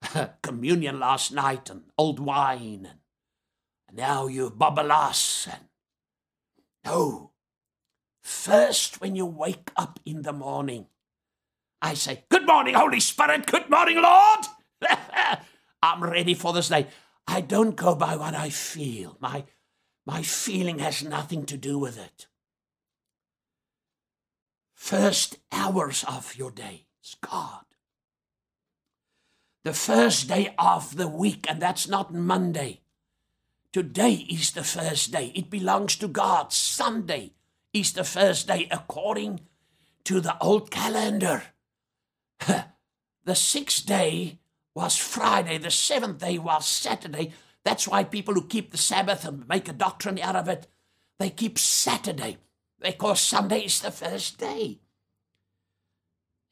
communion 0.42 0.98
last 0.98 1.32
night 1.32 1.70
and 1.70 1.90
old 1.96 2.18
wine 2.18 2.86
and, 2.86 3.00
now 3.92 4.28
you 4.28 4.50
babbelas 4.50 5.48
and 5.52 5.68
no 6.84 7.30
First, 8.22 9.00
when 9.00 9.16
you 9.16 9.26
wake 9.26 9.70
up 9.76 9.98
in 10.04 10.22
the 10.22 10.32
morning, 10.32 10.86
I 11.82 11.94
say, 11.94 12.24
Good 12.28 12.46
morning, 12.46 12.74
Holy 12.74 13.00
Spirit. 13.00 13.46
Good 13.46 13.70
morning, 13.70 14.00
Lord. 14.00 14.46
I'm 15.82 16.02
ready 16.02 16.34
for 16.34 16.52
this 16.52 16.68
day. 16.68 16.86
I 17.26 17.40
don't 17.40 17.76
go 17.76 17.94
by 17.94 18.16
what 18.16 18.34
I 18.34 18.50
feel. 18.50 19.16
My, 19.20 19.44
my 20.06 20.22
feeling 20.22 20.78
has 20.80 21.02
nothing 21.02 21.46
to 21.46 21.56
do 21.56 21.78
with 21.78 21.98
it. 21.98 22.26
First 24.80 25.36
hours 25.52 26.04
of 26.08 26.34
your 26.36 26.50
day 26.50 26.86
is 27.04 27.14
God. 27.20 27.64
The 29.62 29.74
first 29.74 30.26
day 30.26 30.54
of 30.58 30.96
the 30.96 31.06
week, 31.06 31.44
and 31.48 31.60
that's 31.60 31.86
not 31.86 32.14
Monday. 32.14 32.80
Today 33.74 34.26
is 34.28 34.50
the 34.50 34.64
first 34.64 35.12
day. 35.12 35.32
It 35.34 35.50
belongs 35.50 35.96
to 35.96 36.08
God. 36.08 36.52
Sunday 36.52 37.34
is 37.74 37.92
the 37.92 38.04
first 38.04 38.48
day 38.48 38.68
according 38.70 39.40
to 40.04 40.18
the 40.18 40.36
old 40.40 40.70
calendar. 40.70 41.42
the 42.46 43.34
sixth 43.34 43.84
day 43.84 44.38
was 44.74 44.96
Friday, 44.96 45.58
the 45.58 45.70
seventh 45.70 46.18
day 46.18 46.38
was 46.38 46.66
Saturday. 46.66 47.32
That's 47.64 47.86
why 47.86 48.02
people 48.02 48.32
who 48.32 48.46
keep 48.46 48.72
the 48.72 48.78
Sabbath 48.78 49.26
and 49.26 49.46
make 49.46 49.68
a 49.68 49.74
doctrine 49.74 50.18
out 50.18 50.36
of 50.36 50.48
it, 50.48 50.66
they 51.18 51.28
keep 51.28 51.58
Saturday 51.58 52.38
because 52.80 53.20
Sunday 53.20 53.64
is 53.64 53.80
the 53.80 53.90
first 53.90 54.38
day. 54.38 54.78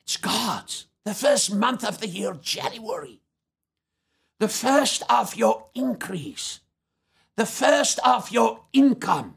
It's 0.02 0.16
God's. 0.16 0.86
The 1.04 1.14
first 1.14 1.54
month 1.54 1.84
of 1.84 1.98
the 2.00 2.06
year, 2.06 2.36
January. 2.40 3.20
The 4.38 4.48
first 4.48 5.02
of 5.08 5.36
your 5.36 5.66
increase. 5.74 6.60
The 7.36 7.46
first 7.46 7.98
of 8.04 8.30
your 8.30 8.64
income. 8.72 9.36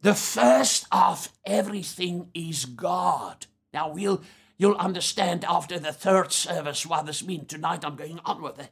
The 0.00 0.14
first 0.14 0.86
of 0.92 1.30
everything 1.44 2.28
is 2.34 2.64
God. 2.64 3.46
Now 3.72 3.88
we'll 3.88 4.22
you'll 4.58 4.76
understand 4.76 5.44
after 5.44 5.78
the 5.78 5.92
third 5.92 6.32
service 6.32 6.86
what 6.86 7.06
this 7.06 7.24
means. 7.24 7.48
Tonight 7.48 7.84
I'm 7.84 7.96
going 7.96 8.20
on 8.24 8.42
with 8.42 8.58
it. 8.58 8.70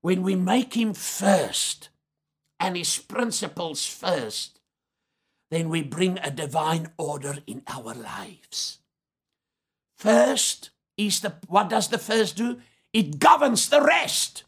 When 0.00 0.22
we 0.22 0.36
make 0.36 0.74
him 0.74 0.94
first 0.94 1.88
and 2.60 2.76
his 2.76 2.98
principles 2.98 3.86
first, 3.86 4.57
then 5.50 5.68
we 5.68 5.82
bring 5.82 6.18
a 6.18 6.30
divine 6.30 6.92
order 6.96 7.38
in 7.46 7.62
our 7.66 7.94
lives. 7.94 8.78
First 9.96 10.70
is 10.96 11.20
the 11.20 11.34
what 11.48 11.70
does 11.70 11.88
the 11.88 11.98
first 11.98 12.36
do? 12.36 12.60
It 12.92 13.18
governs 13.18 13.68
the 13.68 13.82
rest. 13.82 14.44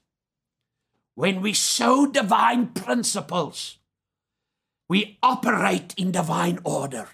When 1.15 1.41
we 1.41 1.53
sow 1.53 2.07
divine 2.07 2.69
principles, 2.69 3.79
we 4.89 5.19
operate 5.23 5.95
in 5.97 6.13
divine 6.13 6.61
order. 6.65 7.09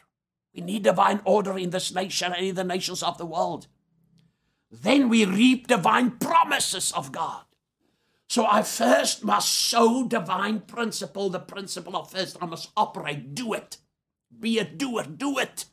We 0.55 0.61
need 0.62 0.82
divine 0.84 1.20
order 1.24 1.59
in 1.59 1.70
this 1.70 1.95
nation 1.95 2.32
and 2.32 2.47
in 2.47 2.55
the 2.55 2.64
nations 2.64 3.03
of 3.03 3.18
the 3.18 3.26
world. 3.26 3.66
Then 4.70 5.09
we 5.09 5.24
reap 5.24 5.66
divine 5.66 6.12
promises 6.12 6.93
of 6.93 7.12
God. 7.12 7.46
So 8.29 8.47
I 8.47 8.62
first 8.62 9.24
must 9.24 9.53
sow 9.53 10.05
divine 10.07 10.61
principle, 10.61 11.31
the 11.31 11.39
principle 11.39 11.97
of 11.97 12.11
first. 12.11 12.37
I 12.41 12.47
must 12.47 12.70
operate, 12.77 13.35
do 13.35 13.53
it. 13.53 13.79
Be 14.39 14.59
a 14.59 14.64
doer, 14.64 15.05
do 15.05 15.39
it. 15.39 15.66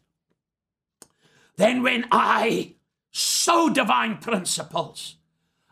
Then 1.58 1.84
when 1.84 2.06
I 2.12 2.76
sow 3.12 3.70
divine 3.70 4.18
principles, 4.18 5.16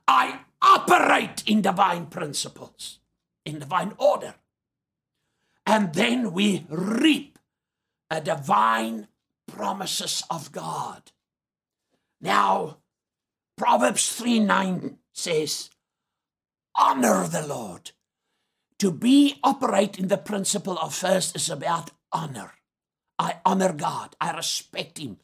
I 0.07 0.41
operate 0.61 1.43
in 1.45 1.61
divine 1.61 2.07
principles, 2.07 2.99
in 3.45 3.59
divine 3.59 3.93
order 3.97 4.35
and 5.65 5.93
then 5.93 6.33
we 6.33 6.65
reap 6.69 7.39
a 8.09 8.19
divine 8.19 9.07
promises 9.47 10.23
of 10.29 10.51
God. 10.51 11.11
Now, 12.19 12.79
Proverbs 13.57 14.11
3 14.13 14.39
9 14.39 14.97
says, 15.13 15.69
Honor 16.75 17.27
the 17.27 17.45
Lord. 17.45 17.91
To 18.79 18.91
be 18.91 19.39
operate 19.43 19.99
in 19.99 20.07
the 20.07 20.17
principle 20.17 20.77
of 20.79 20.95
first 20.95 21.35
is 21.35 21.49
about 21.49 21.91
honor. 22.11 22.53
I 23.19 23.39
honor 23.45 23.73
God. 23.73 24.15
I 24.19 24.31
respect 24.35 24.97
Him. 24.97 25.17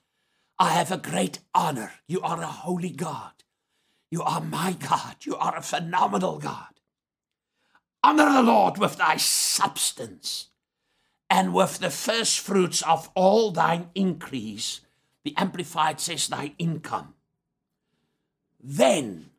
I 0.59 0.69
have 0.69 0.91
a 0.91 0.97
great 0.97 1.39
honor. 1.53 1.93
You 2.07 2.21
are 2.21 2.41
a 2.41 2.47
holy 2.47 2.91
God. 2.91 3.31
You 4.11 4.23
are 4.23 4.41
my 4.41 4.73
God. 4.73 5.17
You 5.21 5.35
are 5.35 5.55
a 5.57 5.61
phenomenal 5.61 6.37
God. 6.37 6.79
Honor 8.03 8.31
the 8.31 8.43
Lord 8.43 8.77
with 8.77 8.97
thy 8.97 9.17
substance 9.17 10.49
and 11.29 11.53
with 11.53 11.79
the 11.79 11.89
first 11.89 12.39
fruits 12.39 12.81
of 12.83 13.09
all 13.15 13.51
thine 13.51 13.89
increase. 13.95 14.81
The 15.23 15.35
Amplified 15.35 15.99
says 15.99 16.27
thy 16.27 16.53
income. 16.57 17.15
then 18.59 19.29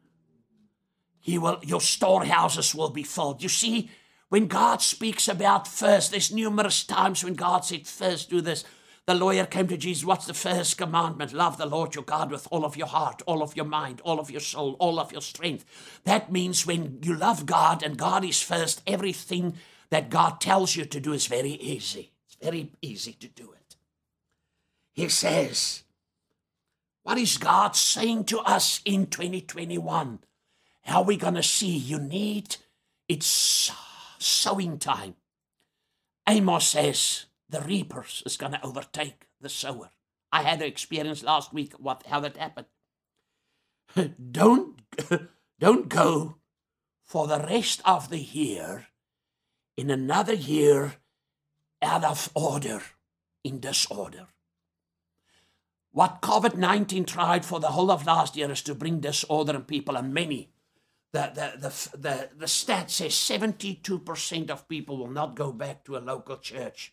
he 1.29 1.37
will, 1.37 1.61
your 1.63 1.83
storehouses 1.83 2.75
will 2.75 2.89
be 2.89 3.03
filled. 3.03 3.43
You 3.43 3.51
see, 3.51 3.91
when 4.31 4.47
God 4.47 4.81
speaks 4.81 5.29
about 5.29 5.69
first, 5.69 6.11
there's 6.11 6.33
numerous 6.33 6.85
times 6.85 7.23
when 7.23 7.35
God 7.35 7.67
said, 7.67 7.87
first 7.87 8.31
do 8.31 8.41
this. 8.41 8.65
The 9.05 9.15
lawyer 9.15 9.45
came 9.45 9.67
to 9.69 9.77
Jesus. 9.77 10.07
What's 10.07 10.25
the 10.25 10.33
first 10.33 10.79
commandment? 10.79 11.35
Love 11.35 11.59
the 11.59 11.67
Lord 11.67 11.95
your 11.95 12.05
God 12.05 12.31
with 12.31 12.49
all 12.51 12.65
of 12.65 12.79
your 12.79 12.87
heart, 12.87 13.21
all 13.27 13.43
of 13.43 13.57
your 13.57 13.67
mind, 13.67 14.01
all 14.05 14.19
of 14.19 14.31
your 14.31 14.41
soul, 14.41 14.75
all 14.79 14.99
of 14.99 15.13
your 15.13 15.21
strength. 15.21 15.67
That 16.05 16.33
means 16.33 16.67
when 16.67 16.99
you 17.03 17.15
love 17.15 17.45
God 17.45 17.83
and 17.83 17.99
God 17.99 18.25
is 18.25 18.41
first, 18.41 18.81
everything 18.87 19.55
that 19.91 20.09
God 20.09 20.41
tells 20.41 20.77
you 20.77 20.87
to 20.87 20.99
do 20.99 21.13
is 21.13 21.27
very 21.27 21.51
easy. 21.51 22.13
It's 22.27 22.37
very 22.43 22.73
easy 22.81 23.13
to 23.13 23.29
do 23.29 23.53
it. 23.53 23.77
He 24.95 25.11
says, 25.11 25.83
What 27.03 27.19
is 27.19 27.37
God 27.37 27.77
saying 27.77 28.25
to 28.25 28.39
us 28.41 28.81
in 28.87 29.09
2021? 29.09 30.21
How 30.89 31.03
are 31.03 31.05
we 31.05 31.19
going 31.19 31.35
to 31.35 31.43
see? 31.43 31.77
You 31.77 31.99
need, 31.99 32.57
it's 33.11 33.71
sowing 34.19 34.79
time. 34.79 35.17
Amos 36.27 36.67
says, 36.67 37.27
the 37.47 37.61
reapers 37.61 38.23
is 38.25 38.39
going 38.39 38.53
to 38.53 38.65
overtake 38.65 39.27
the 39.39 39.51
sower. 39.51 39.91
I 40.33 40.45
had 40.45 40.63
an 40.63 40.67
experience 40.69 41.23
last 41.23 41.53
week 41.53 41.75
what 41.75 42.05
how 42.07 42.21
that 42.21 42.39
happened. 42.39 42.69
don't 44.33 44.81
don't 45.61 45.91
go 45.91 46.37
for 47.05 47.27
the 47.27 47.41
rest 47.41 47.83
of 47.85 48.09
the 48.09 48.21
year 48.21 48.87
in 49.77 49.91
another 49.91 50.35
year 50.35 50.95
out 51.83 52.05
of 52.05 52.31
order, 52.35 52.81
in 53.45 53.61
disorder. 53.61 54.29
What 55.93 56.23
COVID 56.23 56.57
19 56.57 57.05
tried 57.05 57.45
for 57.45 57.61
the 57.61 57.69
whole 57.69 57.91
of 57.91 58.07
last 58.07 58.37
year 58.37 58.51
is 58.51 58.63
to 58.63 58.75
bring 58.75 59.01
disorder 59.01 59.55
in 59.55 59.63
people, 59.65 59.95
and 59.95 60.15
many. 60.15 60.49
The, 61.13 61.33
the, 61.35 61.69
the, 61.69 61.99
the, 61.99 62.29
the 62.37 62.49
stat 62.49 62.91
says 62.91 63.13
72% 63.13 64.51
of 64.51 64.69
people 64.69 64.99
will 64.99 65.11
not 65.11 65.35
go 65.35 65.53
back 65.53 65.85
to 65.85 65.97
a 65.97 65.99
local 65.99 66.37
church 66.37 66.93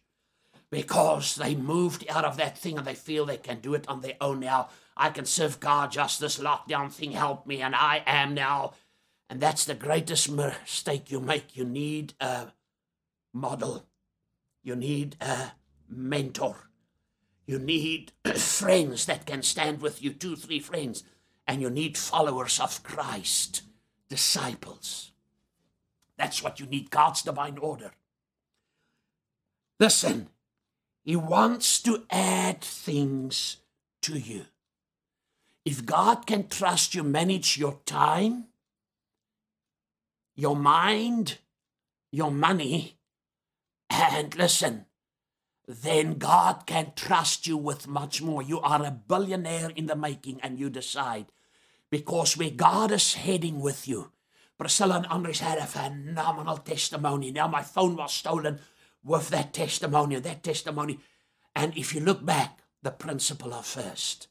because 0.69 1.35
they 1.35 1.55
moved 1.55 2.05
out 2.09 2.25
of 2.25 2.37
that 2.37 2.57
thing 2.57 2.77
and 2.77 2.87
they 2.87 2.95
feel 2.95 3.25
they 3.25 3.37
can 3.37 3.59
do 3.59 3.73
it 3.73 3.87
on 3.87 4.01
their 4.01 4.17
own 4.21 4.39
now. 4.39 4.69
I 4.97 5.09
can 5.09 5.25
serve 5.25 5.59
God, 5.59 5.91
just 5.91 6.19
this 6.19 6.39
lockdown 6.39 6.91
thing 6.91 7.11
helped 7.11 7.47
me, 7.47 7.61
and 7.61 7.75
I 7.75 8.03
am 8.05 8.33
now. 8.33 8.73
And 9.29 9.41
that's 9.41 9.65
the 9.65 9.73
greatest 9.73 10.31
mistake 10.31 11.11
you 11.11 11.19
make. 11.19 11.55
You 11.55 11.65
need 11.65 12.13
a 12.19 12.47
model, 13.33 13.85
you 14.63 14.75
need 14.75 15.17
a 15.19 15.51
mentor, 15.89 16.69
you 17.45 17.59
need 17.59 18.13
friends 18.35 19.05
that 19.05 19.25
can 19.25 19.41
stand 19.43 19.81
with 19.81 20.01
you, 20.01 20.11
two, 20.11 20.35
three 20.35 20.59
friends, 20.59 21.03
and 21.47 21.61
you 21.61 21.69
need 21.69 21.97
followers 21.97 22.59
of 22.59 22.83
Christ, 22.83 23.63
disciples. 24.09 25.11
That's 26.17 26.41
what 26.43 26.59
you 26.59 26.65
need 26.65 26.89
God's 26.89 27.21
divine 27.21 27.57
order. 27.57 27.91
Listen, 29.79 30.29
he 31.03 31.15
wants 31.15 31.81
to 31.83 32.03
add 32.09 32.61
things 32.61 33.57
to 34.03 34.17
you. 34.17 34.45
If 35.65 35.85
God 35.85 36.25
can 36.25 36.47
trust 36.47 36.95
you 36.95 37.03
manage 37.03 37.57
your 37.57 37.79
time, 37.85 38.45
your 40.35 40.55
mind, 40.55 41.39
your 42.11 42.31
money, 42.31 42.97
and 43.89 44.35
listen, 44.35 44.85
then 45.67 46.15
God 46.15 46.65
can 46.65 46.93
trust 46.95 47.47
you 47.47 47.57
with 47.57 47.87
much 47.87 48.21
more. 48.21 48.41
You 48.41 48.59
are 48.61 48.85
a 48.85 48.91
billionaire 48.91 49.71
in 49.75 49.87
the 49.87 49.95
making 49.95 50.39
and 50.41 50.59
you 50.59 50.69
decide. 50.69 51.25
Because 51.91 52.37
where 52.37 52.49
God 52.49 52.91
is 52.91 53.13
heading 53.13 53.61
with 53.61 53.87
you, 53.87 54.11
Priscilla 54.57 54.97
and 54.97 55.05
Andres 55.07 55.39
had 55.39 55.57
a 55.57 55.65
phenomenal 55.65 56.57
testimony. 56.57 57.31
Now 57.31 57.47
my 57.47 57.61
phone 57.61 57.95
was 57.95 58.13
stolen 58.13 58.59
with 59.03 59.29
that 59.29 59.53
testimony, 59.53 60.19
that 60.19 60.43
testimony. 60.43 60.99
And 61.55 61.77
if 61.77 61.93
you 61.93 62.01
look 62.01 62.25
back, 62.25 62.59
the 62.81 62.91
principle 62.91 63.53
of 63.53 63.65
first. 63.65 64.27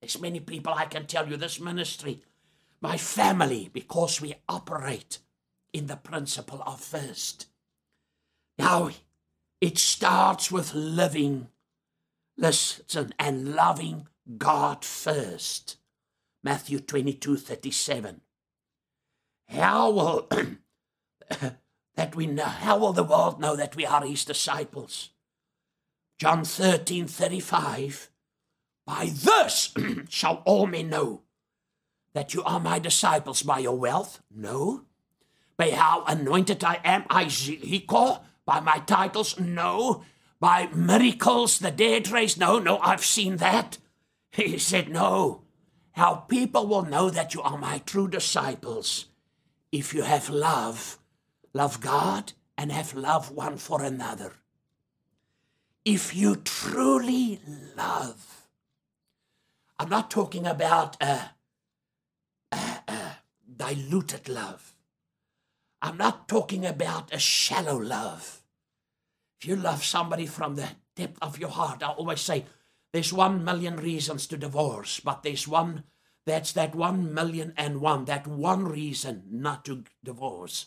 There's 0.00 0.20
many 0.20 0.40
people 0.40 0.72
I 0.72 0.86
can 0.86 1.06
tell 1.06 1.28
you 1.28 1.36
this 1.36 1.60
ministry, 1.60 2.22
my 2.80 2.96
family, 2.96 3.68
because 3.72 4.20
we 4.20 4.34
operate 4.48 5.18
in 5.72 5.88
the 5.88 5.96
principle 5.96 6.62
of 6.64 6.80
first. 6.80 7.46
Now, 8.58 8.90
it 9.60 9.76
starts 9.76 10.50
with 10.50 10.72
living, 10.72 11.48
listen, 12.38 13.12
and 13.18 13.54
loving 13.54 14.08
God 14.38 14.84
first. 14.84 15.76
Matthew 16.42 16.80
22 16.80 17.36
37. 17.36 18.20
How 19.48 19.90
will 19.90 20.28
that 22.00 22.16
we 22.16 22.26
know. 22.26 22.44
How 22.44 22.78
will 22.78 22.92
the 22.92 23.04
world 23.04 23.40
know 23.40 23.56
that 23.56 23.76
we 23.76 23.84
are 23.84 24.04
his 24.04 24.24
disciples? 24.24 25.10
John 26.18 26.44
13 26.44 27.06
35. 27.06 28.10
By 28.86 29.10
this 29.12 29.74
shall 30.08 30.42
all 30.46 30.66
men 30.66 30.88
know 30.88 31.22
that 32.14 32.34
you 32.34 32.42
are 32.42 32.58
my 32.58 32.78
disciples 32.78 33.42
by 33.42 33.58
your 33.58 33.76
wealth? 33.76 34.22
No. 34.34 34.82
By 35.56 35.70
how 35.72 36.04
anointed 36.06 36.64
I 36.64 36.80
am, 36.84 37.04
I 37.10 37.30
call 37.86 38.24
by 38.46 38.60
my 38.60 38.78
titles? 38.86 39.38
No. 39.38 40.02
By 40.40 40.68
miracles, 40.72 41.58
the 41.58 41.70
dead 41.70 42.08
raised? 42.10 42.40
No, 42.40 42.58
no, 42.58 42.78
I've 42.78 43.04
seen 43.04 43.36
that. 43.36 43.78
He 44.32 44.58
said, 44.58 44.88
No. 44.88 45.42
How 46.00 46.14
people 46.14 46.66
will 46.66 46.86
know 46.86 47.10
that 47.10 47.34
you 47.34 47.42
are 47.42 47.58
my 47.58 47.76
true 47.84 48.08
disciples 48.08 49.04
if 49.70 49.92
you 49.92 50.00
have 50.00 50.30
love 50.30 50.98
love 51.52 51.82
God 51.82 52.32
and 52.56 52.72
have 52.72 52.94
love 52.94 53.30
one 53.30 53.58
for 53.58 53.82
another. 53.82 54.32
If 55.84 56.16
you 56.16 56.36
truly 56.36 57.38
love, 57.76 58.46
I'm 59.78 59.90
not 59.90 60.10
talking 60.10 60.46
about 60.46 60.96
a, 61.02 61.32
a, 62.50 62.56
a 62.88 63.16
diluted 63.54 64.26
love. 64.26 64.72
I'm 65.82 65.98
not 65.98 66.28
talking 66.28 66.64
about 66.64 67.12
a 67.12 67.18
shallow 67.18 67.76
love. 67.76 68.40
If 69.38 69.46
you 69.46 69.54
love 69.54 69.84
somebody 69.84 70.24
from 70.24 70.54
the 70.54 70.70
depth 70.96 71.18
of 71.20 71.38
your 71.38 71.50
heart, 71.50 71.82
I 71.82 71.88
always 71.88 72.22
say 72.22 72.46
there's 72.92 73.12
one 73.12 73.44
million 73.44 73.76
reasons 73.76 74.26
to 74.28 74.36
divorce, 74.36 75.00
but 75.00 75.22
there's 75.22 75.46
one 75.46 75.84
that's 76.26 76.52
that 76.52 76.74
one 76.74 77.12
million 77.14 77.52
and 77.56 77.80
one, 77.80 78.04
that 78.04 78.26
one 78.26 78.64
reason 78.64 79.24
not 79.30 79.64
to 79.64 79.84
divorce 80.04 80.66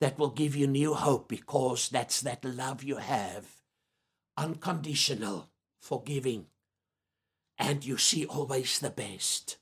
that 0.00 0.18
will 0.18 0.30
give 0.30 0.54
you 0.56 0.66
new 0.66 0.94
hope 0.94 1.28
because 1.28 1.88
that's 1.88 2.20
that 2.20 2.44
love 2.44 2.82
you 2.82 2.96
have, 2.96 3.46
unconditional, 4.36 5.50
forgiving, 5.80 6.46
and 7.58 7.84
you 7.84 7.96
see 7.96 8.26
always 8.26 8.78
the 8.78 8.90
best. 8.90 9.56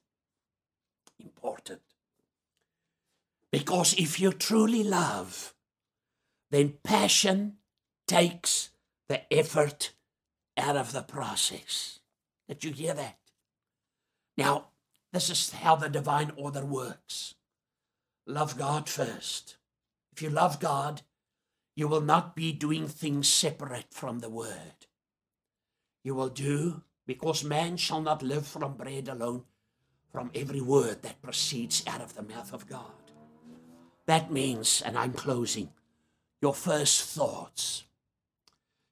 Important. 1.18 1.80
Because 3.50 3.94
if 3.94 4.18
you 4.18 4.32
truly 4.32 4.82
love, 4.82 5.55
then 6.50 6.74
passion 6.82 7.57
takes 8.07 8.70
the 9.09 9.32
effort 9.32 9.92
out 10.57 10.76
of 10.76 10.92
the 10.92 11.02
process. 11.02 12.00
Did 12.48 12.64
you 12.64 12.72
hear 12.72 12.94
that? 12.94 13.18
Now, 14.36 14.66
this 15.12 15.30
is 15.30 15.52
how 15.52 15.76
the 15.76 15.88
divine 15.88 16.32
order 16.36 16.64
works. 16.64 17.34
Love 18.26 18.59
God 18.59 18.88
first. 18.88 19.57
If 20.12 20.22
you 20.22 20.30
love 20.30 20.61
God, 20.61 21.02
you 21.76 21.88
will 21.88 22.00
not 22.00 22.36
be 22.36 22.52
doing 22.52 22.86
things 22.86 23.28
separate 23.28 23.86
from 23.90 24.20
the 24.20 24.30
word. 24.30 24.86
You 26.02 26.14
will 26.14 26.28
do, 26.28 26.82
because 27.07 27.44
man 27.44 27.76
shall 27.76 28.00
not 28.00 28.22
live 28.22 28.46
from 28.46 28.76
bread 28.76 29.09
alone, 29.09 29.44
from 30.12 30.30
every 30.34 30.61
word 30.61 31.02
that 31.02 31.22
proceeds 31.22 31.82
out 31.86 32.00
of 32.00 32.14
the 32.14 32.22
mouth 32.22 32.52
of 32.52 32.68
God. 32.68 32.92
That 34.07 34.30
means, 34.30 34.82
and 34.82 34.96
I'm 34.96 35.12
closing, 35.12 35.70
your 36.40 36.55
first 36.55 37.02
thoughts, 37.02 37.84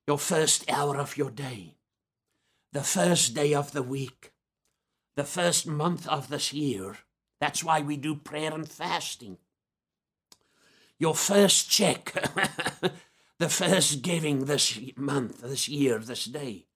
your 0.07 0.19
first 0.19 0.71
hour 0.71 0.97
of 0.97 1.17
your 1.17 1.31
day, 1.31 1.77
the 2.73 2.83
first 2.83 3.35
day 3.35 3.55
of 3.55 3.73
the 3.73 3.83
week, 3.83 4.33
the 5.17 5.25
first 5.25 5.67
month 5.67 6.09
of 6.09 6.29
this 6.29 6.53
year. 6.53 6.97
That's 7.41 7.65
why 7.65 7.81
we 7.81 7.97
do 7.97 8.15
prayer 8.15 8.53
and 8.53 8.69
fasting 8.69 9.39
your 11.03 11.17
first 11.17 11.69
check, 11.69 12.15
the 13.41 13.49
first 13.49 14.03
giving 14.03 14.45
this 14.45 14.79
month, 14.97 15.41
this 15.41 15.69
year, 15.69 15.99
this 15.99 16.27
day, 16.27 16.67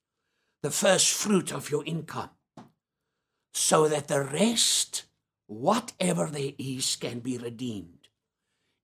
the 0.64 0.70
first 0.72 1.12
fruit 1.12 1.52
of 1.52 1.70
your 1.70 1.84
income, 1.84 2.30
so 3.54 3.86
that 3.86 4.08
the 4.08 4.24
rest, 4.24 5.04
whatever 5.46 6.26
there 6.26 6.54
is, 6.58 6.96
can 6.96 7.20
be 7.20 7.38
redeemed. 7.38 8.08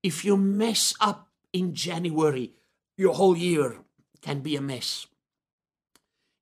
If 0.04 0.24
you 0.24 0.36
mess 0.36 0.94
up 1.00 1.28
in 1.52 1.74
January, 1.74 2.52
your 2.96 3.14
whole 3.14 3.36
year 3.36 3.78
can 4.22 4.40
be 4.40 4.56
a 4.56 4.60
mess. 4.60 5.06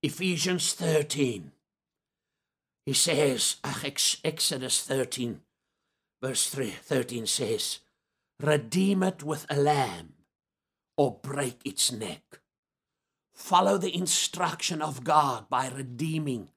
Ephesians 0.03 0.73
13. 0.75 1.53
He 2.87 2.93
says, 2.93 3.57
Exodus 4.25 4.83
13, 4.83 5.41
verse 6.23 6.49
3, 6.49 6.71
13 6.71 7.27
says, 7.27 7.81
Redeem 8.43 9.03
it 9.03 9.23
with 9.23 9.47
a 9.51 9.57
lamb 9.57 10.15
or 10.97 11.19
break 11.23 11.61
its 11.65 11.93
neck. 11.93 12.41
Follow 13.35 13.79
the 13.79 13.95
instruction 13.95 14.83
of 14.83 15.05
God 15.05 15.49
by 15.49 15.69
redeeming 15.69 16.51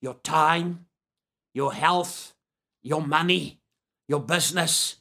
your 0.00 0.14
time, 0.22 0.86
your 1.54 1.72
health, 1.72 2.34
your 2.82 3.02
money, 3.02 3.60
your 4.08 4.20
business, 4.20 4.96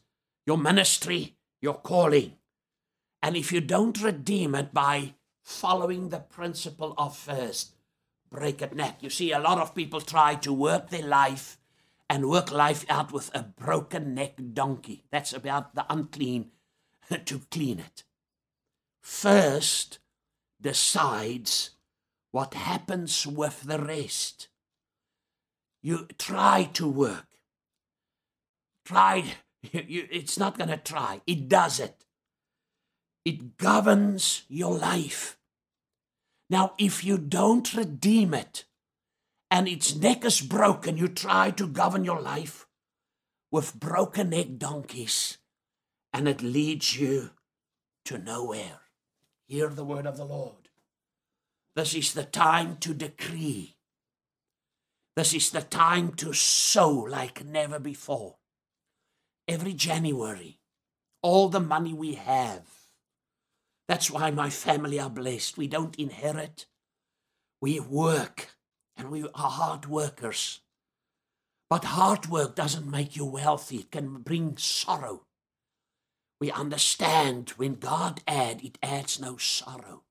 your 0.46 0.58
ministry, 0.58 1.36
your 1.62 1.76
calling. 1.76 2.34
And 3.22 3.36
if 3.36 3.52
you 3.52 3.62
don't 3.62 4.02
redeem 4.02 4.56
it 4.56 4.74
by 4.74 5.16
following 5.44 6.10
the 6.10 6.20
principle 6.20 6.96
of 6.98 7.16
first, 7.16 7.76
break 8.32 8.62
it 8.62 8.76
neck. 8.76 8.98
You 9.02 9.10
see, 9.10 9.32
a 9.32 9.40
lot 9.40 9.60
of 9.60 9.76
people 9.76 10.02
try 10.02 10.36
to 10.36 10.54
work 10.54 10.90
their 10.90 11.06
life 11.06 11.58
and 12.10 12.30
work 12.30 12.52
life 12.52 12.86
out 12.90 13.12
with 13.12 13.30
a 13.36 13.44
broken 13.44 14.16
neck 14.16 14.36
donkey. 14.54 15.04
That's 15.12 15.34
about 15.34 15.76
the 15.76 15.86
unclean 15.90 16.52
to 17.26 17.42
clean 17.52 17.80
it. 17.80 18.04
First 19.02 20.00
decides 20.62 21.72
what 22.32 22.54
happens 22.54 23.28
with 23.28 23.64
the 23.64 23.80
rest. 23.80 24.48
You 25.82 26.08
try 26.18 26.70
to 26.74 26.88
work. 26.88 27.28
Try, 28.86 29.26
it's 29.64 30.40
not 30.40 30.58
going 30.58 30.70
to 30.70 30.78
try. 30.78 31.22
It 31.28 31.50
does 31.50 31.80
it. 31.80 32.06
It 33.26 33.58
governs 33.58 34.44
your 34.50 34.78
life. 34.78 35.38
Now, 36.50 36.74
if 36.78 37.04
you 37.04 37.18
don't 37.18 37.74
redeem 37.74 38.34
it 38.34 38.66
and 39.50 39.68
its 39.68 39.96
neck 39.96 40.26
is 40.26 40.42
broken, 40.42 40.98
you 40.98 41.08
try 41.08 41.52
to 41.52 41.68
govern 41.68 42.04
your 42.04 42.22
life 42.22 42.68
with 43.52 43.80
broken 43.80 44.32
neck 44.32 44.58
donkeys 44.58 45.38
and 46.12 46.28
it 46.28 46.42
leads 46.42 47.00
you 47.00 47.32
to 48.06 48.18
nowhere. 48.18 48.82
Hear 49.48 49.70
the 49.70 49.86
word 49.86 50.06
of 50.06 50.18
the 50.18 50.26
Lord. 50.26 50.70
This 51.76 51.96
is 51.96 52.14
the 52.14 52.24
time 52.24 52.78
to 52.78 52.94
decree. 52.94 53.76
This 55.16 55.34
is 55.34 55.50
the 55.52 55.62
time 55.62 56.14
to 56.14 56.34
sow 56.34 56.90
like 56.90 57.46
never 57.46 57.80
before. 57.80 58.36
Every 59.48 59.74
January, 59.74 60.60
all 61.22 61.50
the 61.50 61.60
money 61.60 61.94
we 61.94 62.14
have. 62.16 62.83
That's 63.88 64.10
why 64.10 64.32
my 64.32 64.50
family 64.50 65.00
are 65.00 65.10
blessed. 65.10 65.58
We 65.58 65.68
don't 65.68 65.96
inherit, 65.98 66.66
we 67.62 67.80
work, 67.80 68.56
and 68.96 69.12
we 69.12 69.24
are 69.24 69.50
hard 69.50 69.86
workers. 69.88 70.62
But 71.70 71.86
hard 71.86 72.28
work 72.28 72.56
doesn't 72.56 72.90
make 72.90 73.16
you 73.16 73.26
wealthy, 73.26 73.78
it 73.78 73.92
can 73.92 74.22
bring 74.22 74.58
sorrow. 74.58 75.24
We 76.40 76.52
understand 76.52 77.52
when 77.52 77.76
God 77.76 78.22
adds, 78.28 78.64
it 78.64 78.78
adds 78.84 79.20
no 79.20 79.38
sorrow. 79.38 80.04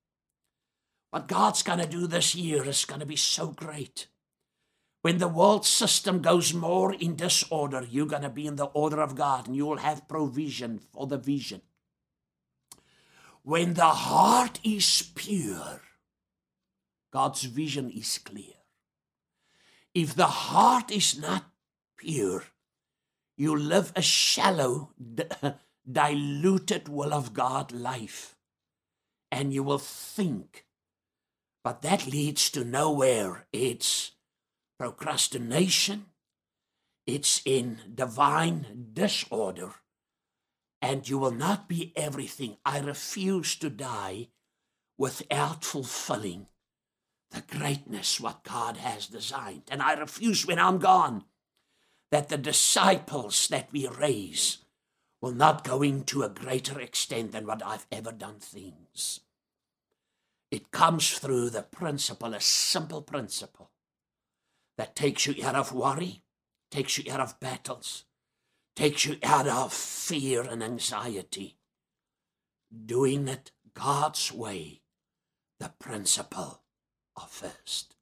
What 1.11 1.29
God's 1.29 1.63
going 1.63 1.79
to 1.79 1.87
do 1.87 2.07
this 2.07 2.35
year 2.35 2.67
is 2.67 2.87
going 2.87 3.01
to 3.01 3.07
be 3.07 3.17
so 3.17 3.49
great. 3.49 4.07
When 5.03 5.19
the 5.19 5.29
world 5.29 5.67
system 5.67 6.23
goes 6.23 6.55
more 6.55 6.95
in 6.95 7.17
disorder, 7.17 7.87
you're 7.89 8.07
going 8.07 8.23
to 8.23 8.31
be 8.31 8.47
in 8.47 8.57
the 8.57 8.67
order 8.67 9.03
of 9.03 9.15
God 9.15 9.47
and 9.47 9.55
you 9.55 9.67
will 9.67 9.79
have 9.79 10.09
provision 10.09 10.81
for 10.93 11.07
the 11.07 11.19
vision. 11.19 11.61
When 13.43 13.75
the 13.75 13.89
heart 13.89 14.61
is 14.63 15.11
pure, 15.15 15.81
God's 17.13 17.43
vision 17.43 17.91
is 17.91 18.19
clear. 18.19 18.55
If 19.95 20.15
the 20.15 20.27
heart 20.27 20.91
is 20.91 21.19
not 21.19 21.45
pure, 21.97 22.45
you 23.37 23.57
live 23.57 23.93
a 23.97 24.03
shallow, 24.03 24.91
diluted 25.91 26.89
will 26.89 27.13
of 27.13 27.35
God 27.35 27.73
life, 27.73 28.37
and 29.31 29.53
you 29.53 29.63
will 29.63 29.79
think. 29.79 30.65
But 31.65 31.83
that 31.83 32.07
leads 32.07 32.51
to 32.51 32.65
nowhere. 32.65 33.47
It's 33.53 34.13
procrastination, 34.79 36.07
it's 37.07 37.43
in 37.45 37.81
divine 37.95 38.91
disorder, 38.93 39.75
and 40.83 41.09
you 41.09 41.17
will 41.17 41.31
not 41.31 41.69
be 41.69 41.93
everything. 41.95 42.57
I 42.67 42.81
refuse 42.81 43.55
to 43.57 43.71
die 43.71 44.29
without 44.99 45.65
fulfilling 45.65 46.49
the 47.31 47.43
greatness 47.43 48.21
what 48.21 48.43
God 48.43 48.77
has 48.79 49.07
designed. 49.07 49.63
And 49.71 49.81
I 49.81 49.95
refuse 49.95 50.45
when 50.45 50.59
I'm 50.59 50.79
gone 50.79 51.25
that 52.11 52.29
the 52.29 52.37
disciples 52.37 53.49
that 53.49 53.73
we 53.73 53.87
raise 53.87 54.59
will 55.21 55.33
not 55.33 55.65
go 55.65 55.83
into 55.83 56.25
a 56.25 56.29
greater 56.29 56.81
extent 56.81 57.31
than 57.31 57.47
what 57.47 57.65
I've 57.65 57.87
ever 57.93 58.11
done 58.11 58.41
things. 58.41 59.21
It 60.51 60.73
comes 60.73 61.17
through 61.17 61.51
the 61.51 61.63
principle, 61.63 62.35
a 62.35 62.41
simple 62.41 63.01
principle 63.03 63.71
that 64.77 64.97
takes 64.97 65.27
you 65.27 65.47
out 65.47 65.55
of 65.55 65.73
worry, 65.73 66.23
takes 66.71 66.99
you 66.99 67.11
out 67.11 67.21
of 67.21 67.39
battles, 67.41 68.05
takes 68.75 69.05
you 69.05 69.19
out 69.23 69.47
of 69.47 69.73
fear 69.73 70.43
and 70.43 70.63
anxiety. 70.63 71.59
Doing 72.87 73.29
it 73.29 73.51
God's 73.75 74.33
way, 74.33 74.81
the 75.59 75.73
principle 75.79 76.63
of 77.17 77.31
first. 77.31 77.95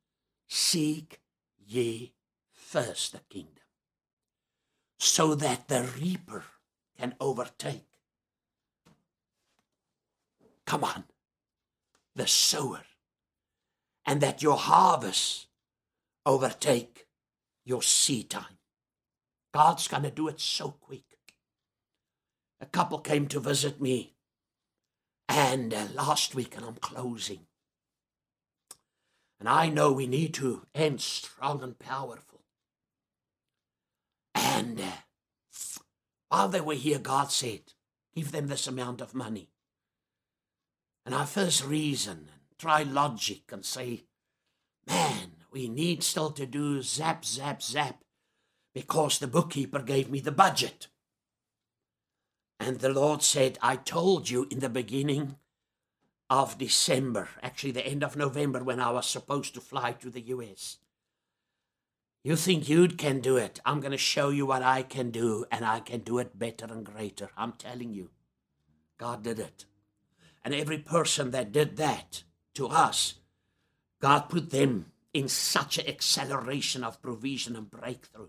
Seek 0.49 1.21
ye 1.59 2.15
first 2.53 3.13
the 3.13 3.21
kingdom, 3.29 3.65
so 4.99 5.35
that 5.35 5.69
the 5.69 5.83
reaper 6.01 6.45
can 6.99 7.15
overtake. 7.21 7.87
Come 10.67 10.85
on, 10.85 11.05
the 12.15 12.29
sower, 12.29 12.83
and 14.07 14.21
that 14.21 14.43
your 14.43 14.57
harvest 14.57 15.47
overtake 16.25 17.07
your 17.65 17.83
seed 17.83 18.31
time. 18.31 18.60
God's 19.53 19.89
going 19.89 20.05
to 20.05 20.11
do 20.11 20.29
it 20.29 20.41
so 20.41 20.77
quick. 20.81 21.03
A 22.61 22.67
couple 22.67 22.99
came 22.99 23.27
to 23.29 23.41
visit 23.41 23.81
me, 23.81 24.15
and 25.29 25.73
uh, 25.73 25.87
last 25.95 26.35
week, 26.35 26.57
and 26.57 26.65
I'm 26.65 26.77
closing. 26.77 27.47
And 29.39 29.49
I 29.49 29.71
know 29.71 29.91
we 29.91 30.07
need 30.07 30.35
to 30.35 30.67
end 30.75 31.01
strong 31.01 31.63
and 31.63 31.79
powerful. 31.79 32.43
And 34.35 34.81
uh, 34.81 34.85
while 36.29 36.49
they 36.49 36.61
were 36.61 36.75
here, 36.75 36.99
God 36.99 37.33
said, 37.33 37.61
Give 38.15 38.33
them 38.33 38.49
this 38.49 38.67
amount 38.67 39.01
of 39.01 39.15
money. 39.15 39.49
And 41.07 41.15
I 41.15 41.25
first 41.25 41.65
reason 41.65 42.29
and 42.31 42.59
try 42.59 42.83
logic 42.83 43.45
and 43.51 43.65
say, 43.65 44.05
Man, 44.87 45.33
we 45.51 45.69
need 45.69 46.03
still 46.03 46.31
to 46.33 46.45
do 46.45 46.83
zap, 46.83 47.25
zap, 47.25 47.63
zap 47.63 48.05
because 48.75 49.19
the 49.19 49.27
bookkeeper 49.27 49.81
gave 49.81 50.11
me 50.11 50.21
the 50.21 50.33
budget. 50.33 50.89
And 52.59 52.81
the 52.81 52.91
Lord 52.91 53.23
said, 53.23 53.59
I 53.63 53.77
told 53.77 54.29
you 54.29 54.47
in 54.51 54.61
the 54.61 54.69
beginning 54.69 55.37
of 56.29 56.59
December, 56.59 57.29
actually 57.43 57.73
the 57.73 57.87
end 57.87 58.05
of 58.05 58.17
November, 58.17 58.63
when 58.63 58.79
I 58.79 58.91
was 58.91 59.09
supposed 59.09 59.55
to 59.55 59.61
fly 59.61 59.93
to 59.93 60.11
the 60.11 60.21
US. 60.21 60.79
You 62.23 62.37
think 62.37 62.69
you 62.69 62.87
can 62.89 63.21
do 63.21 63.37
it. 63.37 63.61
I'm 63.65 63.81
going 63.81 63.93
to 63.93 63.99
show 63.99 64.29
you 64.29 64.45
what 64.45 64.63
I 64.63 64.83
can 64.83 65.11
do, 65.11 65.47
and 65.51 65.65
I 65.65 65.81
can 65.81 66.01
do 66.01 66.19
it 66.19 66.39
better 66.39 66.67
and 66.67 66.85
greater. 66.85 67.31
I'm 67.37 67.53
telling 67.53 67.95
you. 67.95 68.11
God 68.99 69.23
did 69.23 69.39
it. 69.39 69.65
And 70.45 70.55
every 70.55 70.79
person 70.79 71.31
that 71.31 71.53
did 71.53 71.79
that 71.79 72.25
to 72.55 72.69
us, 72.69 73.15
God 74.01 74.29
put 74.29 74.51
them 74.51 74.93
in 75.15 75.29
such 75.29 75.79
an 75.79 75.89
acceleration 75.89 76.85
of 76.85 77.01
provision 77.01 77.57
and 77.57 77.71
breakthrough. 77.71 78.29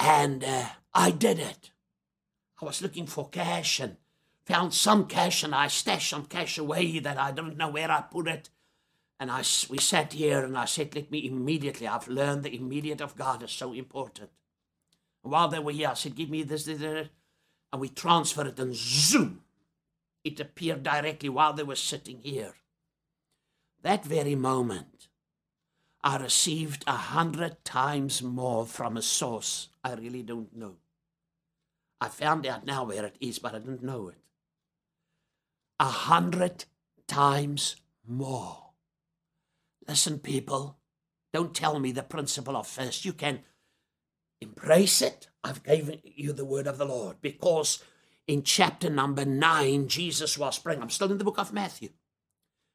And 0.00 0.42
uh, 0.42 0.64
I 0.94 1.10
did 1.10 1.38
it. 1.38 1.70
I 2.60 2.64
was 2.64 2.80
looking 2.80 3.06
for 3.06 3.28
cash 3.28 3.80
and 3.80 3.96
found 4.46 4.72
some 4.72 5.06
cash, 5.06 5.42
and 5.42 5.54
I 5.54 5.68
stashed 5.68 6.08
some 6.10 6.24
cash 6.24 6.56
away 6.56 6.98
that 7.00 7.18
I 7.18 7.32
don't 7.32 7.58
know 7.58 7.68
where 7.68 7.90
I 7.90 8.00
put 8.00 8.26
it. 8.26 8.48
And 9.18 9.30
I, 9.30 9.42
we 9.68 9.78
sat 9.78 10.14
here 10.14 10.42
and 10.42 10.56
I 10.56 10.64
said, 10.64 10.94
let 10.94 11.10
me 11.10 11.26
immediately, 11.26 11.86
I've 11.86 12.08
learned 12.08 12.42
the 12.42 12.56
immediate 12.56 13.02
of 13.02 13.16
God 13.16 13.42
is 13.42 13.50
so 13.50 13.74
important. 13.74 14.30
And 15.22 15.32
while 15.32 15.48
they 15.48 15.58
were 15.58 15.72
here, 15.72 15.88
I 15.88 15.94
said, 15.94 16.16
give 16.16 16.30
me 16.30 16.42
this, 16.42 16.64
this, 16.64 16.78
this. 16.78 17.08
And 17.70 17.82
we 17.82 17.90
transferred 17.90 18.46
it 18.46 18.58
and 18.58 18.74
zoom, 18.74 19.42
it 20.24 20.40
appeared 20.40 20.82
directly 20.82 21.28
while 21.28 21.52
they 21.52 21.62
were 21.62 21.76
sitting 21.76 22.20
here. 22.22 22.54
That 23.82 24.04
very 24.04 24.34
moment, 24.34 24.89
I 26.04 26.16
received 26.18 26.84
a 26.86 26.92
hundred 26.92 27.64
times 27.64 28.22
more 28.22 28.66
from 28.66 28.96
a 28.96 29.02
source 29.02 29.68
I 29.84 29.94
really 29.94 30.22
don't 30.22 30.56
know. 30.56 30.76
I 32.00 32.08
found 32.08 32.46
out 32.46 32.66
now 32.66 32.84
where 32.84 33.04
it 33.04 33.16
is, 33.20 33.38
but 33.38 33.54
I 33.54 33.58
didn't 33.58 33.82
know 33.82 34.08
it. 34.08 34.16
A 35.80 35.86
hundred 35.86 36.66
times 37.08 37.76
more. 38.06 38.72
Listen, 39.88 40.18
people, 40.18 40.78
Don't 41.32 41.54
tell 41.54 41.78
me 41.78 41.92
the 41.92 42.02
principle 42.02 42.56
of 42.56 42.66
first. 42.66 43.04
You 43.04 43.12
can 43.12 43.40
embrace 44.40 45.02
it. 45.02 45.28
I've 45.44 45.62
given 45.64 46.00
you 46.04 46.32
the 46.32 46.44
word 46.44 46.66
of 46.66 46.78
the 46.78 46.84
Lord 46.86 47.18
because 47.22 47.82
in 48.26 48.42
chapter 48.42 48.90
number 48.90 49.24
nine, 49.24 49.88
Jesus 49.88 50.38
was 50.38 50.58
praying. 50.58 50.82
I'm 50.82 50.90
still 50.90 51.12
in 51.12 51.18
the 51.18 51.24
book 51.24 51.38
of 51.38 51.52
Matthew. 51.52 51.90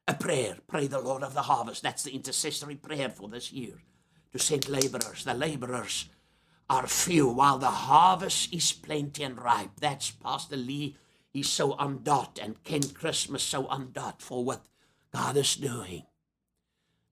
A 0.07 0.13
prayer. 0.13 0.57
Pray 0.67 0.87
the 0.87 0.99
Lord 0.99 1.23
of 1.23 1.33
the 1.33 1.43
harvest. 1.43 1.81
That's 1.81 2.03
the 2.03 2.13
intercessory 2.13 2.75
prayer 2.75 3.09
for 3.09 3.27
this 3.27 3.51
year 3.51 3.81
to 4.31 4.39
send 4.39 4.69
laborers. 4.69 5.23
The 5.23 5.33
laborers 5.33 6.09
are 6.69 6.87
few 6.87 7.27
while 7.27 7.57
the 7.57 7.67
harvest 7.67 8.53
is 8.53 8.71
plenty 8.71 9.23
and 9.23 9.41
ripe. 9.41 9.79
That's 9.79 10.11
Pastor 10.11 10.57
Lee. 10.57 10.97
He's 11.31 11.49
so 11.49 11.73
undot 11.73 12.39
and 12.41 12.63
Ken 12.63 12.83
Christmas 12.83 13.43
so 13.43 13.65
undot 13.65 14.21
for 14.21 14.43
what 14.43 14.65
God 15.11 15.37
is 15.37 15.55
doing. 15.55 16.03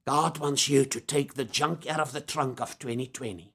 God 0.06 0.38
wants 0.38 0.70
you 0.70 0.86
to 0.86 1.00
take 1.00 1.34
the 1.34 1.46
junk 1.46 1.88
out 1.88 2.00
of 2.00 2.12
the 2.12 2.22
trunk 2.22 2.62
of 2.62 2.78
2020. 2.78 3.54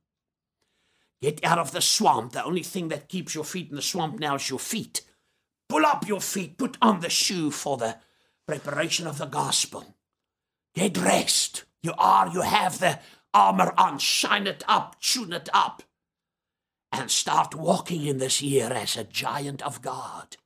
Get 1.20 1.44
out 1.44 1.58
of 1.58 1.72
the 1.72 1.80
swamp. 1.80 2.32
The 2.32 2.44
only 2.44 2.62
thing 2.62 2.88
that 2.88 3.08
keeps 3.08 3.34
your 3.34 3.44
feet 3.44 3.70
in 3.70 3.76
the 3.76 3.82
swamp 3.82 4.18
now 4.18 4.36
is 4.36 4.48
your 4.48 4.58
feet. 4.58 5.02
Pull 5.68 5.84
up 5.84 6.08
your 6.08 6.20
feet. 6.20 6.56
Put 6.58 6.78
on 6.80 7.00
the 7.00 7.10
shoe 7.10 7.50
for 7.50 7.76
the 7.76 7.98
preparation 8.48 9.06
of 9.06 9.18
the 9.18 9.26
gospel. 9.26 9.84
Get 10.74 10.94
dressed. 10.94 11.64
You 11.82 11.92
are, 11.98 12.28
you 12.28 12.40
have 12.40 12.80
the 12.80 12.98
armor 13.34 13.74
on. 13.76 13.98
Shine 13.98 14.46
it 14.46 14.64
up, 14.66 14.98
tune 15.00 15.34
it 15.34 15.50
up, 15.52 15.82
and 16.90 17.10
start 17.10 17.54
walking 17.54 18.06
in 18.06 18.16
this 18.16 18.40
year 18.40 18.72
as 18.72 18.96
a 18.96 19.04
giant 19.04 19.60
of 19.60 19.82
God. 19.82 20.38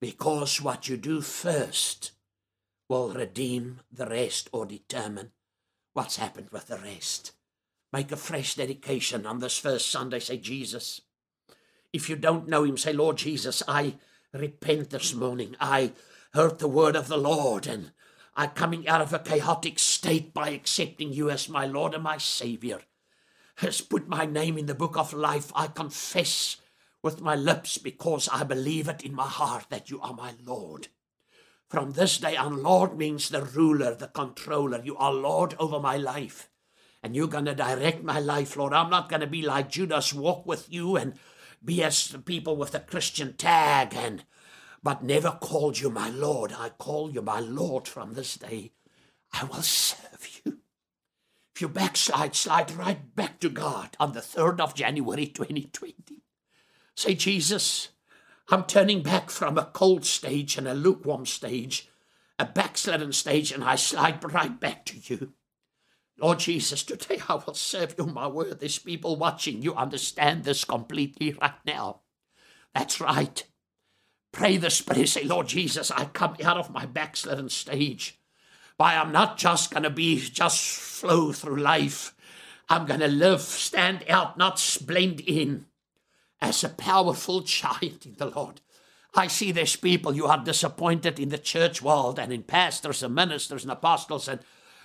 Because 0.00 0.62
what 0.62 0.88
you 0.88 0.96
do 0.96 1.20
first 1.20 2.12
will 2.88 3.10
redeem 3.10 3.80
the 3.90 4.06
rest 4.06 4.48
or 4.52 4.64
determine 4.64 5.32
what's 5.92 6.16
happened 6.16 6.50
with 6.52 6.68
the 6.68 6.78
rest. 6.78 7.32
Make 7.92 8.12
a 8.12 8.16
fresh 8.16 8.54
dedication 8.54 9.26
on 9.26 9.40
this 9.40 9.58
first 9.58 9.90
Sunday. 9.90 10.20
Say, 10.20 10.36
Jesus. 10.36 11.00
If 11.92 12.08
you 12.08 12.14
don't 12.14 12.48
know 12.48 12.62
him, 12.62 12.78
say, 12.78 12.92
Lord 12.92 13.16
Jesus, 13.16 13.64
I 13.66 13.96
repent 14.32 14.90
this 14.90 15.12
morning. 15.12 15.56
I 15.58 15.90
heard 16.32 16.58
the 16.58 16.68
word 16.68 16.96
of 16.96 17.08
the 17.08 17.18
Lord 17.18 17.66
and 17.66 17.92
I'm 18.36 18.50
coming 18.50 18.88
out 18.88 19.00
of 19.00 19.12
a 19.12 19.18
chaotic 19.18 19.78
state 19.78 20.32
by 20.32 20.50
accepting 20.50 21.12
you 21.12 21.28
as 21.28 21.48
my 21.48 21.66
Lord 21.66 21.94
and 21.94 22.02
my 22.02 22.18
Savior. 22.18 22.80
Has 23.56 23.80
put 23.80 24.08
my 24.08 24.24
name 24.24 24.56
in 24.56 24.66
the 24.66 24.74
book 24.74 24.96
of 24.96 25.12
life. 25.12 25.52
I 25.54 25.66
confess 25.66 26.56
with 27.02 27.20
my 27.20 27.34
lips 27.34 27.76
because 27.76 28.28
I 28.32 28.44
believe 28.44 28.88
it 28.88 29.02
in 29.02 29.14
my 29.14 29.26
heart 29.26 29.66
that 29.70 29.90
you 29.90 30.00
are 30.00 30.14
my 30.14 30.32
Lord. 30.42 30.88
From 31.68 31.92
this 31.92 32.18
day 32.18 32.36
on, 32.36 32.62
Lord 32.62 32.96
means 32.96 33.28
the 33.28 33.42
ruler, 33.42 33.94
the 33.94 34.08
controller. 34.08 34.80
You 34.82 34.96
are 34.96 35.12
Lord 35.12 35.54
over 35.58 35.78
my 35.78 35.96
life. 35.96 36.48
And 37.02 37.14
you're 37.14 37.28
going 37.28 37.44
to 37.46 37.54
direct 37.54 38.02
my 38.02 38.20
life, 38.20 38.56
Lord. 38.56 38.72
I'm 38.72 38.90
not 38.90 39.08
going 39.08 39.20
to 39.20 39.26
be 39.26 39.42
like 39.42 39.70
Judas, 39.70 40.14
walk 40.14 40.46
with 40.46 40.72
you 40.72 40.96
and 40.96 41.14
be 41.62 41.82
as 41.82 42.08
the 42.08 42.18
people 42.18 42.56
with 42.56 42.72
the 42.72 42.80
Christian 42.80 43.34
tag 43.34 43.94
and 43.94 44.24
but 44.82 45.02
never 45.02 45.30
called 45.30 45.78
you 45.78 45.90
my 45.90 46.08
Lord. 46.08 46.52
I 46.56 46.70
call 46.70 47.10
you 47.10 47.22
my 47.22 47.40
Lord 47.40 47.86
from 47.86 48.14
this 48.14 48.36
day. 48.36 48.72
I 49.32 49.44
will 49.44 49.62
serve 49.62 50.40
you. 50.44 50.58
If 51.54 51.60
you 51.60 51.68
backslide, 51.68 52.34
slide 52.34 52.70
right 52.72 53.14
back 53.14 53.40
to 53.40 53.50
God 53.50 53.96
on 54.00 54.12
the 54.12 54.20
3rd 54.20 54.60
of 54.60 54.74
January 54.74 55.26
2020. 55.26 56.22
Say, 56.96 57.14
Jesus, 57.14 57.90
I'm 58.48 58.64
turning 58.64 59.02
back 59.02 59.30
from 59.30 59.58
a 59.58 59.70
cold 59.72 60.04
stage 60.04 60.56
and 60.56 60.66
a 60.66 60.74
lukewarm 60.74 61.26
stage, 61.26 61.88
a 62.38 62.44
backslidden 62.44 63.12
stage, 63.12 63.52
and 63.52 63.62
I 63.62 63.76
slide 63.76 64.24
right 64.32 64.58
back 64.58 64.84
to 64.86 64.96
you. 64.96 65.34
Lord 66.18 66.38
Jesus, 66.40 66.82
today 66.82 67.20
I 67.28 67.34
will 67.34 67.54
serve 67.54 67.94
you 67.98 68.06
my 68.06 68.26
word. 68.26 68.60
There's 68.60 68.78
people 68.78 69.16
watching. 69.16 69.62
You 69.62 69.74
understand 69.74 70.44
this 70.44 70.64
completely 70.64 71.36
right 71.40 71.54
now. 71.64 72.00
That's 72.74 73.00
right. 73.00 73.42
Pray 74.32 74.56
this 74.56 74.80
prayer. 74.80 75.06
Say, 75.06 75.24
Lord 75.24 75.48
Jesus, 75.48 75.90
I 75.90 76.04
come 76.06 76.36
out 76.44 76.56
of 76.56 76.70
my 76.70 76.86
backslidden 76.86 77.48
stage. 77.48 78.18
Why, 78.76 78.96
I'm 78.96 79.12
not 79.12 79.36
just 79.36 79.70
going 79.70 79.82
to 79.82 79.90
be 79.90 80.20
just 80.20 80.78
flow 80.78 81.32
through 81.32 81.60
life. 81.60 82.14
I'm 82.68 82.86
going 82.86 83.00
to 83.00 83.08
live, 83.08 83.40
stand 83.40 84.04
out, 84.08 84.38
not 84.38 84.78
blend 84.86 85.20
in 85.20 85.66
as 86.40 86.64
a 86.64 86.68
powerful 86.68 87.42
child 87.42 88.06
in 88.06 88.14
the 88.16 88.26
Lord. 88.26 88.60
I 89.14 89.26
see 89.26 89.50
there's 89.50 89.76
people 89.76 90.14
you 90.14 90.26
are 90.26 90.42
disappointed 90.42 91.18
in 91.18 91.30
the 91.30 91.38
church 91.38 91.82
world 91.82 92.18
and 92.18 92.32
in 92.32 92.44
pastors 92.44 93.02
and 93.02 93.14
ministers 93.14 93.64
and 93.64 93.72
apostles 93.72 94.28
and 94.28 94.40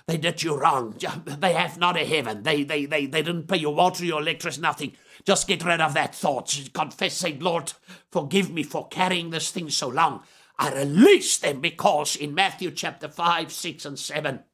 they 0.06 0.16
did 0.16 0.42
you 0.42 0.56
wrong. 0.56 0.94
They 1.24 1.52
have 1.52 1.78
not 1.78 1.96
a 1.96 2.04
heaven. 2.04 2.44
They, 2.44 2.62
they, 2.62 2.86
they, 2.86 3.06
they 3.06 3.22
didn't 3.22 3.48
pay 3.48 3.56
your 3.56 3.74
water, 3.74 4.04
your 4.04 4.20
electricity, 4.20 4.62
nothing. 4.62 4.92
Just 5.24 5.48
get 5.48 5.64
rid 5.64 5.80
of 5.80 5.94
that 5.94 6.14
thought. 6.14 6.70
Confess, 6.72 7.14
say, 7.14 7.36
Lord, 7.40 7.72
forgive 8.12 8.52
me 8.52 8.62
for 8.62 8.86
carrying 8.86 9.30
this 9.30 9.50
thing 9.50 9.68
so 9.68 9.88
long. 9.88 10.22
I 10.58 10.72
release 10.72 11.38
them 11.38 11.60
because 11.60 12.14
in 12.14 12.34
Matthew 12.34 12.70
chapter 12.70 13.08
5, 13.08 13.50
6, 13.50 13.84
and 13.84 13.98
7, 13.98 14.44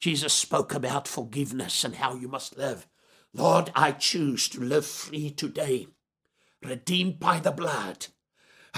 Jesus 0.00 0.32
spoke 0.32 0.74
about 0.74 1.06
forgiveness 1.06 1.84
and 1.84 1.96
how 1.96 2.14
you 2.14 2.26
must 2.26 2.56
live. 2.56 2.86
Lord, 3.34 3.70
I 3.74 3.92
choose 3.92 4.48
to 4.50 4.60
live 4.60 4.86
free 4.86 5.30
today, 5.30 5.88
redeemed 6.62 7.20
by 7.20 7.40
the 7.40 7.50
blood, 7.50 8.06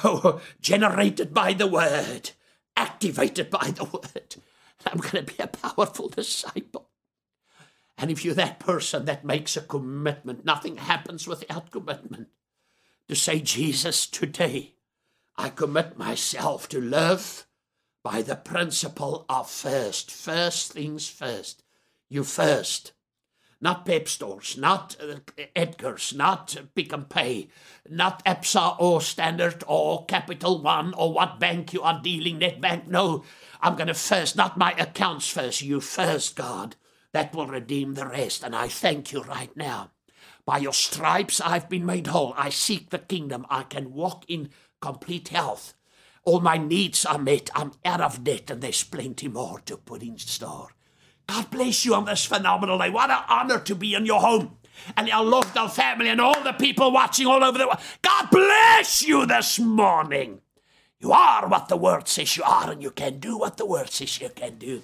oh, 0.03 0.41
generated 0.61 1.33
by 1.33 1.53
the 1.53 1.67
word, 1.67 2.31
activated 2.77 3.49
by 3.49 3.71
the 3.71 3.85
word. 3.85 4.37
I'm 4.87 4.99
going 4.99 5.25
to 5.25 5.35
be 5.35 5.43
a 5.43 5.47
powerful 5.47 6.09
disciple. 6.09 6.89
And 7.99 8.11
if 8.11 8.25
you're 8.25 8.35
that 8.35 8.61
person 8.61 9.07
that 9.07 9.25
makes 9.25 9.57
a 9.57 9.63
commitment, 9.63 10.45
nothing 10.45 10.77
happens 10.77 11.27
without 11.27 11.71
commitment. 11.71 12.29
To 13.09 13.15
say, 13.15 13.41
Jesus, 13.41 14.07
today 14.07 14.75
I 15.37 15.49
commit 15.49 15.97
myself 15.97 16.69
to 16.71 16.81
live 16.81 17.47
by 18.03 18.23
the 18.23 18.37
principle 18.37 19.25
of 19.29 19.51
first. 19.51 20.11
First 20.11 20.73
things 20.73 21.09
first. 21.09 21.63
You 22.09 22.25
first. 22.25 22.93
Not 23.59 23.87
Pep 23.87 24.07
stores, 24.07 24.59
not 24.59 24.97
uh, 25.03 25.17
Edgar's, 25.57 26.15
not 26.15 26.57
Pick 26.75 26.93
n 26.93 27.07
Pay, 27.07 27.49
not 27.89 28.23
Absa 28.27 28.77
or 28.79 29.01
Standard 29.01 29.65
or 29.67 30.05
Capital 30.05 30.61
One 30.61 30.93
or 30.93 31.13
what 31.15 31.41
bank 31.41 31.73
you 31.73 31.81
are 31.81 32.01
dealing, 32.03 32.39
Nedbank. 32.39 32.87
No, 32.87 33.25
I'm 33.67 33.75
going 33.75 33.89
to 33.89 33.95
first, 33.95 34.37
not 34.37 34.57
my 34.57 34.75
accounts 34.79 35.29
first, 35.29 35.61
you 35.61 35.81
first, 35.81 36.37
God. 36.37 36.77
That 37.13 37.35
will 37.35 37.49
redeem 37.49 37.95
the 37.95 38.07
rest. 38.07 38.45
And 38.45 38.55
I 38.55 38.69
thank 38.69 39.11
you 39.11 39.23
right 39.23 39.51
now. 39.57 39.91
By 40.45 40.59
your 40.59 40.73
stripes, 40.73 41.41
I've 41.41 41.69
been 41.69 41.85
made 41.85 42.07
whole. 42.07 42.33
I 42.37 42.49
seek 42.51 42.91
the 42.91 43.01
kingdom. 43.01 43.45
I 43.51 43.65
can 43.65 43.93
walk 43.93 44.25
in 44.29 44.51
complete 44.81 45.31
health. 45.31 45.75
All 46.23 46.39
my 46.39 46.59
needs 46.59 47.05
are 47.05 47.19
met. 47.19 47.51
I'm 47.57 47.73
out 47.85 48.01
of 48.01 48.23
debt, 48.23 48.53
and 48.53 48.61
there's 48.61 48.85
plenty 48.85 49.27
more 49.27 49.59
to 49.63 49.77
put 49.77 50.01
in 50.01 50.17
store. 50.19 50.69
God 51.27 51.51
bless 51.51 51.85
you 51.85 51.97
on 51.97 52.05
this 52.05 52.25
phenomenal 52.25 52.79
day. 52.79 52.91
What 52.91 53.11
an 53.11 53.25
honor 53.29 53.59
to 53.59 53.75
be 53.75 53.95
in 53.95 54.07
your 54.07 54.21
home 54.21 54.59
and 54.97 55.09
your 55.09 55.43
our 55.57 55.69
family 55.69 56.09
and 56.09 56.21
all 56.21 56.41
the 56.45 56.53
people 56.53 56.93
watching 56.93 57.27
all 57.27 57.43
over 57.43 57.59
the 57.59 57.67
world. 57.67 57.81
God 58.01 58.29
bless 58.31 59.03
you 59.03 59.27
this 59.27 59.59
morning. 59.59 60.41
You 61.01 61.13
are 61.13 61.47
what 61.47 61.69
the 61.69 61.77
word 61.77 62.09
says 62.09 62.37
you 62.37 62.43
are, 62.45 62.71
and 62.71 62.83
you 62.83 62.91
can 62.91 63.19
do 63.19 63.39
what 63.39 63.57
the 63.57 63.67
word 63.67 63.91
says 63.91 64.21
you 64.21 64.31
can 64.31 64.59
do. 64.59 64.83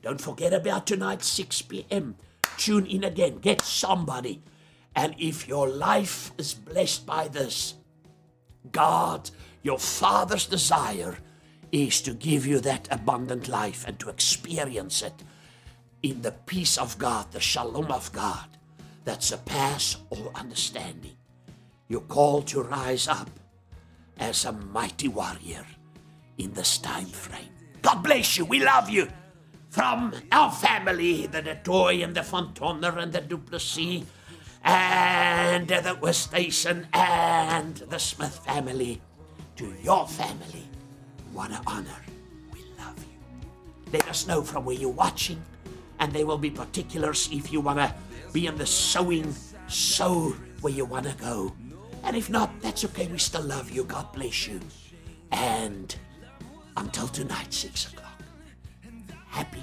Don't 0.00 0.20
forget 0.20 0.52
about 0.52 0.86
tonight, 0.86 1.24
6 1.24 1.62
p.m. 1.62 2.16
Tune 2.56 2.86
in 2.86 3.04
again. 3.04 3.38
Get 3.38 3.62
somebody. 3.62 4.42
And 4.94 5.14
if 5.18 5.48
your 5.48 5.68
life 5.68 6.32
is 6.38 6.54
blessed 6.54 7.06
by 7.06 7.28
this, 7.28 7.74
God, 8.70 9.30
your 9.62 9.78
Father's 9.78 10.46
desire 10.46 11.18
is 11.72 12.00
to 12.02 12.14
give 12.14 12.46
you 12.46 12.60
that 12.60 12.88
abundant 12.90 13.48
life 13.48 13.84
and 13.86 13.98
to 13.98 14.08
experience 14.08 15.02
it 15.02 15.24
in 16.02 16.22
the 16.22 16.32
peace 16.32 16.78
of 16.78 16.98
God, 16.98 17.32
the 17.32 17.40
shalom 17.40 17.90
of 17.90 18.12
God 18.12 18.46
that 19.04 19.22
surpass 19.22 19.96
all 20.10 20.30
understanding. 20.34 21.16
You're 21.88 22.00
called 22.02 22.46
to 22.48 22.62
rise 22.62 23.08
up 23.08 23.30
as 24.18 24.44
a 24.44 24.52
mighty 24.52 25.08
warrior 25.08 25.64
in 26.38 26.52
this 26.52 26.78
time 26.78 27.06
frame. 27.06 27.48
God 27.82 28.02
bless 28.02 28.38
you. 28.38 28.44
We 28.44 28.60
love 28.60 28.90
you. 28.90 29.08
From 29.70 30.14
our 30.32 30.50
family, 30.50 31.26
the 31.26 31.42
Detoy 31.42 32.02
and 32.02 32.14
the 32.14 32.22
Fontoner 32.22 32.96
and 33.02 33.12
the 33.12 33.20
Duplessis 33.20 34.04
and 34.64 35.68
the 35.68 35.98
Westation 36.00 36.86
and 36.92 37.76
the 37.76 37.98
Smith 37.98 38.38
family 38.44 39.00
to 39.56 39.74
your 39.82 40.06
family. 40.08 40.68
What 41.32 41.50
an 41.50 41.60
honor. 41.66 42.02
We 42.52 42.60
love 42.78 42.98
you. 42.98 43.92
Let 43.92 44.08
us 44.08 44.26
know 44.26 44.42
from 44.42 44.64
where 44.64 44.76
you're 44.76 44.90
watching, 44.90 45.40
and 46.00 46.12
there 46.12 46.26
will 46.26 46.38
be 46.38 46.50
particulars 46.50 47.28
if 47.30 47.52
you 47.52 47.60
want 47.60 47.78
to 47.78 47.94
be 48.32 48.46
in 48.46 48.56
the 48.56 48.66
sowing, 48.66 49.34
sow 49.68 50.34
where 50.60 50.72
you 50.72 50.84
want 50.84 51.06
to 51.06 51.14
go. 51.16 51.52
And 52.04 52.16
if 52.16 52.30
not, 52.30 52.60
that's 52.60 52.84
okay. 52.86 53.06
We 53.06 53.18
still 53.18 53.42
love 53.42 53.70
you. 53.70 53.84
God 53.84 54.12
bless 54.12 54.46
you. 54.46 54.60
And 55.32 55.94
until 56.76 57.08
tonight, 57.08 57.52
6 57.52 57.92
o'clock, 57.92 58.22
happy 59.28 59.62